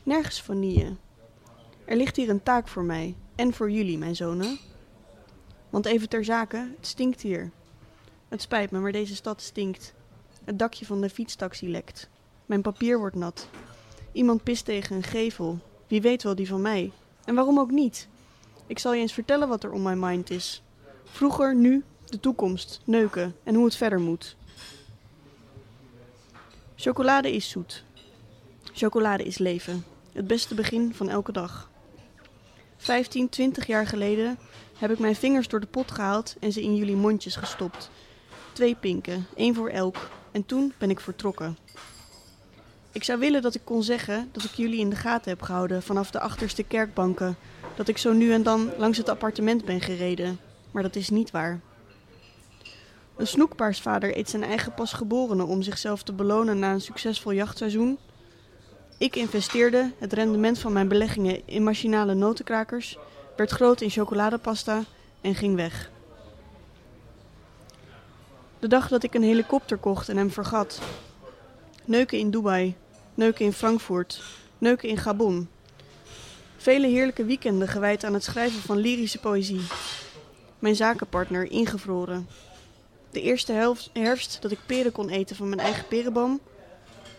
Nergens 0.04 0.42
vanille. 0.42 0.96
Er 1.86 1.96
ligt 1.96 2.16
hier 2.16 2.30
een 2.30 2.44
taak 2.44 2.68
voor 2.68 2.84
mij 2.84 3.16
en 3.36 3.54
voor 3.54 3.72
jullie, 3.72 3.98
mijn 3.98 4.16
zonen. 4.16 4.58
Want 5.70 5.86
even 5.86 6.10
ter 6.10 6.26
zake, 6.26 6.58
het 6.78 6.88
stinkt 6.88 7.22
hier. 7.22 7.52
Het 8.28 8.42
spijt 8.42 8.72
me, 8.72 8.80
maar 8.80 8.92
deze 8.92 9.16
stad 9.16 9.42
stinkt. 9.42 9.94
Het 10.44 10.60
dakje 10.60 10.86
van 10.86 11.02
de 11.02 11.10
fietstaxi 11.10 11.70
lekt. 11.70 12.10
Mijn 12.46 12.62
papier 12.62 13.00
wordt 13.00 13.16
nat. 13.16 13.48
Iemand 14.12 14.44
pist 14.44 14.66
tegen 14.66 14.96
een 14.96 15.04
gevel. 15.04 15.60
Wie 15.88 16.02
weet 16.02 16.24
wel 16.24 16.36
die 16.36 16.48
van 16.48 16.62
mij. 16.62 16.92
En 17.26 17.36
waarom 17.36 17.60
ook 17.60 17.72
niet? 17.72 18.08
Ik 18.68 18.80
zal 18.80 18.94
je 18.94 19.02
eens 19.02 19.14
vertellen 19.14 19.48
wat 19.48 19.64
er 19.64 19.72
on 19.72 19.82
my 19.82 19.94
mind 19.94 20.30
is. 20.30 20.64
Vroeger, 21.12 21.56
nu, 21.56 21.84
de 22.06 22.20
toekomst, 22.20 22.82
neuken 22.84 23.36
en 23.44 23.56
hoe 23.56 23.66
het 23.66 23.76
verder 23.76 24.00
moet. 24.00 24.36
Chocolade 26.76 27.32
is 27.36 27.50
zoet. 27.50 27.84
Chocolade 28.74 29.24
is 29.24 29.38
leven. 29.38 29.86
Het 30.12 30.28
beste 30.28 30.56
begin 30.56 30.94
van 30.94 31.10
elke 31.10 31.32
dag. 31.32 31.70
15, 32.78 33.30
20 33.30 33.68
jaar 33.68 33.88
geleden 33.88 34.38
heb 34.78 34.92
ik 34.92 35.00
mijn 35.00 35.16
vingers 35.16 35.48
door 35.48 35.60
de 35.60 35.68
pot 35.68 35.92
gehaald 35.92 36.36
en 36.40 36.52
ze 36.52 36.62
in 36.62 36.76
jullie 36.76 36.96
mondjes 36.96 37.36
gestopt. 37.36 37.90
Twee 38.54 38.76
pinken, 38.76 39.26
één 39.36 39.56
voor 39.56 39.70
elk. 39.70 40.10
En 40.32 40.46
toen 40.46 40.74
ben 40.78 40.90
ik 40.90 41.00
vertrokken. 41.00 41.58
Ik 42.92 43.04
zou 43.04 43.20
willen 43.20 43.42
dat 43.42 43.56
ik 43.56 43.62
kon 43.64 43.84
zeggen 43.84 44.30
dat 44.32 44.44
ik 44.44 44.52
jullie 44.52 44.80
in 44.80 44.90
de 44.90 44.96
gaten 44.96 45.32
heb 45.32 45.42
gehouden 45.42 45.84
vanaf 45.84 46.12
de 46.12 46.20
achterste 46.20 46.64
kerkbanken. 46.64 47.38
Dat 47.76 47.88
ik 47.88 47.98
zo 47.98 48.14
nu 48.14 48.34
en 48.34 48.44
dan 48.44 48.72
langs 48.78 48.98
het 48.98 49.10
appartement 49.10 49.66
ben 49.66 49.82
gereden. 49.82 50.40
Maar 50.72 50.84
dat 50.84 50.96
is 50.96 51.10
niet 51.10 51.32
waar. 51.32 51.60
Een 53.16 53.28
snoekpaarsvader 53.28 54.18
eet 54.18 54.30
zijn 54.30 54.44
eigen 54.44 54.74
pasgeborene 54.74 55.44
om 55.44 55.62
zichzelf 55.62 56.04
te 56.04 56.14
belonen 56.14 56.60
na 56.60 56.74
een 56.74 56.82
succesvol 56.82 57.34
jachtseizoen. 57.34 57.98
Ik 58.98 59.16
investeerde 59.16 59.92
het 59.98 60.14
rendement 60.14 60.60
van 60.60 60.74
mijn 60.74 60.88
beleggingen 60.88 61.48
in 61.48 61.64
machinale 61.64 62.14
notenkrakers, 62.14 62.98
werd 63.36 63.52
groot 63.52 63.82
in 63.82 63.90
chocoladepasta 63.90 64.84
en 65.22 65.36
ging 65.36 65.56
weg. 65.56 65.92
De 68.60 68.68
dag 68.68 68.88
dat 68.88 69.04
ik 69.04 69.14
een 69.14 69.24
helikopter 69.24 69.78
kocht 69.78 70.10
en 70.10 70.18
hem 70.18 70.32
vergat. 70.32 70.82
Neuken 71.86 72.18
in 72.18 72.32
Dubai, 72.32 72.76
neuken 73.14 73.46
in 73.46 73.54
Frankfurt, 73.54 74.22
neuken 74.58 74.90
in 74.90 74.98
Gabon. 74.98 75.50
Vele 76.58 76.88
heerlijke 76.88 77.26
weekenden 77.26 77.68
gewijd 77.68 78.04
aan 78.04 78.14
het 78.14 78.24
schrijven 78.24 78.62
van 78.62 78.78
lyrische 78.78 79.20
poëzie. 79.20 79.62
Mijn 80.60 80.76
zakenpartner 80.76 81.52
ingevroren. 81.52 82.28
De 83.12 83.22
eerste 83.22 83.78
herfst 83.94 84.42
dat 84.42 84.52
ik 84.52 84.60
peren 84.66 84.92
kon 84.92 85.10
eten 85.10 85.36
van 85.36 85.50
mijn 85.50 85.62
eigen 85.62 85.88
perenboom. 85.88 86.40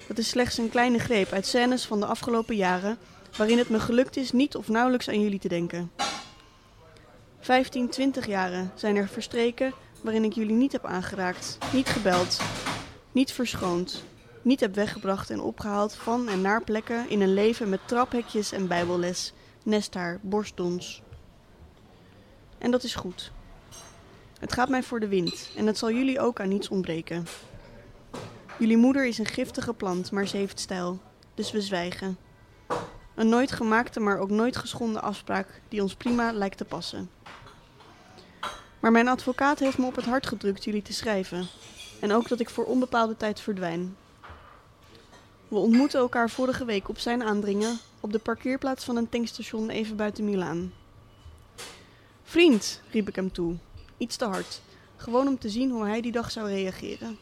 Dat 0.09 0.19
is 0.19 0.29
slechts 0.29 0.59
een 0.59 0.71
kleine 0.71 0.99
greep 0.99 1.33
uit 1.33 1.47
scènes 1.47 1.85
van 1.85 2.01
de 2.01 2.07
afgelopen 2.07 2.57
jaren 2.57 2.99
waarin 3.37 3.59
het 3.59 3.69
me 3.69 3.81
gelukt 3.81 4.17
is 4.17 4.33
niet 4.33 4.57
of 4.57 4.69
nauwelijks 4.69 5.09
aan 5.09 5.21
jullie 5.21 5.39
te 5.39 5.49
denken. 5.49 5.91
15, 7.41 7.89
20 7.89 8.27
jaren 8.27 8.73
zijn 8.75 8.97
er 8.97 9.09
verstreken 9.09 9.73
waarin 10.01 10.25
ik 10.25 10.33
jullie 10.33 10.55
niet 10.55 10.73
heb 10.73 10.85
aangeraakt, 10.85 11.59
niet 11.73 11.89
gebeld, 11.89 12.41
niet 13.13 13.33
verschoond, 13.33 14.05
niet 14.43 14.61
heb 14.61 14.75
weggebracht 14.75 15.31
en 15.31 15.41
opgehaald 15.41 15.95
van 15.95 16.29
en 16.29 16.41
naar 16.41 16.65
plekken 16.65 17.09
in 17.09 17.21
een 17.21 17.35
leven 17.35 17.69
met 17.69 17.81
traphekjes 17.85 18.53
en 18.53 18.69
bijbelles, 18.69 19.33
nesthaar, 19.63 20.19
borstdons. 20.23 21.03
En 22.61 22.71
dat 22.71 22.83
is 22.83 22.95
goed. 22.95 23.33
Het 24.41 24.53
gaat 24.53 24.69
mij 24.69 24.83
voor 24.83 25.01
de 25.01 25.09
wind 25.09 25.51
en 25.57 25.67
het 25.67 25.79
zal 25.79 25.91
jullie 25.91 26.21
ook 26.21 26.41
aan 26.41 26.49
niets 26.49 26.69
ontbreken. 26.69 27.27
Jullie 28.59 28.77
moeder 28.77 29.07
is 29.07 29.19
een 29.19 29.27
giftige 29.27 29.75
plant, 29.75 30.11
maar 30.11 30.27
ze 30.27 30.37
heeft 30.37 30.61
stijl, 30.61 31.01
dus 31.35 31.53
we 31.53 31.61
zwijgen. 31.61 32.19
Een 33.15 33.29
nooit 33.29 33.53
gemaakte, 33.53 34.01
maar 34.01 34.19
ook 34.19 34.31
nooit 34.31 34.57
geschonden 34.57 35.03
afspraak 35.03 35.61
die 35.69 35.83
ons 35.83 35.95
prima 35.95 36.33
lijkt 36.33 36.57
te 36.57 36.65
passen. 36.65 37.11
Maar 38.81 38.93
mijn 38.93 39.09
advocaat 39.09 39.59
heeft 39.59 39.79
me 39.79 39.87
op 39.87 39.97
het 39.97 40.05
hart 40.05 40.27
gedrukt 40.27 40.65
jullie 40.65 40.83
te 40.83 40.93
schrijven. 40.93 41.47
En 42.01 42.13
ook 42.13 42.29
dat 42.29 42.41
ik 42.41 42.51
voor 42.51 42.65
onbepaalde 42.65 43.17
tijd 43.17 43.41
verdwijn. 43.41 43.97
We 45.49 45.57
ontmoetten 45.57 46.01
elkaar 46.01 46.31
vorige 46.31 46.65
week 46.65 46.89
op 46.89 46.99
zijn 46.99 47.23
aandringen 47.23 47.79
op 48.01 48.13
de 48.13 48.19
parkeerplaats 48.19 48.85
van 48.85 48.97
een 48.97 49.09
tankstation 49.09 49.71
even 49.71 49.97
buiten 49.97 50.25
Milaan. 50.25 50.73
Vriend, 52.31 52.81
riep 52.91 53.09
ik 53.09 53.17
hem 53.17 53.33
toe, 53.33 53.57
iets 53.97 54.17
te 54.17 54.25
hard, 54.25 54.61
gewoon 54.97 55.29
om 55.29 55.39
te 55.39 55.49
zien 55.49 55.71
hoe 55.71 55.85
hij 55.85 56.01
die 56.01 56.13
dag 56.13 56.31
zou 56.31 56.49
reageren. 56.49 57.19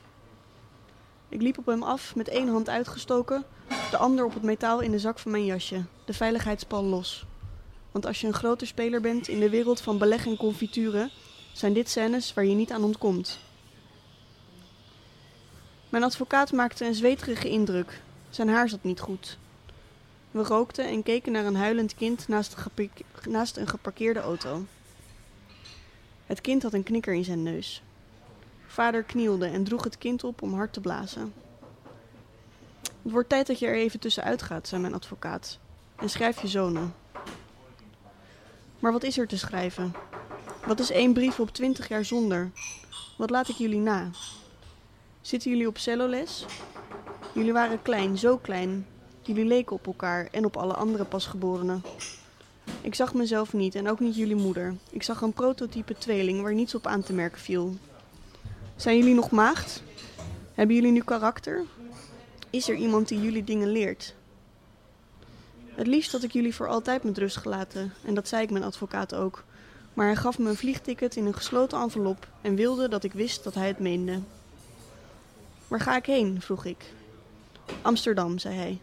Ik 1.29 1.43
liep 1.43 1.59
op 1.59 1.67
hem 1.67 1.83
af 1.83 2.15
met 2.15 2.29
één 2.29 2.49
hand 2.49 2.69
uitgestoken, 2.69 3.45
de 3.91 3.97
ander 3.97 4.25
op 4.25 4.35
het 4.35 4.43
metaal 4.43 4.81
in 4.81 4.91
de 4.91 4.99
zak 4.99 5.19
van 5.19 5.31
mijn 5.31 5.45
jasje, 5.45 5.85
de 6.05 6.13
veiligheidspal 6.13 6.85
los. 6.85 7.27
Want 7.91 8.07
als 8.07 8.21
je 8.21 8.27
een 8.27 8.33
grote 8.33 8.67
speler 8.67 9.01
bent 9.01 9.29
in 9.29 9.41
de 9.41 9.51
wereld 9.51 9.81
van 9.81 9.99
beleg 9.99 10.27
en 10.27 10.37
confituren, 10.37 11.11
zijn 11.53 11.73
dit 11.73 11.89
scènes 11.89 12.35
waar 12.35 12.45
je 12.45 12.55
niet 12.55 12.73
aan 12.73 12.85
ontkomt. 12.85 13.39
Mijn 15.89 16.05
advocaat 16.05 16.53
maakte 16.53 16.87
een 16.87 16.95
zweterige 16.95 17.49
indruk. 17.49 18.03
Zijn 18.29 18.49
haar 18.49 18.69
zat 18.69 18.85
niet 18.85 19.01
goed. 19.01 19.39
We 20.31 20.43
rookten 20.43 20.89
en 20.89 21.03
keken 21.03 21.33
naar 21.33 21.45
een 21.45 21.57
huilend 21.57 21.95
kind 21.95 22.29
naast 22.29 22.57
naast 23.29 23.57
een 23.57 23.69
geparkeerde 23.69 24.21
auto. 24.21 24.65
Het 26.29 26.41
kind 26.41 26.63
had 26.63 26.73
een 26.73 26.83
knikker 26.83 27.15
in 27.15 27.25
zijn 27.25 27.43
neus. 27.43 27.83
Vader 28.67 29.03
knielde 29.03 29.47
en 29.47 29.65
droeg 29.65 29.85
het 29.85 29.99
kind 29.99 30.25
op 30.25 30.43
om 30.43 30.55
hard 30.55 30.73
te 30.73 30.81
blazen. 30.81 31.33
Het 33.03 33.13
wordt 33.13 33.29
tijd 33.29 33.47
dat 33.47 33.59
je 33.59 33.67
er 33.67 33.75
even 33.75 34.01
tussenuit 34.01 34.43
gaat, 34.43 34.69
zei 34.69 34.81
mijn 34.81 34.95
advocaat. 34.95 35.59
En 35.97 36.11
schrijf 36.11 36.43
je 36.43 36.49
zonen. 36.49 36.95
Maar 38.79 38.93
wat 38.93 39.03
is 39.03 39.19
er 39.19 39.27
te 39.27 39.39
schrijven? 39.39 39.93
Wat 40.67 40.81
is 40.81 40.91
één 40.91 41.13
brief 41.13 41.41
op 41.41 41.51
twintig 41.51 41.89
jaar 41.89 42.05
zonder? 42.05 42.51
Wat 43.17 43.31
laat 43.31 43.49
ik 43.49 43.57
jullie 43.57 43.81
na? 43.81 44.11
Zitten 45.21 45.51
jullie 45.51 45.69
op 45.69 45.79
celloles? 45.79 46.47
Jullie 47.35 47.53
waren 47.53 47.83
klein, 47.83 48.19
zo 48.19 48.37
klein. 48.37 48.87
Jullie 49.23 49.45
leken 49.45 49.77
op 49.77 49.87
elkaar 49.87 50.29
en 50.33 50.45
op 50.45 50.57
alle 50.57 50.75
andere 50.75 51.05
pasgeborenen. 51.05 51.83
Ik 52.81 52.95
zag 52.95 53.15
mezelf 53.15 53.53
niet 53.53 53.75
en 53.75 53.89
ook 53.89 54.01
niet 54.01 54.17
jullie 54.17 54.37
moeder. 54.37 54.75
Ik 54.91 55.03
zag 55.03 55.21
een 55.21 55.33
prototype 55.33 55.95
tweeling 55.99 56.43
waar 56.43 56.55
niets 56.55 56.75
op 56.75 56.87
aan 56.87 57.03
te 57.03 57.13
merken 57.13 57.41
viel. 57.41 57.77
Zijn 58.77 58.97
jullie 58.97 59.15
nog 59.15 59.31
maagd? 59.31 59.83
Hebben 60.55 60.77
jullie 60.77 60.93
nu 60.93 61.03
karakter? 61.03 61.65
Is 62.51 62.69
er 62.69 62.75
iemand 62.75 63.09
die 63.09 63.21
jullie 63.21 63.45
dingen 63.45 63.69
leert? 63.69 64.15
Het 65.75 65.87
liefst 65.87 66.13
had 66.13 66.23
ik 66.23 66.33
jullie 66.33 66.55
voor 66.55 66.69
altijd 66.69 67.03
met 67.03 67.19
rust 67.19 67.37
gelaten, 67.37 67.93
en 68.05 68.15
dat 68.15 68.29
zei 68.29 68.43
ik 68.43 68.51
mijn 68.51 68.65
advocaat 68.65 69.15
ook. 69.15 69.45
Maar 69.95 70.07
hij 70.07 70.17
gaf 70.17 70.39
me 70.39 70.49
een 70.49 70.57
vliegticket 70.57 71.17
in 71.17 71.27
een 71.27 71.35
gesloten 71.35 71.81
envelop 71.81 72.29
en 72.41 72.55
wilde 72.55 72.89
dat 72.89 73.05
ik 73.05 73.13
wist 73.13 73.45
dat 73.45 73.55
hij 73.55 73.67
het 73.67 73.79
meende. 73.79 74.21
Waar 75.69 75.81
ga 75.81 75.97
ik 75.97 76.07
heen? 76.07 76.41
vroeg 76.41 76.65
ik. 76.65 76.85
Amsterdam, 77.83 78.39
zei 78.39 78.55
hij. 78.57 78.79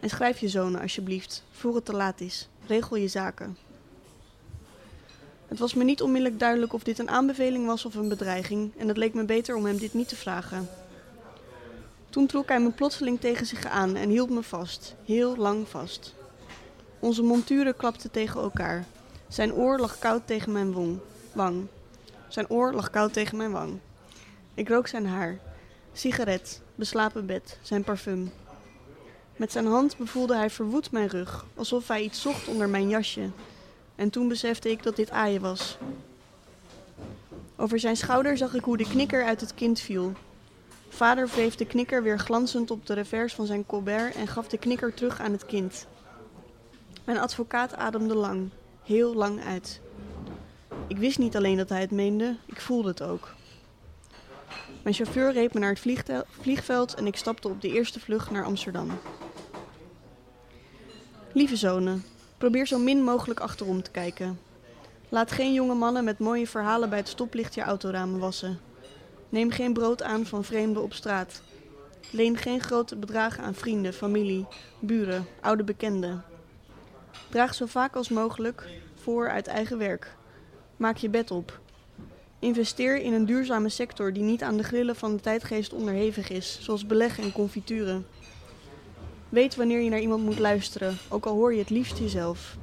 En 0.00 0.08
schrijf 0.08 0.38
je 0.38 0.48
zonen 0.48 0.80
alsjeblieft, 0.80 1.44
voor 1.50 1.74
het 1.74 1.84
te 1.84 1.92
laat 1.92 2.20
is. 2.20 2.48
Regel 2.66 2.96
je 2.96 3.08
zaken. 3.08 3.56
Het 5.48 5.58
was 5.58 5.74
me 5.74 5.84
niet 5.84 6.02
onmiddellijk 6.02 6.40
duidelijk 6.40 6.72
of 6.72 6.82
dit 6.82 6.98
een 6.98 7.10
aanbeveling 7.10 7.66
was 7.66 7.84
of 7.84 7.94
een 7.94 8.08
bedreiging, 8.08 8.72
en 8.76 8.88
het 8.88 8.96
leek 8.96 9.14
me 9.14 9.24
beter 9.24 9.54
om 9.56 9.64
hem 9.64 9.78
dit 9.78 9.94
niet 9.94 10.08
te 10.08 10.16
vragen. 10.16 10.68
Toen 12.10 12.26
trok 12.26 12.48
hij 12.48 12.60
me 12.60 12.70
plotseling 12.70 13.20
tegen 13.20 13.46
zich 13.46 13.64
aan 13.66 13.96
en 13.96 14.08
hield 14.08 14.30
me 14.30 14.42
vast, 14.42 14.94
heel 15.04 15.36
lang 15.36 15.68
vast. 15.68 16.14
Onze 16.98 17.22
monturen 17.22 17.76
klapten 17.76 18.10
tegen 18.10 18.40
elkaar. 18.40 18.84
Zijn 19.28 19.52
oor 19.52 19.78
lag 19.78 19.98
koud 19.98 20.26
tegen 20.26 20.52
mijn 20.52 20.72
wong, 20.72 20.98
wang. 21.32 21.66
Zijn 22.28 22.50
oor 22.50 22.72
lag 22.72 22.90
koud 22.90 23.12
tegen 23.12 23.36
mijn 23.36 23.50
wang. 23.50 23.78
Ik 24.54 24.68
rook 24.68 24.86
zijn 24.86 25.06
haar. 25.06 25.38
Sigaret, 25.92 26.60
beslapen 26.74 27.26
bed, 27.26 27.58
zijn 27.62 27.84
parfum. 27.84 28.32
Met 29.42 29.52
zijn 29.52 29.66
hand 29.66 29.96
bevoelde 29.96 30.36
hij 30.36 30.50
verwoed 30.50 30.90
mijn 30.90 31.08
rug, 31.08 31.44
alsof 31.54 31.88
hij 31.88 32.02
iets 32.02 32.20
zocht 32.20 32.48
onder 32.48 32.68
mijn 32.68 32.88
jasje. 32.88 33.30
En 33.94 34.10
toen 34.10 34.28
besefte 34.28 34.70
ik 34.70 34.82
dat 34.82 34.96
dit 34.96 35.10
aaien 35.10 35.40
was. 35.40 35.78
Over 37.56 37.80
zijn 37.80 37.96
schouder 37.96 38.36
zag 38.36 38.54
ik 38.54 38.64
hoe 38.64 38.76
de 38.76 38.88
knikker 38.88 39.24
uit 39.24 39.40
het 39.40 39.54
kind 39.54 39.80
viel. 39.80 40.12
Vader 40.88 41.28
wreef 41.28 41.54
de 41.54 41.66
knikker 41.66 42.02
weer 42.02 42.18
glanzend 42.18 42.70
op 42.70 42.86
de 42.86 42.94
revers 42.94 43.34
van 43.34 43.46
zijn 43.46 43.66
colbert 43.66 44.14
en 44.14 44.26
gaf 44.26 44.48
de 44.48 44.58
knikker 44.58 44.94
terug 44.94 45.20
aan 45.20 45.32
het 45.32 45.46
kind. 45.46 45.86
Mijn 47.04 47.18
advocaat 47.18 47.76
ademde 47.76 48.14
lang, 48.14 48.50
heel 48.82 49.14
lang 49.14 49.44
uit. 49.44 49.80
Ik 50.86 50.96
wist 50.98 51.18
niet 51.18 51.36
alleen 51.36 51.56
dat 51.56 51.68
hij 51.68 51.80
het 51.80 51.90
meende, 51.90 52.36
ik 52.46 52.60
voelde 52.60 52.88
het 52.88 53.02
ook. 53.02 53.34
Mijn 54.82 54.94
chauffeur 54.94 55.32
reed 55.32 55.54
me 55.54 55.60
naar 55.60 55.76
het 55.80 56.26
vliegveld 56.40 56.94
en 56.94 57.06
ik 57.06 57.16
stapte 57.16 57.48
op 57.48 57.60
de 57.60 57.72
eerste 57.72 58.00
vlucht 58.00 58.30
naar 58.30 58.44
Amsterdam. 58.44 58.90
Lieve 61.34 61.56
zonen, 61.56 62.04
probeer 62.38 62.66
zo 62.66 62.78
min 62.78 63.02
mogelijk 63.02 63.40
achterom 63.40 63.82
te 63.82 63.90
kijken. 63.90 64.38
Laat 65.08 65.32
geen 65.32 65.52
jonge 65.52 65.74
mannen 65.74 66.04
met 66.04 66.18
mooie 66.18 66.46
verhalen 66.46 66.88
bij 66.88 66.98
het 66.98 67.08
stoplicht 67.08 67.54
je 67.54 67.60
autoramen 67.60 68.20
wassen. 68.20 68.60
Neem 69.28 69.50
geen 69.50 69.72
brood 69.72 70.02
aan 70.02 70.26
van 70.26 70.44
vreemden 70.44 70.82
op 70.82 70.92
straat. 70.92 71.42
Leen 72.10 72.36
geen 72.36 72.60
grote 72.60 72.96
bedragen 72.96 73.44
aan 73.44 73.54
vrienden, 73.54 73.92
familie, 73.92 74.46
buren, 74.80 75.26
oude 75.40 75.64
bekenden. 75.64 76.24
Draag 77.30 77.54
zo 77.54 77.66
vaak 77.66 77.96
als 77.96 78.08
mogelijk 78.08 78.68
voor 79.02 79.30
uit 79.30 79.46
eigen 79.46 79.78
werk. 79.78 80.16
Maak 80.76 80.96
je 80.96 81.08
bed 81.08 81.30
op. 81.30 81.60
Investeer 82.38 82.96
in 82.96 83.12
een 83.12 83.26
duurzame 83.26 83.68
sector 83.68 84.12
die 84.12 84.22
niet 84.22 84.42
aan 84.42 84.56
de 84.56 84.62
grillen 84.62 84.96
van 84.96 85.16
de 85.16 85.22
tijdgeest 85.22 85.72
onderhevig 85.72 86.30
is, 86.30 86.58
zoals 86.60 86.86
beleg 86.86 87.18
en 87.18 87.32
confituren. 87.32 88.06
Weet 89.32 89.56
wanneer 89.56 89.80
je 89.80 89.90
naar 89.90 90.00
iemand 90.00 90.24
moet 90.24 90.38
luisteren, 90.38 90.96
ook 91.08 91.26
al 91.26 91.34
hoor 91.34 91.52
je 91.52 91.58
het 91.58 91.70
liefst 91.70 91.98
jezelf. 91.98 92.56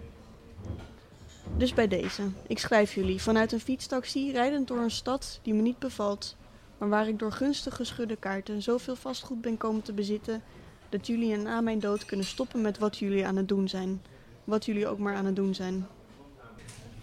Dus 1.57 1.73
bij 1.73 1.87
deze, 1.87 2.21
ik 2.47 2.59
schrijf 2.59 2.93
jullie 2.93 3.21
vanuit 3.21 3.51
een 3.51 3.59
fietstaxi 3.59 4.31
rijdend 4.31 4.67
door 4.67 4.77
een 4.77 4.91
stad 4.91 5.39
die 5.43 5.53
me 5.53 5.61
niet 5.61 5.79
bevalt, 5.79 6.35
maar 6.77 6.89
waar 6.89 7.07
ik 7.07 7.19
door 7.19 7.31
gunstig 7.31 7.75
geschudde 7.75 8.15
kaarten 8.15 8.61
zoveel 8.61 8.95
vastgoed 8.95 9.41
ben 9.41 9.57
komen 9.57 9.81
te 9.81 9.93
bezitten 9.93 10.41
dat 10.89 11.07
jullie 11.07 11.37
na 11.37 11.61
mijn 11.61 11.79
dood 11.79 12.05
kunnen 12.05 12.25
stoppen 12.25 12.61
met 12.61 12.77
wat 12.77 12.97
jullie 12.97 13.25
aan 13.25 13.35
het 13.35 13.47
doen 13.47 13.67
zijn. 13.67 14.01
Wat 14.43 14.65
jullie 14.65 14.87
ook 14.87 14.99
maar 14.99 15.15
aan 15.15 15.25
het 15.25 15.35
doen 15.35 15.55
zijn. 15.55 15.87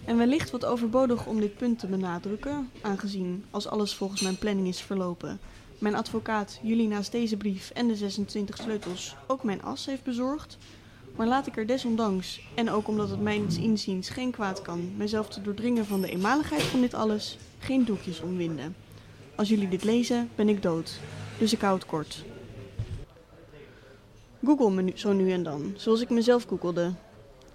En 0.05 0.17
wellicht 0.17 0.51
wat 0.51 0.65
overbodig 0.65 1.27
om 1.27 1.41
dit 1.41 1.57
punt 1.57 1.79
te 1.79 1.87
benadrukken, 1.87 2.71
aangezien, 2.81 3.45
als 3.51 3.69
alles 3.69 3.95
volgens 3.95 4.21
mijn 4.21 4.39
planning 4.39 4.69
is 4.69 4.81
verlopen, 4.81 5.41
mijn 5.79 5.95
advocaat 5.95 6.59
jullie 6.63 6.89
naast 6.89 7.13
deze 7.13 7.37
brief 7.37 7.71
en 7.71 7.89
de 7.89 7.97
26 7.97 8.57
sleutels 8.57 9.17
ook 9.27 9.43
mijn 9.43 9.63
as 9.63 9.87
heeft 9.87 10.03
bezorgd. 10.03 10.57
Maar 11.17 11.27
laat 11.27 11.47
ik 11.47 11.57
er 11.57 11.67
desondanks, 11.67 12.41
en 12.55 12.71
ook 12.71 12.89
omdat 12.89 13.11
het 13.11 13.21
mijns 13.21 13.59
inziens 13.59 14.09
geen 14.09 14.31
kwaad 14.31 14.63
kan, 14.63 14.97
mijzelf 14.97 15.29
te 15.29 15.43
doordringen 15.43 15.87
van 15.87 16.01
de 16.01 16.11
eenmaligheid 16.11 16.63
van 16.63 16.81
dit 16.81 16.95
alles, 16.95 17.39
geen 17.59 17.85
doekjes 17.85 18.21
omwinden. 18.21 18.77
Als 19.35 19.49
jullie 19.49 19.69
dit 19.69 19.85
lezen, 19.85 20.31
ben 20.35 20.49
ik 20.49 20.63
dood. 20.63 20.99
Dus 21.39 21.53
ik 21.53 21.61
hou 21.61 21.75
het 21.75 21.87
kort. 21.87 22.25
Google 24.45 24.71
me 24.71 24.93
zo 24.95 25.13
nu 25.13 25.33
en 25.33 25.43
dan, 25.43 25.75
zoals 25.77 26.01
ik 26.01 26.11
mezelf 26.11 26.45
googelde. 26.45 26.93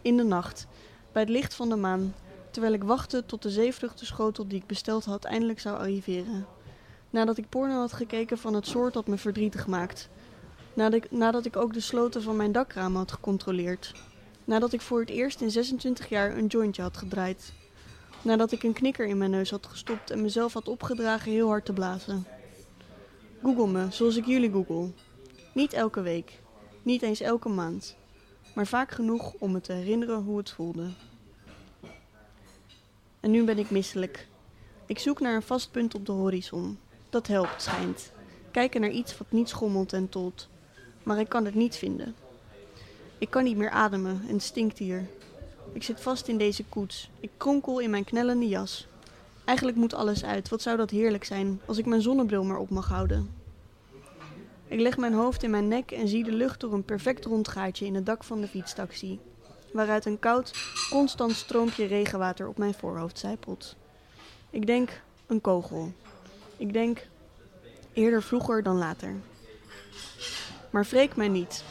In 0.01 0.17
de 0.17 0.23
nacht, 0.23 0.67
bij 1.11 1.21
het 1.21 1.31
licht 1.31 1.53
van 1.53 1.69
de 1.69 1.75
maan, 1.75 2.13
terwijl 2.51 2.73
ik 2.73 2.83
wachtte 2.83 3.25
tot 3.25 3.41
de 3.41 3.49
zeevruchtenschotel 3.49 4.47
die 4.47 4.59
ik 4.59 4.65
besteld 4.65 5.05
had 5.05 5.23
eindelijk 5.23 5.59
zou 5.59 5.77
arriveren. 5.77 6.45
Nadat 7.11 7.37
ik 7.37 7.49
porno 7.49 7.79
had 7.79 7.93
gekeken 7.93 8.37
van 8.37 8.53
het 8.53 8.67
soort 8.67 8.93
dat 8.93 9.07
me 9.07 9.17
verdrietig 9.17 9.67
maakt. 9.67 10.09
Nadat 10.73 11.03
ik, 11.03 11.11
nadat 11.11 11.45
ik 11.45 11.55
ook 11.55 11.73
de 11.73 11.79
sloten 11.79 12.21
van 12.21 12.35
mijn 12.35 12.51
dakramen 12.51 12.97
had 12.97 13.11
gecontroleerd. 13.11 13.93
Nadat 14.45 14.73
ik 14.73 14.81
voor 14.81 14.99
het 14.99 15.09
eerst 15.09 15.41
in 15.41 15.51
26 15.51 16.09
jaar 16.09 16.37
een 16.37 16.45
jointje 16.45 16.81
had 16.81 16.97
gedraaid. 16.97 17.53
Nadat 18.21 18.51
ik 18.51 18.63
een 18.63 18.73
knikker 18.73 19.07
in 19.07 19.17
mijn 19.17 19.31
neus 19.31 19.51
had 19.51 19.65
gestopt 19.65 20.09
en 20.09 20.21
mezelf 20.21 20.53
had 20.53 20.67
opgedragen 20.67 21.31
heel 21.31 21.47
hard 21.47 21.65
te 21.65 21.73
blazen. 21.73 22.25
Google 23.41 23.67
me, 23.67 23.87
zoals 23.89 24.15
ik 24.15 24.25
jullie 24.25 24.51
google. 24.51 24.91
Niet 25.53 25.73
elke 25.73 26.01
week, 26.01 26.41
niet 26.81 27.01
eens 27.01 27.19
elke 27.19 27.49
maand, 27.49 27.95
maar 28.55 28.67
vaak 28.67 28.91
genoeg 28.91 29.33
om 29.33 29.51
me 29.51 29.61
te 29.61 29.73
herinneren 29.73 30.23
hoe 30.23 30.37
het 30.37 30.51
voelde. 30.51 30.89
En 33.19 33.31
nu 33.31 33.43
ben 33.43 33.57
ik 33.57 33.69
misselijk. 33.69 34.27
Ik 34.85 34.99
zoek 34.99 35.19
naar 35.19 35.35
een 35.35 35.41
vast 35.41 35.71
punt 35.71 35.95
op 35.95 36.05
de 36.05 36.11
horizon. 36.11 36.77
Dat 37.11 37.27
helpt, 37.27 37.61
schijnt. 37.61 38.11
Kijken 38.51 38.81
naar 38.81 38.89
iets 38.89 39.17
wat 39.17 39.31
niet 39.31 39.49
schommelt 39.49 39.93
en 39.93 40.09
tolt. 40.09 40.47
Maar 41.03 41.19
ik 41.19 41.29
kan 41.29 41.45
het 41.45 41.55
niet 41.55 41.75
vinden. 41.75 42.15
Ik 43.17 43.29
kan 43.29 43.43
niet 43.43 43.57
meer 43.57 43.69
ademen 43.69 44.21
en 44.27 44.39
stinkt 44.39 44.77
hier. 44.77 45.07
Ik 45.73 45.83
zit 45.83 46.01
vast 46.01 46.27
in 46.27 46.37
deze 46.37 46.63
koets. 46.65 47.09
Ik 47.19 47.29
kronkel 47.37 47.79
in 47.79 47.89
mijn 47.89 48.03
knellende 48.03 48.47
jas. 48.47 48.87
Eigenlijk 49.45 49.77
moet 49.77 49.93
alles 49.93 50.23
uit. 50.23 50.49
Wat 50.49 50.61
zou 50.61 50.77
dat 50.77 50.89
heerlijk 50.89 51.23
zijn 51.23 51.61
als 51.65 51.77
ik 51.77 51.85
mijn 51.85 52.01
zonnebril 52.01 52.43
maar 52.43 52.57
op 52.57 52.69
mag 52.69 52.87
houden. 52.87 53.29
Ik 54.67 54.79
leg 54.79 54.97
mijn 54.97 55.13
hoofd 55.13 55.43
in 55.43 55.49
mijn 55.49 55.67
nek 55.67 55.91
en 55.91 56.07
zie 56.07 56.23
de 56.23 56.31
lucht 56.31 56.59
door 56.59 56.73
een 56.73 56.83
perfect 56.83 57.25
rond 57.25 57.47
gaatje 57.47 57.85
in 57.85 57.95
het 57.95 58.05
dak 58.05 58.23
van 58.23 58.41
de 58.41 58.47
fietstaxi, 58.47 59.19
waaruit 59.73 60.05
een 60.05 60.19
koud, 60.19 60.53
constant 60.89 61.31
stroompje 61.31 61.85
regenwater 61.85 62.47
op 62.47 62.57
mijn 62.57 62.73
voorhoofd 62.73 63.19
zijpelt. 63.19 63.75
Ik 64.49 64.65
denk 64.65 65.01
een 65.27 65.41
kogel. 65.41 65.91
Ik 66.61 66.73
denk 66.73 67.07
eerder 67.93 68.23
vroeger 68.23 68.63
dan 68.63 68.77
later. 68.77 69.15
Maar 70.69 70.85
wreek 70.89 71.15
mij 71.15 71.27
niet. 71.27 71.63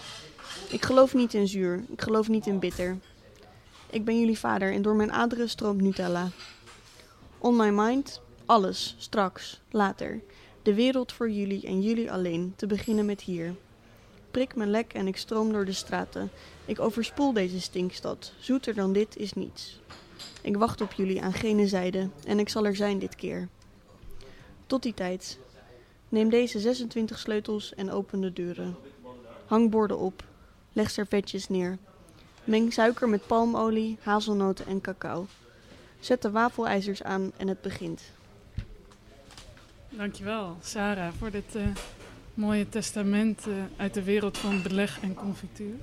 Ik 0.68 0.84
geloof 0.84 1.14
niet 1.14 1.34
in 1.34 1.49
zuur, 1.49 1.84
ik 1.88 2.01
geloof 2.01 2.28
niet 2.28 2.47
in 2.47 2.59
bitter. 2.59 2.99
Ik 3.91 4.05
ben 4.05 4.20
jullie 4.20 4.38
vader 4.38 4.72
en 4.72 4.82
door 4.82 4.95
mijn 4.95 5.12
aderen 5.12 5.49
stroomt 5.49 5.80
Nutella. 5.80 6.28
On 7.38 7.57
my 7.57 7.68
mind, 7.68 8.20
alles, 8.47 8.95
straks, 8.99 9.61
later. 9.70 10.20
De 10.62 10.74
wereld 10.74 11.12
voor 11.12 11.30
jullie 11.30 11.66
en 11.66 11.82
jullie 11.82 12.12
alleen, 12.12 12.53
te 12.57 12.66
beginnen 12.66 13.05
met 13.05 13.20
hier. 13.20 13.55
Prik 14.30 14.57
me 14.57 14.66
lek 14.66 14.93
en 14.93 15.07
ik 15.07 15.16
stroom 15.16 15.53
door 15.53 15.64
de 15.64 15.72
straten. 15.72 16.30
Ik 16.64 16.80
overspoel 16.80 17.32
deze 17.32 17.61
stinkstad. 17.61 18.32
Zoeter 18.38 18.74
dan 18.74 18.93
dit 18.93 19.16
is 19.16 19.32
niets. 19.32 19.80
Ik 20.43 20.57
wacht 20.57 20.80
op 20.80 20.93
jullie 20.93 21.22
aan 21.22 21.32
gene 21.32 21.66
zijde 21.66 22.09
en 22.24 22.38
ik 22.38 22.49
zal 22.49 22.66
er 22.66 22.76
zijn 22.76 22.99
dit 22.99 23.14
keer. 23.14 23.49
Tot 24.71 24.83
die 24.83 24.95
tijd. 24.95 25.39
Neem 26.09 26.29
deze 26.29 26.61
26 26.61 27.18
sleutels 27.18 27.75
en 27.75 27.91
open 27.91 28.21
de 28.21 28.33
deuren. 28.33 28.77
Hang 29.47 29.71
borden 29.71 29.99
op. 29.99 30.25
Leg 30.73 30.91
servetjes 30.91 31.49
neer. 31.49 31.79
Meng 32.45 32.73
suiker 32.73 33.09
met 33.09 33.27
palmolie, 33.27 33.99
hazelnoten 34.03 34.66
en 34.66 34.81
cacao. 34.81 35.27
Zet 36.01 36.23
de 36.23 36.31
wafelijzers 36.31 37.03
aan 37.03 37.33
en 37.37 37.49
het 37.49 37.61
begint. 37.61 38.03
Dankjewel, 39.89 40.57
Sarah, 40.62 41.12
voor 41.18 41.31
dit 41.31 41.57
uh, 41.57 41.62
mooie 42.35 42.68
testament 42.68 43.47
uh, 43.47 43.55
uit 43.77 43.95
de 43.95 44.03
wereld 44.03 44.39
van 44.39 44.62
beleg 44.62 45.01
en 45.01 45.14
confituur. 45.14 45.75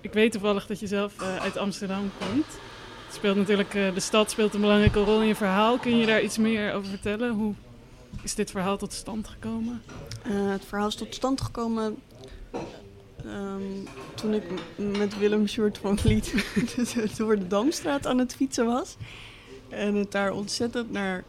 Ik 0.00 0.12
weet 0.12 0.32
toevallig 0.32 0.66
dat 0.66 0.80
je 0.80 0.86
zelf 0.86 1.20
uh, 1.20 1.36
uit 1.36 1.56
Amsterdam 1.56 2.10
komt. 2.18 2.46
Het 3.06 3.14
speelt 3.14 3.36
natuurlijk, 3.36 3.72
de 3.72 4.00
stad 4.00 4.30
speelt 4.30 4.54
een 4.54 4.60
belangrijke 4.60 5.04
rol 5.04 5.20
in 5.20 5.26
je 5.26 5.34
verhaal. 5.34 5.78
Kun 5.78 5.96
je 5.96 6.06
daar 6.06 6.22
iets 6.22 6.38
meer 6.38 6.72
over 6.72 6.88
vertellen? 6.88 7.30
Hoe 7.30 7.54
is 8.22 8.34
dit 8.34 8.50
verhaal 8.50 8.76
tot 8.76 8.92
stand 8.92 9.28
gekomen? 9.28 9.82
het 10.22 10.64
verhaal 10.64 10.88
is 10.88 10.94
tot 10.94 11.14
stand 11.14 11.40
gekomen 11.40 12.02
um, 13.26 13.88
toen 14.14 14.34
ik 14.34 14.42
met 14.76 15.18
Willem 15.18 15.48
Short 15.48 15.78
van 15.78 15.98
Vliet 15.98 16.34
door 17.18 17.38
de 17.38 17.46
Damstraat 17.46 18.06
aan 18.06 18.18
het 18.18 18.34
fietsen 18.34 18.66
was. 18.66 18.96
En 19.68 19.94
het 19.94 20.12
daar 20.12 20.32
ontzettend 20.32 20.90
naar 20.90 21.24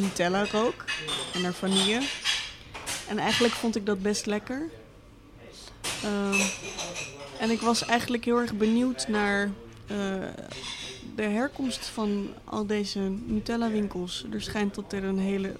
Nutella 0.00 0.46
rook 0.46 0.84
en 1.34 1.42
naar 1.42 1.52
vanille. 1.52 2.00
En 3.08 3.18
eigenlijk 3.18 3.54
vond 3.54 3.76
ik 3.76 3.86
dat 3.86 4.02
best 4.02 4.26
lekker. 4.26 4.68
Um, 6.04 6.40
en 7.38 7.50
ik 7.50 7.60
was 7.60 7.84
eigenlijk 7.84 8.24
heel 8.24 8.38
erg 8.38 8.54
benieuwd 8.54 9.08
naar 9.08 9.50
uh, 9.90 9.96
de 11.16 11.22
herkomst 11.22 11.86
van 11.86 12.28
al 12.44 12.66
deze 12.66 13.00
Nutella-winkels. 13.26 14.26
Er 14.32 14.42
schijnt 14.42 14.74
dat 14.74 14.92
er 14.92 15.04
een 15.04 15.18
hele, 15.18 15.52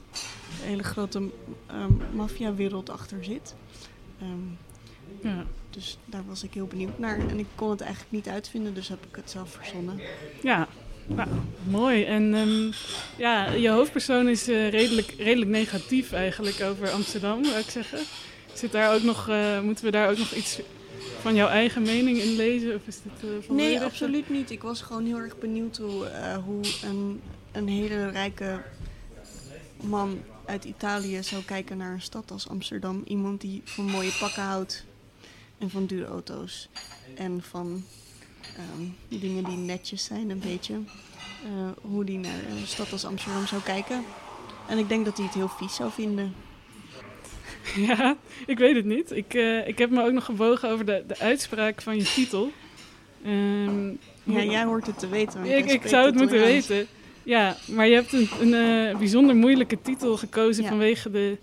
hele 0.62 0.82
grote 0.82 1.18
um, 1.18 2.02
maffiawereld 2.12 2.90
achter 2.90 3.24
zit. 3.24 3.54
Um, 4.22 4.58
ja. 5.22 5.44
Dus 5.70 5.98
daar 6.04 6.24
was 6.26 6.42
ik 6.42 6.54
heel 6.54 6.66
benieuwd 6.66 6.98
naar. 6.98 7.18
En 7.28 7.38
ik 7.38 7.46
kon 7.54 7.70
het 7.70 7.80
eigenlijk 7.80 8.12
niet 8.12 8.28
uitvinden, 8.28 8.74
dus 8.74 8.88
heb 8.88 9.06
ik 9.08 9.16
het 9.16 9.30
zelf 9.30 9.50
verzonnen. 9.50 10.00
Ja, 10.42 10.68
nou, 11.06 11.28
mooi. 11.68 12.04
En 12.04 12.34
um, 12.34 12.72
ja, 13.16 13.50
je 13.50 13.68
hoofdpersoon 13.68 14.28
is 14.28 14.48
uh, 14.48 14.70
redelijk, 14.70 15.14
redelijk 15.18 15.50
negatief 15.50 16.12
eigenlijk 16.12 16.60
over 16.60 16.90
Amsterdam, 16.90 17.44
zou 17.44 17.58
ik 17.58 17.70
zeggen. 17.70 17.98
Zit 18.54 18.72
daar 18.72 18.94
ook 18.94 19.02
nog, 19.02 19.28
uh, 19.28 19.60
moeten 19.60 19.84
we 19.84 19.90
daar 19.90 20.10
ook 20.10 20.18
nog 20.18 20.32
iets 20.32 20.60
van 21.20 21.34
jouw 21.34 21.48
eigen 21.48 21.82
mening 21.82 22.18
in 22.18 22.36
lezen? 22.36 22.74
Of 22.74 22.86
is 22.86 22.98
uh, 23.24 23.50
nee, 23.50 23.80
absoluut 23.80 24.28
niet. 24.30 24.50
Ik 24.50 24.62
was 24.62 24.82
gewoon 24.82 25.06
heel 25.06 25.18
erg 25.18 25.38
benieuwd 25.38 25.76
hoe, 25.76 26.10
hoe 26.44 26.64
een, 26.82 27.20
een 27.52 27.68
hele 27.68 28.10
rijke 28.10 28.62
man 29.82 30.18
uit 30.44 30.64
Italië 30.64 31.22
zou 31.22 31.42
kijken 31.42 31.76
naar 31.76 31.92
een 31.92 32.02
stad 32.02 32.30
als 32.30 32.48
Amsterdam. 32.48 33.02
Iemand 33.06 33.40
die 33.40 33.62
van 33.64 33.84
mooie 33.84 34.12
pakken 34.18 34.42
houdt 34.42 34.84
en 35.58 35.70
van 35.70 35.86
dure 35.86 36.06
auto's. 36.06 36.68
En 37.14 37.42
van 37.42 37.84
um, 38.78 38.96
dingen 39.20 39.44
die 39.44 39.56
netjes 39.56 40.04
zijn, 40.04 40.30
een 40.30 40.38
beetje. 40.38 40.74
Uh, 40.74 41.70
hoe 41.80 42.04
die 42.04 42.18
naar 42.18 42.44
een 42.50 42.66
stad 42.66 42.92
als 42.92 43.04
Amsterdam 43.04 43.46
zou 43.46 43.62
kijken. 43.62 44.04
En 44.68 44.78
ik 44.78 44.88
denk 44.88 45.04
dat 45.04 45.16
hij 45.16 45.26
het 45.26 45.34
heel 45.34 45.48
vies 45.48 45.74
zou 45.74 45.90
vinden. 45.90 46.34
Ja, 47.86 48.16
ik 48.46 48.58
weet 48.58 48.76
het 48.76 48.84
niet. 48.84 49.10
Ik, 49.10 49.34
uh, 49.34 49.68
ik 49.68 49.78
heb 49.78 49.90
me 49.90 50.04
ook 50.04 50.12
nog 50.12 50.24
gebogen 50.24 50.68
over 50.70 50.86
de, 50.86 51.04
de 51.06 51.18
uitspraak 51.18 51.82
van 51.82 51.96
je 51.96 52.02
titel. 52.02 52.52
Um, 53.26 53.98
ja, 54.24 54.42
jij 54.42 54.64
hoort 54.64 54.86
het 54.86 54.98
te 54.98 55.08
weten. 55.08 55.44
Ik, 55.44 55.70
ik 55.70 55.86
zou 55.86 56.06
het 56.06 56.14
moeten 56.14 56.40
weten. 56.40 56.86
Ja, 57.22 57.56
maar 57.68 57.86
je 57.86 57.94
hebt 57.94 58.12
een, 58.12 58.28
een 58.40 58.88
uh, 58.88 58.98
bijzonder 58.98 59.36
moeilijke 59.36 59.78
titel 59.82 60.16
gekozen 60.16 60.62
ja. 60.62 60.68
vanwege 60.68 61.10
de, 61.10 61.36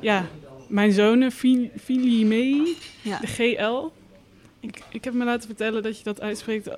ja, 0.00 0.26
mijn 0.68 0.92
zonen, 0.92 1.32
Filimei, 1.80 2.76
ja. 3.02 3.18
de 3.18 3.26
GL. 3.26 3.90
Ik, 4.60 4.82
ik 4.90 5.04
heb 5.04 5.14
me 5.14 5.24
laten 5.24 5.46
vertellen 5.46 5.82
dat 5.82 5.98
je 5.98 6.04
dat 6.04 6.20
uitspreekt 6.20 6.68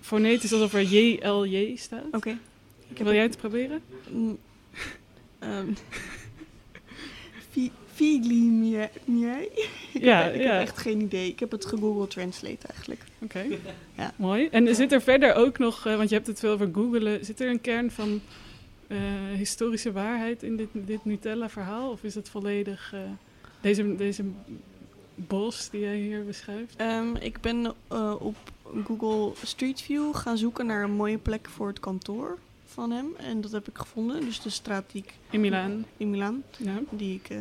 fonetisch 0.00 0.52
alsof 0.52 0.74
er 0.74 0.82
JLJ 0.82 1.76
staat. 1.76 2.04
Oké. 2.06 2.16
Okay. 2.16 2.38
Wil 3.04 3.12
jij 3.12 3.22
het 3.22 3.36
proberen? 3.36 3.82
Um, 7.56 7.70
Filimei? 7.94 8.88
Ja, 9.92 10.24
ik 10.24 10.42
ja. 10.42 10.52
heb 10.52 10.60
echt 10.60 10.78
geen 10.78 11.00
idee. 11.00 11.28
Ik 11.28 11.40
heb 11.40 11.50
het 11.50 11.66
gegoogeld 11.66 12.10
translate 12.10 12.66
eigenlijk. 12.66 13.00
Oké, 13.20 13.38
okay. 13.38 13.58
ja. 13.98 14.12
mooi. 14.16 14.48
En 14.50 14.74
zit 14.74 14.92
er 14.92 15.02
verder 15.02 15.34
ook 15.34 15.58
nog, 15.58 15.86
uh, 15.86 15.96
want 15.96 16.08
je 16.08 16.14
hebt 16.14 16.26
het 16.26 16.38
veel 16.38 16.52
over 16.52 16.68
googelen, 16.72 17.24
zit 17.24 17.40
er 17.40 17.48
een 17.48 17.60
kern 17.60 17.90
van 17.90 18.20
uh, 18.88 18.98
historische 19.36 19.92
waarheid 19.92 20.42
in 20.42 20.56
dit, 20.56 20.68
dit 20.72 21.04
Nutella-verhaal? 21.04 21.90
Of 21.90 22.02
is 22.02 22.14
het 22.14 22.28
volledig 22.28 22.92
uh, 22.94 23.00
deze, 23.60 23.96
deze 23.96 24.24
bos 25.14 25.70
die 25.70 25.80
jij 25.80 25.96
hier 25.96 26.24
beschrijft? 26.24 26.76
Ehm, 26.76 27.16
ik 27.16 27.40
ben 27.40 27.74
uh, 27.92 28.14
op 28.18 28.36
Google 28.84 29.32
Street 29.46 29.80
View 29.80 30.14
gaan 30.14 30.38
zoeken 30.38 30.66
naar 30.66 30.84
een 30.84 30.92
mooie 30.92 31.18
plek 31.18 31.48
voor 31.48 31.68
het 31.68 31.80
kantoor 31.80 32.38
van 32.72 32.90
hem. 32.90 33.14
En 33.16 33.40
dat 33.40 33.52
heb 33.52 33.68
ik 33.68 33.78
gevonden. 33.78 34.20
Dus 34.20 34.40
de 34.40 34.50
straat 34.50 34.84
die 34.92 35.02
ik... 35.02 35.14
In 35.30 35.40
Milaan. 35.40 35.86
In 35.96 36.10
Milaan. 36.10 36.42
Ja. 36.58 36.80
Die 36.90 37.14
ik... 37.14 37.30
Uh, 37.30 37.38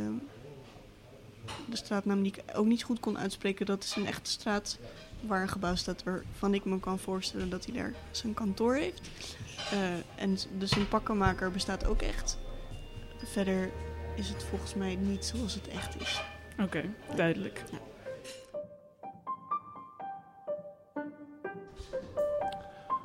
de 1.65 1.75
straatnaam 1.75 2.23
die 2.23 2.33
ik 2.35 2.55
ook 2.55 2.65
niet 2.65 2.83
goed 2.83 2.99
kon 2.99 3.17
uitspreken. 3.17 3.65
Dat 3.65 3.83
is 3.83 3.95
een 3.95 4.05
echte 4.05 4.31
straat 4.31 4.79
waar 5.21 5.41
een 5.41 5.49
gebouw 5.49 5.75
staat 5.75 6.03
waarvan 6.03 6.53
ik 6.53 6.65
me 6.65 6.79
kan 6.79 6.99
voorstellen 6.99 7.49
dat 7.49 7.65
hij 7.65 7.73
daar 7.73 7.93
zijn 8.11 8.33
kantoor 8.33 8.75
heeft. 8.75 9.09
Uh, 9.73 10.23
en 10.23 10.37
dus 10.57 10.75
een 10.75 10.87
pakkenmaker 10.87 11.51
bestaat 11.51 11.85
ook 11.85 12.01
echt. 12.01 12.37
Verder 13.23 13.71
is 14.15 14.29
het 14.29 14.43
volgens 14.43 14.75
mij 14.75 14.95
niet 14.95 15.25
zoals 15.25 15.53
het 15.53 15.67
echt 15.67 16.01
is. 16.01 16.21
Oké, 16.59 16.83
duidelijk. 17.15 17.63
Ja. 17.71 17.77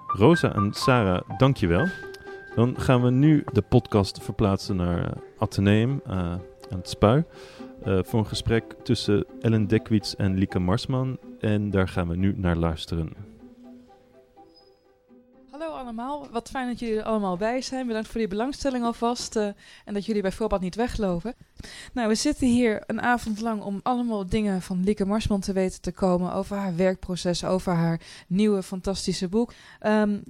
Rosa 0.06 0.54
en 0.54 0.72
Sarah, 0.74 1.38
dankjewel. 1.38 1.88
Dan 2.56 2.80
gaan 2.80 3.02
we 3.02 3.10
nu 3.10 3.44
de 3.52 3.62
podcast 3.62 4.22
verplaatsen 4.22 4.76
naar 4.76 4.98
uh, 4.98 5.10
Atheneum 5.38 6.00
uh, 6.06 6.12
aan 6.12 6.40
het 6.68 6.88
Spui. 6.88 7.24
Uh, 7.86 7.98
voor 8.02 8.18
een 8.18 8.26
gesprek 8.26 8.76
tussen 8.82 9.26
Ellen 9.40 9.66
Dekwits 9.66 10.16
en 10.16 10.38
Lieke 10.38 10.58
Marsman. 10.58 11.18
En 11.40 11.70
daar 11.70 11.88
gaan 11.88 12.08
we 12.08 12.16
nu 12.16 12.34
naar 12.36 12.56
luisteren. 12.56 13.12
Hallo 15.50 15.66
allemaal, 15.66 16.26
wat 16.30 16.48
fijn 16.48 16.68
dat 16.68 16.78
jullie 16.78 16.98
er 16.98 17.04
allemaal 17.04 17.36
bij 17.36 17.62
zijn. 17.62 17.86
Bedankt 17.86 18.08
voor 18.08 18.20
die 18.20 18.28
belangstelling 18.28 18.84
alvast 18.84 19.36
en 19.36 19.94
dat 19.94 20.06
jullie 20.06 20.22
bij 20.22 20.32
voorbaat 20.32 20.60
niet 20.60 20.74
weglopen. 20.74 21.34
Nou, 21.92 22.08
we 22.08 22.14
zitten 22.14 22.46
hier 22.46 22.82
een 22.86 23.00
avond 23.00 23.40
lang 23.40 23.62
om 23.62 23.80
allemaal 23.82 24.26
dingen 24.26 24.62
van 24.62 24.84
Lieke 24.84 25.06
Marsman 25.06 25.40
te 25.40 25.52
weten 25.52 25.80
te 25.80 25.92
komen 25.92 26.32
over 26.32 26.56
haar 26.56 26.76
werkproces, 26.76 27.44
over 27.44 27.72
haar 27.72 28.00
nieuwe 28.26 28.62
fantastische 28.62 29.28
boek. 29.28 29.52
Um, 29.86 30.22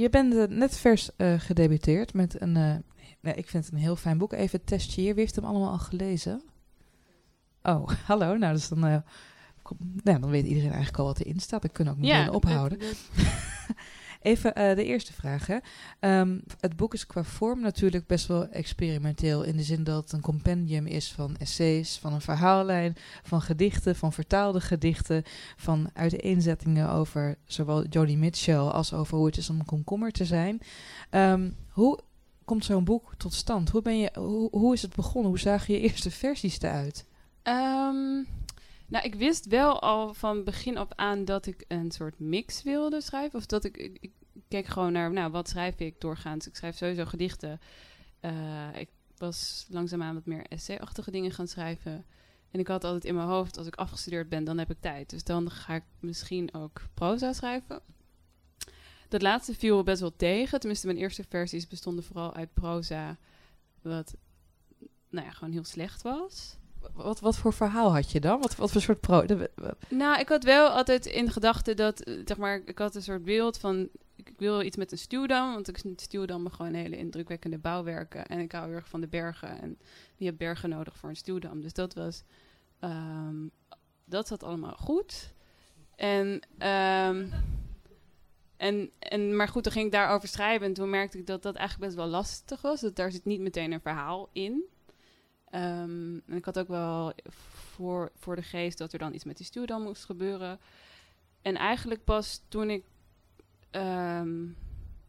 je 0.00 0.10
bent 0.10 0.50
net 0.50 0.76
vers 0.76 1.10
uh, 1.16 1.40
gedebuteerd 1.40 2.14
met 2.14 2.40
een, 2.40 2.56
uh, 2.56 2.74
nee, 3.20 3.34
ik 3.34 3.48
vind 3.48 3.64
het 3.64 3.72
een 3.72 3.80
heel 3.80 3.96
fijn 3.96 4.18
boek. 4.18 4.32
Even 4.32 4.58
het 4.58 4.66
testje 4.66 5.00
hier, 5.00 5.14
wie 5.14 5.22
heeft 5.22 5.36
hem 5.36 5.44
allemaal 5.44 5.70
al 5.70 5.78
gelezen? 5.78 6.42
Oh, 7.62 7.88
hallo, 8.08 8.36
nou 8.36 8.54
dus 8.54 8.68
dan... 8.68 8.86
Uh, 8.86 8.96
kom, 9.62 9.76
nou, 10.02 10.20
dan 10.20 10.30
weet 10.30 10.46
iedereen 10.46 10.70
eigenlijk 10.70 10.98
al 10.98 11.04
wat 11.04 11.20
erin 11.20 11.40
staat. 11.40 11.62
Dan 11.62 11.72
kunnen 11.72 11.94
we 11.94 12.00
ook 12.00 12.06
meteen 12.06 12.24
ja, 12.24 12.30
ophouden. 12.30 12.78
Even 14.20 14.58
uh, 14.58 14.76
de 14.76 14.84
eerste 14.84 15.12
vraag. 15.12 15.46
Hè. 15.46 15.56
Um, 16.20 16.42
het 16.60 16.76
boek 16.76 16.94
is 16.94 17.06
qua 17.06 17.24
vorm 17.24 17.60
natuurlijk 17.60 18.06
best 18.06 18.26
wel 18.26 18.48
experimenteel. 18.48 19.42
In 19.42 19.56
de 19.56 19.62
zin 19.62 19.84
dat 19.84 20.02
het 20.02 20.12
een 20.12 20.20
compendium 20.20 20.86
is 20.86 21.12
van 21.12 21.36
essays, 21.36 21.98
van 21.98 22.12
een 22.12 22.20
verhaallijn, 22.20 22.96
van 23.22 23.42
gedichten, 23.42 23.96
van 23.96 24.12
vertaalde 24.12 24.60
gedichten, 24.60 25.22
van 25.56 25.90
uiteenzettingen 25.92 26.90
over 26.90 27.36
zowel 27.44 27.86
Jodie 27.86 28.16
Mitchell 28.16 28.56
als 28.56 28.92
over 28.92 29.16
hoe 29.16 29.26
het 29.26 29.36
is 29.36 29.50
om 29.50 29.58
een 29.58 29.64
komkommer 29.64 30.10
te 30.10 30.24
zijn. 30.24 30.60
Um, 31.10 31.56
hoe 31.68 31.98
komt 32.44 32.64
zo'n 32.64 32.84
boek 32.84 33.14
tot 33.16 33.34
stand? 33.34 33.70
Hoe, 33.70 33.82
ben 33.82 33.98
je, 33.98 34.10
hoe, 34.14 34.48
hoe 34.50 34.74
is 34.74 34.82
het 34.82 34.94
begonnen? 34.94 35.30
Hoe 35.30 35.38
zagen 35.38 35.74
je 35.74 35.80
eerste 35.80 36.10
versies 36.10 36.60
eruit? 36.60 37.04
Um, 37.42 38.26
nou, 38.88 39.04
ik 39.04 39.14
wist 39.14 39.46
wel 39.46 39.80
al 39.80 40.14
van 40.14 40.44
begin 40.44 40.76
af 40.76 40.88
aan 40.94 41.24
dat 41.24 41.46
ik 41.46 41.64
een 41.68 41.90
soort 41.90 42.18
mix 42.18 42.62
wilde 42.62 43.00
schrijven. 43.00 43.38
Of 43.38 43.46
dat 43.46 43.64
ik, 43.64 43.76
ik, 43.76 44.10
keek 44.48 44.66
gewoon 44.66 44.92
naar, 44.92 45.12
nou, 45.12 45.30
wat 45.30 45.48
schrijf 45.48 45.78
ik 45.78 46.00
doorgaans? 46.00 46.46
Ik 46.46 46.56
schrijf 46.56 46.76
sowieso 46.76 47.04
gedichten. 47.04 47.60
Uh, 48.20 48.76
ik 48.78 48.88
was 49.16 49.66
langzaamaan 49.68 50.14
wat 50.14 50.26
meer 50.26 50.46
essay-achtige 50.46 51.10
dingen 51.10 51.30
gaan 51.30 51.48
schrijven. 51.48 52.04
En 52.50 52.60
ik 52.60 52.66
had 52.66 52.84
altijd 52.84 53.04
in 53.04 53.14
mijn 53.14 53.28
hoofd, 53.28 53.58
als 53.58 53.66
ik 53.66 53.74
afgestudeerd 53.74 54.28
ben, 54.28 54.44
dan 54.44 54.58
heb 54.58 54.70
ik 54.70 54.80
tijd. 54.80 55.10
Dus 55.10 55.24
dan 55.24 55.50
ga 55.50 55.74
ik 55.74 55.84
misschien 56.00 56.54
ook 56.54 56.82
proza 56.94 57.32
schrijven. 57.32 57.80
Dat 59.08 59.22
laatste 59.22 59.54
viel 59.54 59.82
best 59.82 60.00
wel 60.00 60.16
tegen. 60.16 60.58
Tenminste, 60.60 60.86
mijn 60.86 60.98
eerste 60.98 61.24
versies 61.28 61.66
bestonden 61.66 62.04
vooral 62.04 62.34
uit 62.34 62.54
proza. 62.54 63.16
Wat, 63.82 64.16
nou 65.08 65.26
ja, 65.26 65.32
gewoon 65.32 65.52
heel 65.52 65.64
slecht 65.64 66.02
was. 66.02 66.56
Wat, 66.94 67.20
wat 67.20 67.36
voor 67.36 67.52
verhaal 67.52 67.94
had 67.94 68.10
je 68.10 68.20
dan? 68.20 68.40
Wat, 68.40 68.56
wat 68.56 68.72
voor 68.72 68.80
soort 68.80 69.00
pro... 69.00 69.24
Nou, 69.88 70.20
ik 70.20 70.28
had 70.28 70.44
wel 70.44 70.68
altijd 70.68 71.06
in 71.06 71.30
gedachten 71.30 71.76
dat, 71.76 72.00
eh, 72.00 72.14
zeg 72.24 72.36
maar, 72.36 72.62
ik 72.64 72.78
had 72.78 72.94
een 72.94 73.02
soort 73.02 73.24
beeld 73.24 73.58
van, 73.58 73.88
ik 74.14 74.32
wil 74.36 74.62
iets 74.62 74.76
met 74.76 74.92
een 74.92 74.98
stuwdam, 74.98 75.52
want 75.52 75.68
ik 75.68 75.82
stuwdammen 75.96 76.52
gewoon 76.52 76.74
hele 76.74 76.96
indrukwekkende 76.96 77.58
bouwwerken. 77.58 78.26
En 78.26 78.38
ik 78.38 78.52
hou 78.52 78.66
heel 78.66 78.74
erg 78.74 78.88
van 78.88 79.00
de 79.00 79.06
bergen 79.06 79.60
en 79.60 79.78
die 80.16 80.26
heb 80.26 80.38
bergen 80.38 80.68
nodig 80.68 80.96
voor 80.96 81.08
een 81.08 81.16
stuwdam. 81.16 81.60
Dus 81.60 81.72
dat 81.72 81.94
was, 81.94 82.22
um, 82.80 83.50
dat 84.04 84.28
zat 84.28 84.42
allemaal 84.42 84.76
goed. 84.76 85.32
En, 85.96 86.26
um, 86.58 87.32
en, 88.56 88.90
en, 88.98 89.36
maar 89.36 89.48
goed, 89.48 89.64
dan 89.64 89.72
ging 89.72 89.86
ik 89.86 89.92
daarover 89.92 90.28
schrijven 90.28 90.66
en 90.66 90.72
toen 90.72 90.90
merkte 90.90 91.18
ik 91.18 91.26
dat 91.26 91.42
dat 91.42 91.54
eigenlijk 91.54 91.86
best 91.86 92.02
wel 92.02 92.10
lastig 92.10 92.62
was. 92.62 92.80
Dat 92.80 92.96
daar 92.96 93.12
zit 93.12 93.24
niet 93.24 93.40
meteen 93.40 93.72
een 93.72 93.80
verhaal 93.80 94.28
in. 94.32 94.64
Um, 95.56 96.22
en 96.26 96.36
ik 96.36 96.44
had 96.44 96.58
ook 96.58 96.68
wel 96.68 97.12
voor, 97.74 98.10
voor 98.14 98.36
de 98.36 98.42
geest 98.42 98.78
dat 98.78 98.92
er 98.92 98.98
dan 98.98 99.14
iets 99.14 99.24
met 99.24 99.36
die 99.36 99.46
stuwdam 99.46 99.82
moest 99.82 100.04
gebeuren. 100.04 100.58
En 101.42 101.56
eigenlijk 101.56 102.04
pas 102.04 102.42
toen 102.48 102.70
ik 102.70 102.84
um, 103.70 104.56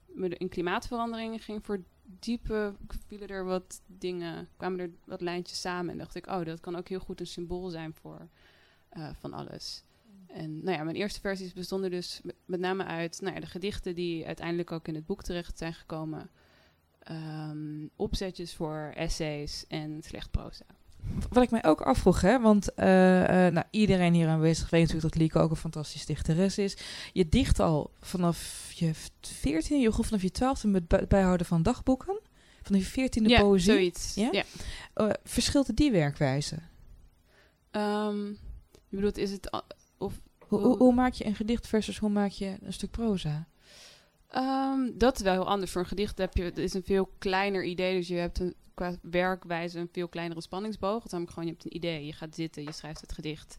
me 0.06 0.30
in 0.30 0.50
klimaatveranderingen 0.50 1.40
ging 1.40 1.66
verdiepen, 1.66 2.78
vielen 3.08 3.28
er 3.28 3.46
wat 3.46 3.82
dingen, 3.86 4.50
kwamen 4.58 4.80
er 4.80 4.90
wat 5.06 5.22
lijntjes 5.22 5.62
samen. 5.62 5.92
En 5.92 5.98
dacht 5.98 6.16
ik, 6.16 6.28
oh, 6.28 6.46
dat 6.46 6.60
kan 6.60 6.76
ook 6.76 6.88
heel 6.88 7.00
goed 7.00 7.20
een 7.20 7.28
symbool 7.28 7.70
zijn 7.70 7.94
voor 7.94 8.28
uh, 8.98 9.10
van 9.20 9.34
alles. 9.34 9.84
En 10.28 10.64
nou 10.64 10.78
ja, 10.78 10.84
mijn 10.84 10.96
eerste 10.96 11.20
versies 11.20 11.54
bestonden 11.54 11.92
dus 11.92 12.22
met 12.46 12.60
name 12.60 12.84
uit 12.84 13.22
nou 13.22 13.34
ja, 13.34 13.40
de 13.40 13.48
gedichten 13.48 13.96
die 13.96 14.26
uiteindelijk 14.26 14.72
ook 14.72 14.88
in 14.88 14.96
het 14.96 15.06
boek 15.06 15.24
terecht 15.24 15.58
zijn 15.58 15.74
gekomen 15.74 16.30
um, 17.12 17.90
opzetjes 17.96 18.54
voor 18.54 18.92
essays 18.96 19.66
en 19.68 20.02
slecht 20.04 20.32
proza. 20.32 20.66
Wat 21.30 21.44
ik 21.44 21.52
mij 21.52 21.66
ook 21.66 21.82
afvroeg, 21.82 22.22
hè, 22.22 22.40
want 22.40 22.70
uh, 22.76 22.86
uh, 23.22 23.28
nou, 23.28 23.64
iedereen 23.72 24.14
hier 24.14 24.28
aanwezig 24.28 24.70
weet 24.70 24.82
natuurlijk 24.82 25.14
dat 25.14 25.22
Lieke 25.22 25.40
ook 25.40 25.50
een 25.50 25.56
fantastisch 25.56 26.06
dichteres 26.06 26.58
is. 26.58 26.78
Je 27.14 27.30
dicht 27.30 27.60
al 27.60 27.92
vanaf 28.00 28.72
je 28.76 28.92
14, 29.22 29.80
je 29.80 29.92
vanaf 29.92 30.22
je 30.22 30.32
12 30.32 30.64
met 30.64 31.08
bijhouden 31.08 31.46
van 31.46 31.64
dagboeken. 31.64 32.20
Vanaf 32.62 32.96
je 32.96 33.10
14e 33.10 33.26
ja, 33.26 33.40
poëzie. 33.40 33.72
Zoiets. 33.72 34.16
Ja, 34.16 34.30
ja. 34.32 34.44
Uh, 34.96 35.14
verschilt 35.24 35.76
die 35.76 35.92
werkwijze? 35.92 36.58
Um, 37.72 38.38
je 38.88 38.96
bedoelt, 38.96 39.18
is 39.18 39.32
het. 39.32 39.64
Of, 39.98 40.20
hoe, 40.40 40.60
hoe, 40.60 40.78
hoe, 40.78 40.94
maak 40.94 41.14
je 41.14 41.26
een 41.26 41.36
gedicht 41.36 41.68
versus 41.68 41.98
hoe 41.98 42.10
maak 42.10 42.32
je 42.32 42.58
een 42.62 42.74
stuk 42.74 42.92
proza? 42.92 43.48
Um, 44.36 44.98
dat 44.98 45.16
is 45.16 45.22
wel 45.22 45.34
heel 45.34 45.48
anders. 45.48 45.72
Voor 45.72 45.82
een 45.82 45.88
gedicht 45.88 46.18
heb 46.18 46.38
je, 46.38 46.44
het 46.44 46.58
is 46.58 46.74
een 46.74 46.84
veel 46.84 47.10
kleiner 47.18 47.64
idee. 47.64 47.98
Dus 47.98 48.08
je 48.08 48.16
hebt 48.16 48.40
een, 48.40 48.56
qua 48.74 48.96
werkwijze 49.02 49.80
een 49.80 49.90
veel 49.92 50.08
kleinere 50.08 50.42
spanningsboog. 50.42 51.04
Het 51.04 51.12
namelijk 51.12 51.34
gewoon, 51.34 51.50
je 51.50 51.56
hebt 51.56 51.66
een 51.66 51.76
idee, 51.76 52.06
je 52.06 52.14
gaat 52.14 52.36
zitten, 52.36 52.64
je 52.64 52.72
schrijft 52.72 53.02
het 53.02 53.12
gedicht. 53.12 53.58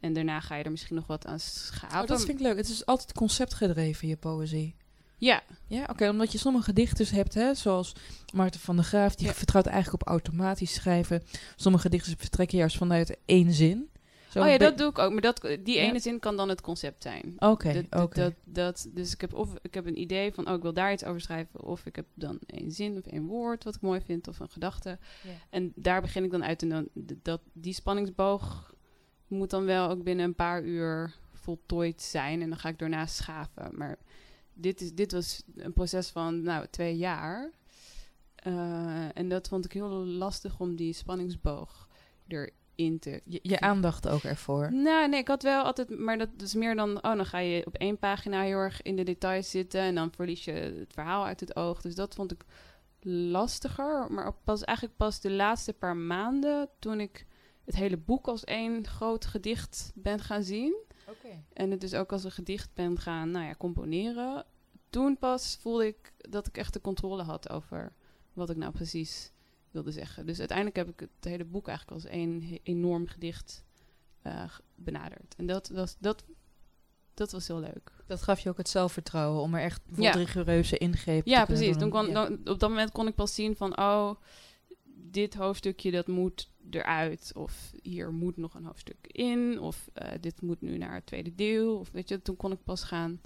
En 0.00 0.12
daarna 0.12 0.40
ga 0.40 0.56
je 0.56 0.64
er 0.64 0.70
misschien 0.70 0.96
nog 0.96 1.06
wat 1.06 1.26
aan 1.26 1.40
schapen. 1.40 2.00
Oh, 2.00 2.06
dat 2.06 2.24
vind 2.24 2.38
ik 2.38 2.46
leuk. 2.46 2.56
Het 2.56 2.68
is 2.68 2.86
altijd 2.86 3.12
conceptgedreven, 3.12 4.08
je 4.08 4.16
poëzie. 4.16 4.74
Ja. 5.18 5.42
Ja, 5.66 5.86
oké. 5.90 6.08
omdat 6.08 6.32
je 6.32 6.38
sommige 6.38 6.72
dichters 6.72 7.10
hebt, 7.10 7.34
hè, 7.34 7.54
zoals 7.54 7.92
Maarten 8.34 8.60
van 8.60 8.76
der 8.76 8.84
Graaf, 8.84 9.14
die 9.14 9.30
vertrouwt 9.30 9.66
eigenlijk 9.66 10.02
op 10.02 10.08
automatisch 10.08 10.74
schrijven. 10.74 11.22
Sommige 11.56 11.88
dichters 11.88 12.14
vertrekken 12.18 12.58
juist 12.58 12.76
vanuit 12.76 13.16
één 13.24 13.52
zin 13.52 13.88
oh 14.42 14.48
ja, 14.48 14.58
dat 14.58 14.78
doe 14.78 14.88
ik 14.88 14.98
ook. 14.98 15.12
Maar 15.12 15.20
dat, 15.20 15.48
die 15.62 15.78
ene 15.78 15.98
zin 15.98 16.18
kan 16.18 16.36
dan 16.36 16.48
het 16.48 16.60
concept 16.60 17.02
zijn. 17.02 17.34
Oké, 17.38 17.84
oké. 17.90 18.34
Dat, 18.44 18.88
dus 18.90 19.12
ik 19.12 19.20
heb 19.20 19.34
of 19.34 19.54
ik 19.62 19.74
heb 19.74 19.86
een 19.86 20.00
idee 20.00 20.32
van, 20.32 20.48
oh, 20.48 20.54
ik 20.54 20.62
wil 20.62 20.72
daar 20.72 20.92
iets 20.92 21.04
over 21.04 21.20
schrijven. 21.20 21.62
Of 21.62 21.86
ik 21.86 21.96
heb 21.96 22.06
dan 22.14 22.38
één 22.46 22.72
zin 22.72 22.96
of 22.96 23.06
één 23.06 23.26
woord 23.26 23.64
wat 23.64 23.74
ik 23.74 23.80
mooi 23.80 24.00
vind. 24.00 24.28
Of 24.28 24.38
een 24.38 24.50
gedachte. 24.50 24.98
En 25.50 25.72
daar 25.74 26.00
begin 26.00 26.24
ik 26.24 26.30
dan 26.30 26.44
uit. 26.44 26.62
En 26.62 26.68
dan, 26.68 26.88
dat, 27.22 27.40
die 27.52 27.74
spanningsboog 27.74 28.74
moet 29.26 29.50
dan 29.50 29.64
wel 29.64 29.88
ook 29.88 30.02
binnen 30.02 30.24
een 30.24 30.34
paar 30.34 30.62
uur 30.62 31.14
voltooid 31.32 32.02
zijn. 32.02 32.42
En 32.42 32.48
dan 32.48 32.58
ga 32.58 32.68
ik 32.68 32.78
daarna 32.78 33.06
schaven. 33.06 33.70
Maar 33.72 33.98
dit, 34.54 34.80
is, 34.80 34.94
dit 34.94 35.12
was 35.12 35.42
een 35.56 35.72
proces 35.72 36.08
van, 36.08 36.42
nou, 36.42 36.66
twee 36.70 36.96
jaar. 36.96 37.50
Uh, 38.46 39.16
en 39.18 39.28
dat 39.28 39.48
vond 39.48 39.64
ik 39.64 39.72
heel 39.72 39.88
lastig 40.04 40.60
om 40.60 40.76
die 40.76 40.92
spanningsboog 40.92 41.88
er 42.28 42.50
in 42.76 42.98
te... 42.98 43.20
Je, 43.24 43.38
je, 43.42 43.60
aandacht 43.60 44.08
ook 44.08 44.22
ervoor? 44.22 44.72
Nou, 44.72 45.08
nee, 45.08 45.20
ik 45.20 45.28
had 45.28 45.42
wel 45.42 45.62
altijd... 45.62 45.98
Maar 45.98 46.18
dat 46.18 46.28
is 46.38 46.54
meer 46.54 46.76
dan... 46.76 46.96
Oh, 46.96 47.16
dan 47.16 47.26
ga 47.26 47.38
je 47.38 47.66
op 47.66 47.74
één 47.74 47.98
pagina 47.98 48.42
heel 48.42 48.58
erg 48.58 48.82
in 48.82 48.96
de 48.96 49.02
details 49.02 49.50
zitten... 49.50 49.80
en 49.80 49.94
dan 49.94 50.12
verlies 50.12 50.44
je 50.44 50.52
het 50.52 50.92
verhaal 50.92 51.24
uit 51.24 51.40
het 51.40 51.56
oog. 51.56 51.80
Dus 51.80 51.94
dat 51.94 52.14
vond 52.14 52.32
ik 52.32 52.44
lastiger. 53.30 54.06
Maar 54.12 54.32
pas, 54.44 54.64
eigenlijk 54.64 54.96
pas 54.96 55.20
de 55.20 55.30
laatste 55.30 55.72
paar 55.72 55.96
maanden... 55.96 56.68
toen 56.78 57.00
ik 57.00 57.26
het 57.64 57.74
hele 57.74 57.96
boek 57.96 58.28
als 58.28 58.44
één 58.44 58.86
groot 58.86 59.26
gedicht 59.26 59.92
ben 59.94 60.20
gaan 60.20 60.42
zien... 60.42 60.84
Okay. 61.08 61.44
En 61.52 61.70
het 61.70 61.80
dus 61.80 61.94
ook 61.94 62.12
als 62.12 62.24
een 62.24 62.30
gedicht 62.30 62.70
ben 62.74 62.98
gaan 62.98 63.30
nou 63.30 63.46
ja, 63.46 63.54
componeren. 63.54 64.44
Toen 64.90 65.18
pas 65.18 65.58
voelde 65.60 65.86
ik 65.86 66.12
dat 66.16 66.46
ik 66.46 66.58
echt 66.58 66.72
de 66.72 66.80
controle 66.80 67.22
had 67.22 67.50
over 67.50 67.92
wat 68.32 68.50
ik 68.50 68.56
nou 68.56 68.72
precies 68.72 69.32
wilde 69.76 69.92
zeggen. 69.92 70.26
Dus 70.26 70.38
uiteindelijk 70.38 70.76
heb 70.76 70.88
ik 70.88 71.00
het 71.00 71.24
hele 71.32 71.44
boek 71.44 71.68
eigenlijk 71.68 72.02
als 72.02 72.12
één 72.12 72.58
enorm 72.62 73.06
gedicht 73.06 73.64
benaderd. 74.74 75.34
En 75.36 75.46
dat 75.46 75.68
was, 75.68 75.96
dat, 75.98 76.24
dat 77.14 77.32
was 77.32 77.46
heel 77.46 77.60
leuk. 77.60 77.92
Dat 78.06 78.22
gaf 78.22 78.40
je 78.40 78.48
ook 78.48 78.56
het 78.56 78.68
zelfvertrouwen 78.68 79.42
om 79.42 79.54
er 79.54 79.62
echt 79.62 79.80
ja. 79.96 80.10
rigoureuze 80.10 80.78
ingrepen 80.78 81.30
ja, 81.30 81.40
te 81.40 81.46
precies. 81.46 81.70
Doen. 81.70 81.78
Toen 81.78 81.90
kon, 81.90 82.12
dan, 82.12 82.32
op 82.32 82.58
dat 82.58 82.68
moment 82.68 82.92
kon 82.92 83.06
ik 83.06 83.14
pas 83.14 83.34
zien 83.34 83.56
van, 83.56 83.78
oh, 83.78 84.14
dit 84.84 85.34
hoofdstukje 85.34 85.90
dat 85.90 86.06
moet 86.06 86.50
eruit. 86.70 87.32
Of 87.34 87.72
hier 87.82 88.12
moet 88.12 88.36
nog 88.36 88.54
een 88.54 88.64
hoofdstuk 88.64 89.06
in. 89.06 89.60
Of 89.60 89.88
uh, 90.02 90.08
dit 90.20 90.42
moet 90.42 90.60
nu 90.60 90.78
naar 90.78 90.94
het 90.94 91.06
tweede 91.06 91.34
deel. 91.34 91.78
Of 91.78 91.90
weet 91.90 92.08
je, 92.08 92.22
toen 92.22 92.36
kon 92.36 92.52
ik 92.52 92.64
pas 92.64 92.82
gaan. 92.82 93.20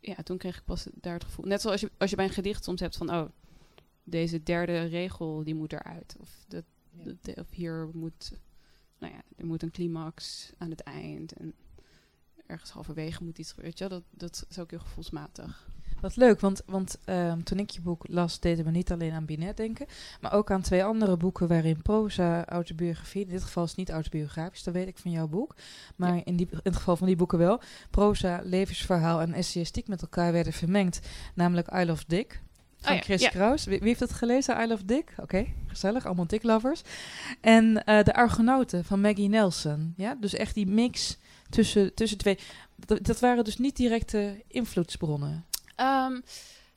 Ja, 0.00 0.14
toen 0.14 0.38
kreeg 0.38 0.56
ik 0.56 0.64
pas 0.64 0.86
daar 0.94 1.14
het 1.14 1.24
gevoel. 1.24 1.44
Net 1.46 1.60
zoals 1.60 1.80
je, 1.80 1.90
als 1.98 2.10
je 2.10 2.16
bij 2.16 2.24
een 2.24 2.30
gedicht 2.30 2.64
soms 2.64 2.80
hebt 2.80 2.96
van, 2.96 3.10
oh, 3.10 3.24
deze 4.04 4.42
derde 4.42 4.84
regel 4.84 5.44
die 5.44 5.54
moet 5.54 5.72
eruit. 5.72 6.16
Of, 6.20 6.44
dat, 6.48 6.64
dat 6.90 7.36
of 7.38 7.50
hier 7.50 7.88
moet, 7.92 8.32
nou 8.98 9.12
ja, 9.12 9.22
er 9.36 9.46
moet 9.46 9.62
een 9.62 9.70
climax 9.70 10.50
aan 10.58 10.70
het 10.70 10.80
eind. 10.80 11.32
En 11.32 11.54
ergens 12.46 12.70
halverwege 12.70 13.24
moet 13.24 13.38
iets 13.38 13.52
gebeuren. 13.52 13.78
Weet 13.78 13.88
je, 13.88 13.94
dat, 13.94 14.04
dat 14.10 14.46
is 14.48 14.58
ook 14.58 14.70
heel 14.70 14.78
gevoelsmatig. 14.78 15.72
Wat 16.00 16.16
leuk, 16.16 16.40
want, 16.40 16.62
want 16.66 16.98
um, 17.06 17.44
toen 17.44 17.58
ik 17.58 17.70
je 17.70 17.80
boek 17.80 18.08
las, 18.08 18.40
deed 18.40 18.56
het 18.56 18.66
me 18.66 18.72
niet 18.72 18.92
alleen 18.92 19.12
aan 19.12 19.24
Binet 19.24 19.56
denken, 19.56 19.86
maar 20.20 20.32
ook 20.32 20.50
aan 20.50 20.60
twee 20.60 20.84
andere 20.84 21.16
boeken 21.16 21.48
waarin 21.48 21.82
proza, 21.82 22.46
autobiografie, 22.46 23.22
in 23.22 23.28
dit 23.28 23.42
geval 23.42 23.62
is 23.62 23.68
het 23.68 23.78
niet 23.78 23.90
autobiografisch, 23.90 24.62
dat 24.62 24.74
weet 24.74 24.88
ik 24.88 24.98
van 24.98 25.10
jouw 25.10 25.28
boek, 25.28 25.56
maar 25.96 26.20
in, 26.24 26.36
die, 26.36 26.48
in 26.50 26.58
het 26.62 26.76
geval 26.76 26.96
van 26.96 27.06
die 27.06 27.16
boeken 27.16 27.38
wel, 27.38 27.60
proza, 27.90 28.40
levensverhaal 28.44 29.20
en 29.20 29.32
essayistiek 29.32 29.88
met 29.88 30.02
elkaar 30.02 30.32
werden 30.32 30.52
vermengd, 30.52 31.00
namelijk 31.34 31.72
I 31.74 31.84
Love 31.84 32.04
Dick. 32.06 32.42
Van 32.84 32.96
oh 32.96 33.00
Chris 33.00 33.20
ja. 33.20 33.28
Kraus. 33.28 33.64
Wie, 33.64 33.78
wie, 33.78 33.88
heeft 33.88 34.00
het 34.00 34.12
gelezen? 34.12 34.60
I 34.60 34.66
Love 34.66 34.84
Dick. 34.84 35.12
Oké, 35.16 35.46
gezellig. 35.66 36.06
Allemaal 36.06 36.26
Dick-lovers. 36.26 36.82
En 37.40 37.82
uh, 37.86 38.02
De 38.02 38.14
Argonauten 38.14 38.84
van 38.84 39.00
Maggie 39.00 39.28
Nelson. 39.28 39.94
Ja, 39.96 40.14
dus 40.14 40.34
echt 40.34 40.54
die 40.54 40.66
mix 40.66 41.18
tussen, 41.50 41.94
tussen 41.94 42.18
twee. 42.18 42.38
Dat, 42.76 43.04
dat 43.04 43.20
waren 43.20 43.44
dus 43.44 43.58
niet 43.58 43.76
directe 43.76 44.42
invloedsbronnen. 44.48 45.44
Um, 45.80 46.22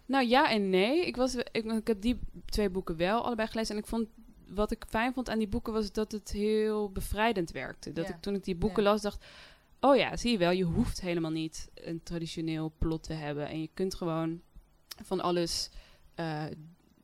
nou 0.05 0.27
ja 0.27 0.49
en 0.49 0.69
nee. 0.69 1.05
Ik, 1.05 1.15
was, 1.15 1.35
ik, 1.35 1.65
ik, 1.65 1.87
heb 1.87 2.01
die 2.01 2.19
twee 2.45 2.69
boeken 2.69 2.97
wel 2.97 3.23
allebei 3.23 3.47
gelezen. 3.47 3.75
En 3.75 3.81
ik 3.81 3.87
vond, 3.87 4.07
wat 4.47 4.71
ik 4.71 4.85
fijn 4.89 5.13
vond 5.13 5.29
aan 5.29 5.39
die 5.39 5.47
boeken 5.47 5.73
was 5.73 5.91
dat 5.91 6.11
het 6.11 6.31
heel 6.31 6.91
bevrijdend 6.91 7.51
werkte. 7.51 7.93
Dat 7.93 8.09
ik 8.09 8.15
toen 8.19 8.35
ik 8.35 8.43
die 8.43 8.55
boeken 8.55 8.83
las 8.83 9.01
dacht... 9.01 9.25
Oh 9.79 9.95
ja, 9.95 10.17
zie 10.17 10.31
je 10.31 10.37
wel, 10.37 10.51
je 10.51 10.63
hoeft 10.63 11.01
helemaal 11.01 11.31
niet 11.31 11.69
een 11.73 12.03
traditioneel 12.03 12.73
plot 12.77 13.03
te 13.03 13.13
hebben. 13.13 13.47
En 13.47 13.61
je 13.61 13.69
kunt 13.73 13.95
gewoon 13.95 14.41
van 15.03 15.21
alles... 15.21 15.69
Uh, 16.19 16.43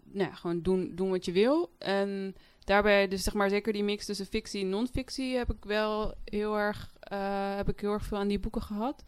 nou 0.03 0.29
ja, 0.29 0.35
gewoon 0.35 0.61
doen, 0.61 0.91
doen 0.95 1.09
wat 1.09 1.25
je 1.25 1.31
wil. 1.31 1.75
En 1.77 2.35
daarbij, 2.59 3.07
dus 3.07 3.23
zeg 3.23 3.33
maar 3.33 3.49
zeker 3.49 3.73
die 3.73 3.83
mix 3.83 4.05
tussen 4.05 4.25
fictie 4.25 4.61
en 4.61 4.69
non-fictie... 4.69 5.35
heb 5.35 5.53
ik 5.53 5.65
wel 5.65 6.13
heel 6.23 6.57
erg, 6.57 6.93
uh, 7.11 7.55
heb 7.55 7.69
ik 7.69 7.79
heel 7.79 7.91
erg 7.91 8.05
veel 8.05 8.17
aan 8.17 8.27
die 8.27 8.39
boeken 8.39 8.61
gehad. 8.61 9.03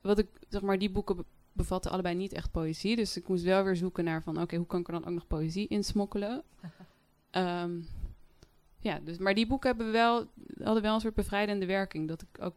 Wat 0.00 0.18
ik, 0.18 0.28
zeg 0.48 0.60
maar, 0.60 0.78
die 0.78 0.90
boeken 0.90 1.24
bevatten 1.52 1.90
allebei 1.90 2.14
niet 2.14 2.32
echt 2.32 2.50
poëzie. 2.50 2.96
Dus 2.96 3.16
ik 3.16 3.28
moest 3.28 3.44
wel 3.44 3.64
weer 3.64 3.76
zoeken 3.76 4.04
naar 4.04 4.22
van... 4.22 4.40
oké, 4.40 4.56
hoe 4.56 4.66
kan 4.66 4.80
ik 4.80 4.86
er 4.86 4.92
dan 4.92 5.04
ook 5.04 5.14
nog 5.14 5.26
poëzie 5.26 5.68
insmokkelen? 5.68 6.42
um, 7.30 7.88
ja, 8.88 8.98
dus, 8.98 9.18
maar 9.18 9.34
die 9.34 9.46
boeken 9.46 9.68
hebben 9.68 9.92
wel, 9.92 10.26
hadden 10.62 10.82
wel 10.82 10.94
een 10.94 11.00
soort 11.00 11.14
bevrijdende 11.14 11.66
werking. 11.66 12.08
Dat 12.08 12.22
ik 12.22 12.42
ook 12.42 12.56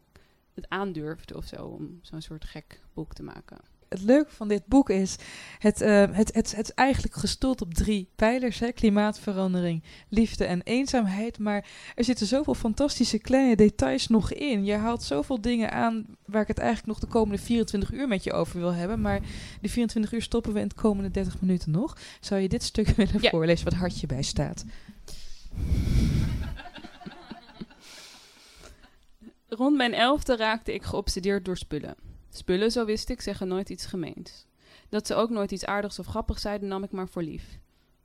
het 0.54 0.68
aandurfde 0.68 1.36
of 1.36 1.44
zo... 1.44 1.66
om 1.66 1.98
zo'n 2.02 2.22
soort 2.22 2.44
gek 2.44 2.80
boek 2.94 3.14
te 3.14 3.22
maken 3.22 3.58
het 3.88 4.02
leuke 4.02 4.30
van 4.30 4.48
dit 4.48 4.66
boek 4.66 4.90
is, 4.90 5.16
het, 5.58 5.82
uh, 5.82 6.04
het, 6.10 6.34
het, 6.34 6.56
het 6.56 6.68
is 6.68 6.74
eigenlijk 6.74 7.14
gestoeld 7.14 7.60
op 7.60 7.74
drie 7.74 8.10
pijlers. 8.16 8.58
Hè? 8.58 8.72
Klimaatverandering, 8.72 9.82
liefde 10.08 10.44
en 10.44 10.62
eenzaamheid. 10.62 11.38
Maar 11.38 11.66
er 11.94 12.04
zitten 12.04 12.26
zoveel 12.26 12.54
fantastische 12.54 13.18
kleine 13.18 13.56
details 13.56 14.08
nog 14.08 14.32
in. 14.32 14.64
Je 14.64 14.72
haalt 14.72 15.02
zoveel 15.02 15.40
dingen 15.40 15.72
aan 15.72 16.06
waar 16.26 16.42
ik 16.42 16.48
het 16.48 16.58
eigenlijk 16.58 16.88
nog 16.88 16.98
de 16.98 17.06
komende 17.06 17.42
24 17.42 17.92
uur 17.92 18.08
met 18.08 18.24
je 18.24 18.32
over 18.32 18.58
wil 18.58 18.72
hebben. 18.72 19.00
Maar 19.00 19.20
die 19.60 19.70
24 19.70 20.12
uur 20.12 20.22
stoppen 20.22 20.52
we 20.52 20.60
in 20.60 20.68
de 20.68 20.74
komende 20.74 21.10
30 21.10 21.40
minuten 21.40 21.70
nog. 21.70 21.98
Zou 22.20 22.40
je 22.40 22.48
dit 22.48 22.62
stuk 22.62 22.88
willen 22.96 23.22
ja. 23.22 23.30
voorlezen 23.30 23.64
wat 23.64 23.74
hartje 23.74 24.06
bij 24.06 24.22
staat? 24.22 24.64
Rond 29.48 29.76
mijn 29.76 29.94
elfde 29.94 30.36
raakte 30.36 30.74
ik 30.74 30.82
geobsedeerd 30.82 31.44
door 31.44 31.56
spullen. 31.56 32.07
Spullen, 32.30 32.70
zo 32.70 32.84
wist 32.84 33.08
ik, 33.08 33.20
zeggen 33.20 33.48
nooit 33.48 33.70
iets 33.70 33.86
gemeens. 33.86 34.46
Dat 34.88 35.06
ze 35.06 35.14
ook 35.14 35.30
nooit 35.30 35.52
iets 35.52 35.64
aardigs 35.64 35.98
of 35.98 36.06
grappigs 36.06 36.42
zeiden, 36.42 36.68
nam 36.68 36.82
ik 36.82 36.90
maar 36.90 37.08
voor 37.08 37.22
lief. 37.22 37.58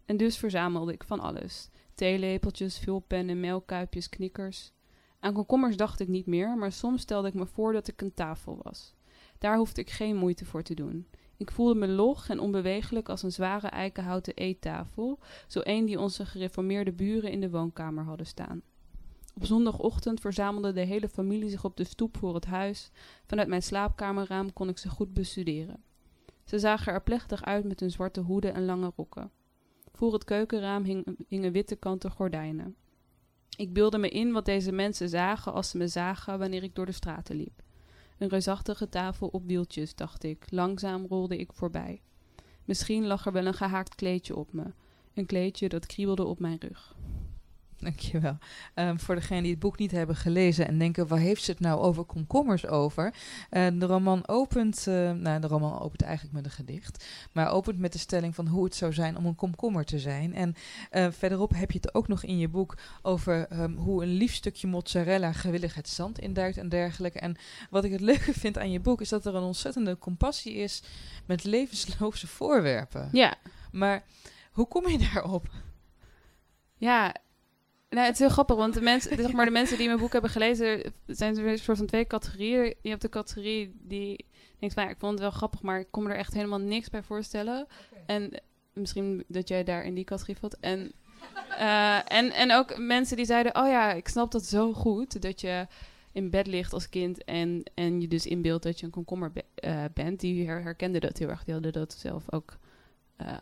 En 0.05 0.17
dus 0.17 0.37
verzamelde 0.37 0.93
ik 0.93 1.03
van 1.03 1.19
alles. 1.19 1.69
Theelepeltjes, 1.95 2.77
vulpennen, 2.77 3.39
melkkuipjes, 3.39 4.09
knikkers. 4.09 4.71
Aan 5.19 5.33
komkommers 5.33 5.77
dacht 5.77 5.99
ik 5.99 6.07
niet 6.07 6.25
meer, 6.25 6.57
maar 6.57 6.71
soms 6.71 7.01
stelde 7.01 7.27
ik 7.27 7.33
me 7.33 7.45
voor 7.45 7.73
dat 7.73 7.87
ik 7.87 8.01
een 8.01 8.13
tafel 8.13 8.59
was. 8.63 8.93
Daar 9.37 9.57
hoefde 9.57 9.81
ik 9.81 9.89
geen 9.89 10.15
moeite 10.15 10.45
voor 10.45 10.63
te 10.63 10.73
doen. 10.73 11.07
Ik 11.37 11.51
voelde 11.51 11.75
me 11.75 11.87
log 11.87 12.29
en 12.29 12.39
onbewegelijk 12.39 13.09
als 13.09 13.23
een 13.23 13.31
zware 13.31 13.67
eikenhouten 13.67 14.33
eettafel, 14.33 15.19
zo 15.47 15.59
een 15.63 15.85
die 15.85 15.99
onze 15.99 16.25
gereformeerde 16.25 16.91
buren 16.91 17.31
in 17.31 17.41
de 17.41 17.49
woonkamer 17.49 18.03
hadden 18.03 18.25
staan. 18.25 18.61
Op 19.33 19.45
zondagochtend 19.45 20.19
verzamelde 20.19 20.71
de 20.71 20.81
hele 20.81 21.09
familie 21.09 21.49
zich 21.49 21.63
op 21.63 21.77
de 21.77 21.83
stoep 21.83 22.17
voor 22.17 22.33
het 22.33 22.45
huis. 22.45 22.91
Vanuit 23.25 23.47
mijn 23.47 23.63
slaapkamerraam 23.63 24.53
kon 24.53 24.69
ik 24.69 24.77
ze 24.77 24.89
goed 24.89 25.13
bestuderen. 25.13 25.83
Ze 26.43 26.59
zagen 26.59 26.93
er 26.93 27.03
plechtig 27.03 27.43
uit 27.43 27.63
met 27.63 27.79
hun 27.79 27.91
zwarte 27.91 28.21
hoeden 28.21 28.53
en 28.53 28.65
lange 28.65 28.91
rokken. 28.95 29.31
Voor 29.91 30.13
het 30.13 30.23
keukenraam 30.23 30.83
hing, 30.83 31.17
hingen 31.27 31.51
witte 31.51 31.75
kanten 31.75 32.11
gordijnen. 32.11 32.75
Ik 33.57 33.73
beelde 33.73 33.97
me 33.97 34.09
in 34.09 34.31
wat 34.31 34.45
deze 34.45 34.71
mensen 34.71 35.09
zagen 35.09 35.53
als 35.53 35.69
ze 35.69 35.77
me 35.77 35.87
zagen 35.87 36.39
wanneer 36.39 36.63
ik 36.63 36.75
door 36.75 36.85
de 36.85 36.91
straten 36.91 37.35
liep. 37.35 37.63
Een 38.17 38.29
reusachtige 38.29 38.89
tafel 38.89 39.27
op 39.27 39.45
wieltjes, 39.45 39.95
dacht 39.95 40.23
ik. 40.23 40.45
Langzaam 40.49 41.05
rolde 41.05 41.37
ik 41.37 41.53
voorbij. 41.53 42.01
Misschien 42.65 43.05
lag 43.05 43.25
er 43.25 43.31
wel 43.31 43.45
een 43.45 43.53
gehaakt 43.53 43.95
kleedje 43.95 44.35
op 44.35 44.53
me. 44.53 44.73
Een 45.13 45.25
kleedje 45.25 45.69
dat 45.69 45.85
kriebelde 45.85 46.25
op 46.25 46.39
mijn 46.39 46.57
rug. 46.59 46.95
Dankjewel. 47.83 48.37
Um, 48.75 48.99
voor 48.99 49.15
degenen 49.15 49.43
die 49.43 49.51
het 49.51 49.59
boek 49.59 49.77
niet 49.77 49.91
hebben 49.91 50.15
gelezen 50.15 50.67
en 50.67 50.77
denken, 50.77 51.07
waar 51.07 51.19
heeft 51.19 51.43
ze 51.43 51.51
het 51.51 51.59
nou 51.59 51.81
over 51.81 52.03
komkommers 52.03 52.67
over? 52.67 53.13
Uh, 53.51 53.67
de 53.73 53.85
roman 53.85 54.27
opent, 54.27 54.85
uh, 54.87 55.11
nou 55.11 55.41
de 55.41 55.47
roman 55.47 55.79
opent 55.79 56.01
eigenlijk 56.01 56.35
met 56.35 56.45
een 56.45 56.51
gedicht, 56.51 57.05
maar 57.31 57.51
opent 57.51 57.79
met 57.79 57.93
de 57.93 57.99
stelling 57.99 58.35
van 58.35 58.47
hoe 58.47 58.63
het 58.63 58.75
zou 58.75 58.93
zijn 58.93 59.17
om 59.17 59.25
een 59.25 59.35
komkommer 59.35 59.85
te 59.85 59.99
zijn. 59.99 60.35
En 60.35 60.55
uh, 60.91 61.07
verderop 61.11 61.51
heb 61.55 61.71
je 61.71 61.77
het 61.77 61.93
ook 61.93 62.07
nog 62.07 62.23
in 62.23 62.37
je 62.37 62.47
boek 62.47 62.77
over 63.01 63.61
um, 63.61 63.75
hoe 63.75 64.03
een 64.03 64.13
lief 64.13 64.33
stukje 64.33 64.67
mozzarella 64.67 65.31
gewillig 65.31 65.75
het 65.75 65.89
zand 65.89 66.19
induikt 66.19 66.57
en 66.57 66.69
dergelijke. 66.69 67.19
En 67.19 67.35
wat 67.69 67.83
ik 67.83 67.91
het 67.91 68.01
leuke 68.01 68.33
vind 68.43 68.57
aan 68.57 68.71
je 68.71 68.79
boek 68.79 69.01
is 69.01 69.09
dat 69.09 69.25
er 69.25 69.35
een 69.35 69.43
ontzettende 69.43 69.97
compassie 69.97 70.53
is 70.53 70.83
met 71.25 71.43
levensloze 71.43 72.27
voorwerpen. 72.27 73.09
Ja. 73.11 73.33
Maar 73.71 74.03
hoe 74.51 74.67
kom 74.67 74.87
je 74.87 74.97
daarop? 75.13 75.47
Ja, 76.77 77.15
nou, 77.93 78.05
het 78.05 78.13
is 78.13 78.19
heel 78.19 78.29
grappig, 78.29 78.55
want 78.55 78.73
de 78.73 78.81
mensen, 78.81 79.17
zeg 79.17 79.31
maar, 79.31 79.45
de 79.45 79.51
mensen 79.51 79.77
die 79.77 79.87
mijn 79.87 79.99
boek 79.99 80.11
hebben 80.11 80.31
gelezen, 80.31 80.93
zijn 81.07 81.37
er 81.37 81.47
een 81.47 81.57
soort 81.57 81.77
van 81.77 81.87
twee 81.87 82.07
categorieën. 82.07 82.75
Je 82.81 82.89
hebt 82.89 83.01
de 83.01 83.09
categorie 83.09 83.75
die 83.81 84.25
denkt 84.59 84.75
van, 84.75 84.83
ja, 84.83 84.89
ik 84.89 84.99
vond 84.99 85.11
het 85.11 85.21
wel 85.21 85.31
grappig, 85.31 85.61
maar 85.61 85.79
ik 85.79 85.87
kon 85.91 86.03
me 86.03 86.09
er 86.09 86.15
echt 86.15 86.33
helemaal 86.33 86.59
niks 86.59 86.89
bij 86.89 87.03
voorstellen. 87.03 87.67
En 88.05 88.41
misschien 88.73 89.23
dat 89.27 89.47
jij 89.47 89.63
daar 89.63 89.83
in 89.85 89.93
die 89.93 90.03
categorie 90.03 90.37
valt. 90.37 90.59
En, 90.59 90.91
uh, 91.49 92.11
en, 92.11 92.31
en 92.31 92.51
ook 92.51 92.77
mensen 92.77 93.17
die 93.17 93.25
zeiden, 93.25 93.55
oh 93.55 93.67
ja, 93.67 93.93
ik 93.93 94.07
snap 94.07 94.31
dat 94.31 94.45
zo 94.45 94.73
goed, 94.73 95.21
dat 95.21 95.41
je 95.41 95.67
in 96.11 96.29
bed 96.29 96.47
ligt 96.47 96.73
als 96.73 96.89
kind 96.89 97.23
en, 97.23 97.63
en 97.73 98.01
je 98.01 98.07
dus 98.07 98.25
inbeeldt 98.25 98.63
dat 98.63 98.79
je 98.79 98.85
een 98.85 98.91
komkommer 98.91 99.31
be 99.31 99.43
uh, 99.63 99.83
bent. 99.93 100.19
Die 100.19 100.47
her 100.47 100.61
herkenden 100.61 101.01
dat 101.01 101.17
heel 101.17 101.29
erg, 101.29 101.43
die 101.43 101.53
hadden 101.53 101.73
dat 101.73 101.93
zelf 101.93 102.31
ook 102.31 102.57
uh, 103.21 103.37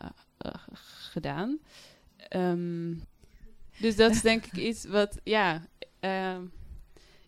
gedaan. 1.10 1.58
Um, 2.36 3.02
dus 3.82 3.96
dat 3.96 4.10
is 4.10 4.20
denk 4.20 4.44
ik 4.44 4.56
iets 4.56 4.84
wat, 4.84 5.18
ja... 5.24 5.62
Uh, 6.00 6.36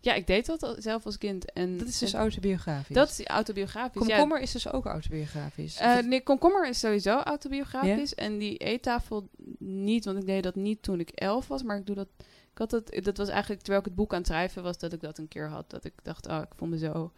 ja, 0.05 0.13
ik 0.13 0.27
deed 0.27 0.45
dat 0.45 0.75
zelf 0.79 1.05
als 1.05 1.17
kind. 1.17 1.51
En, 1.51 1.77
dat 1.77 1.87
is 1.87 1.97
dus 1.97 2.13
autobiografisch? 2.13 2.95
Dat 2.95 3.09
is 3.09 3.25
autobiografisch, 3.25 4.01
Komkommer 4.01 4.41
is 4.41 4.51
dus 4.51 4.71
ook 4.71 4.85
autobiografisch? 4.85 5.81
Uh, 5.81 5.97
nee, 5.99 6.23
Komkommer 6.23 6.67
is 6.67 6.79
sowieso 6.79 7.19
autobiografisch. 7.19 8.15
En 8.15 8.37
die 8.37 8.57
eettafel 8.57 9.29
niet, 9.59 10.05
want 10.05 10.17
ik 10.17 10.25
deed 10.25 10.43
dat 10.43 10.55
niet 10.55 10.81
toen 10.81 10.99
ik 10.99 11.09
elf 11.09 11.47
was. 11.47 11.63
Maar 11.63 11.77
ik 11.77 11.85
doe 11.85 11.95
dat... 11.95 12.07
Ik 12.51 12.57
had 12.57 12.71
het, 12.71 12.99
dat 13.03 13.17
was 13.17 13.29
eigenlijk 13.29 13.61
terwijl 13.61 13.79
ik 13.79 13.85
het 13.85 13.95
boek 13.95 14.11
aan 14.11 14.17
het 14.17 14.27
schrijven 14.27 14.63
was, 14.63 14.77
dat 14.77 14.93
ik 14.93 15.01
dat 15.01 15.17
een 15.17 15.27
keer 15.27 15.49
had. 15.49 15.69
Dat 15.69 15.85
ik 15.85 15.93
dacht, 16.03 16.27
oh, 16.27 16.41
ik 16.41 16.55
vond 16.55 16.71
me 16.71 16.77
zo 16.77 17.11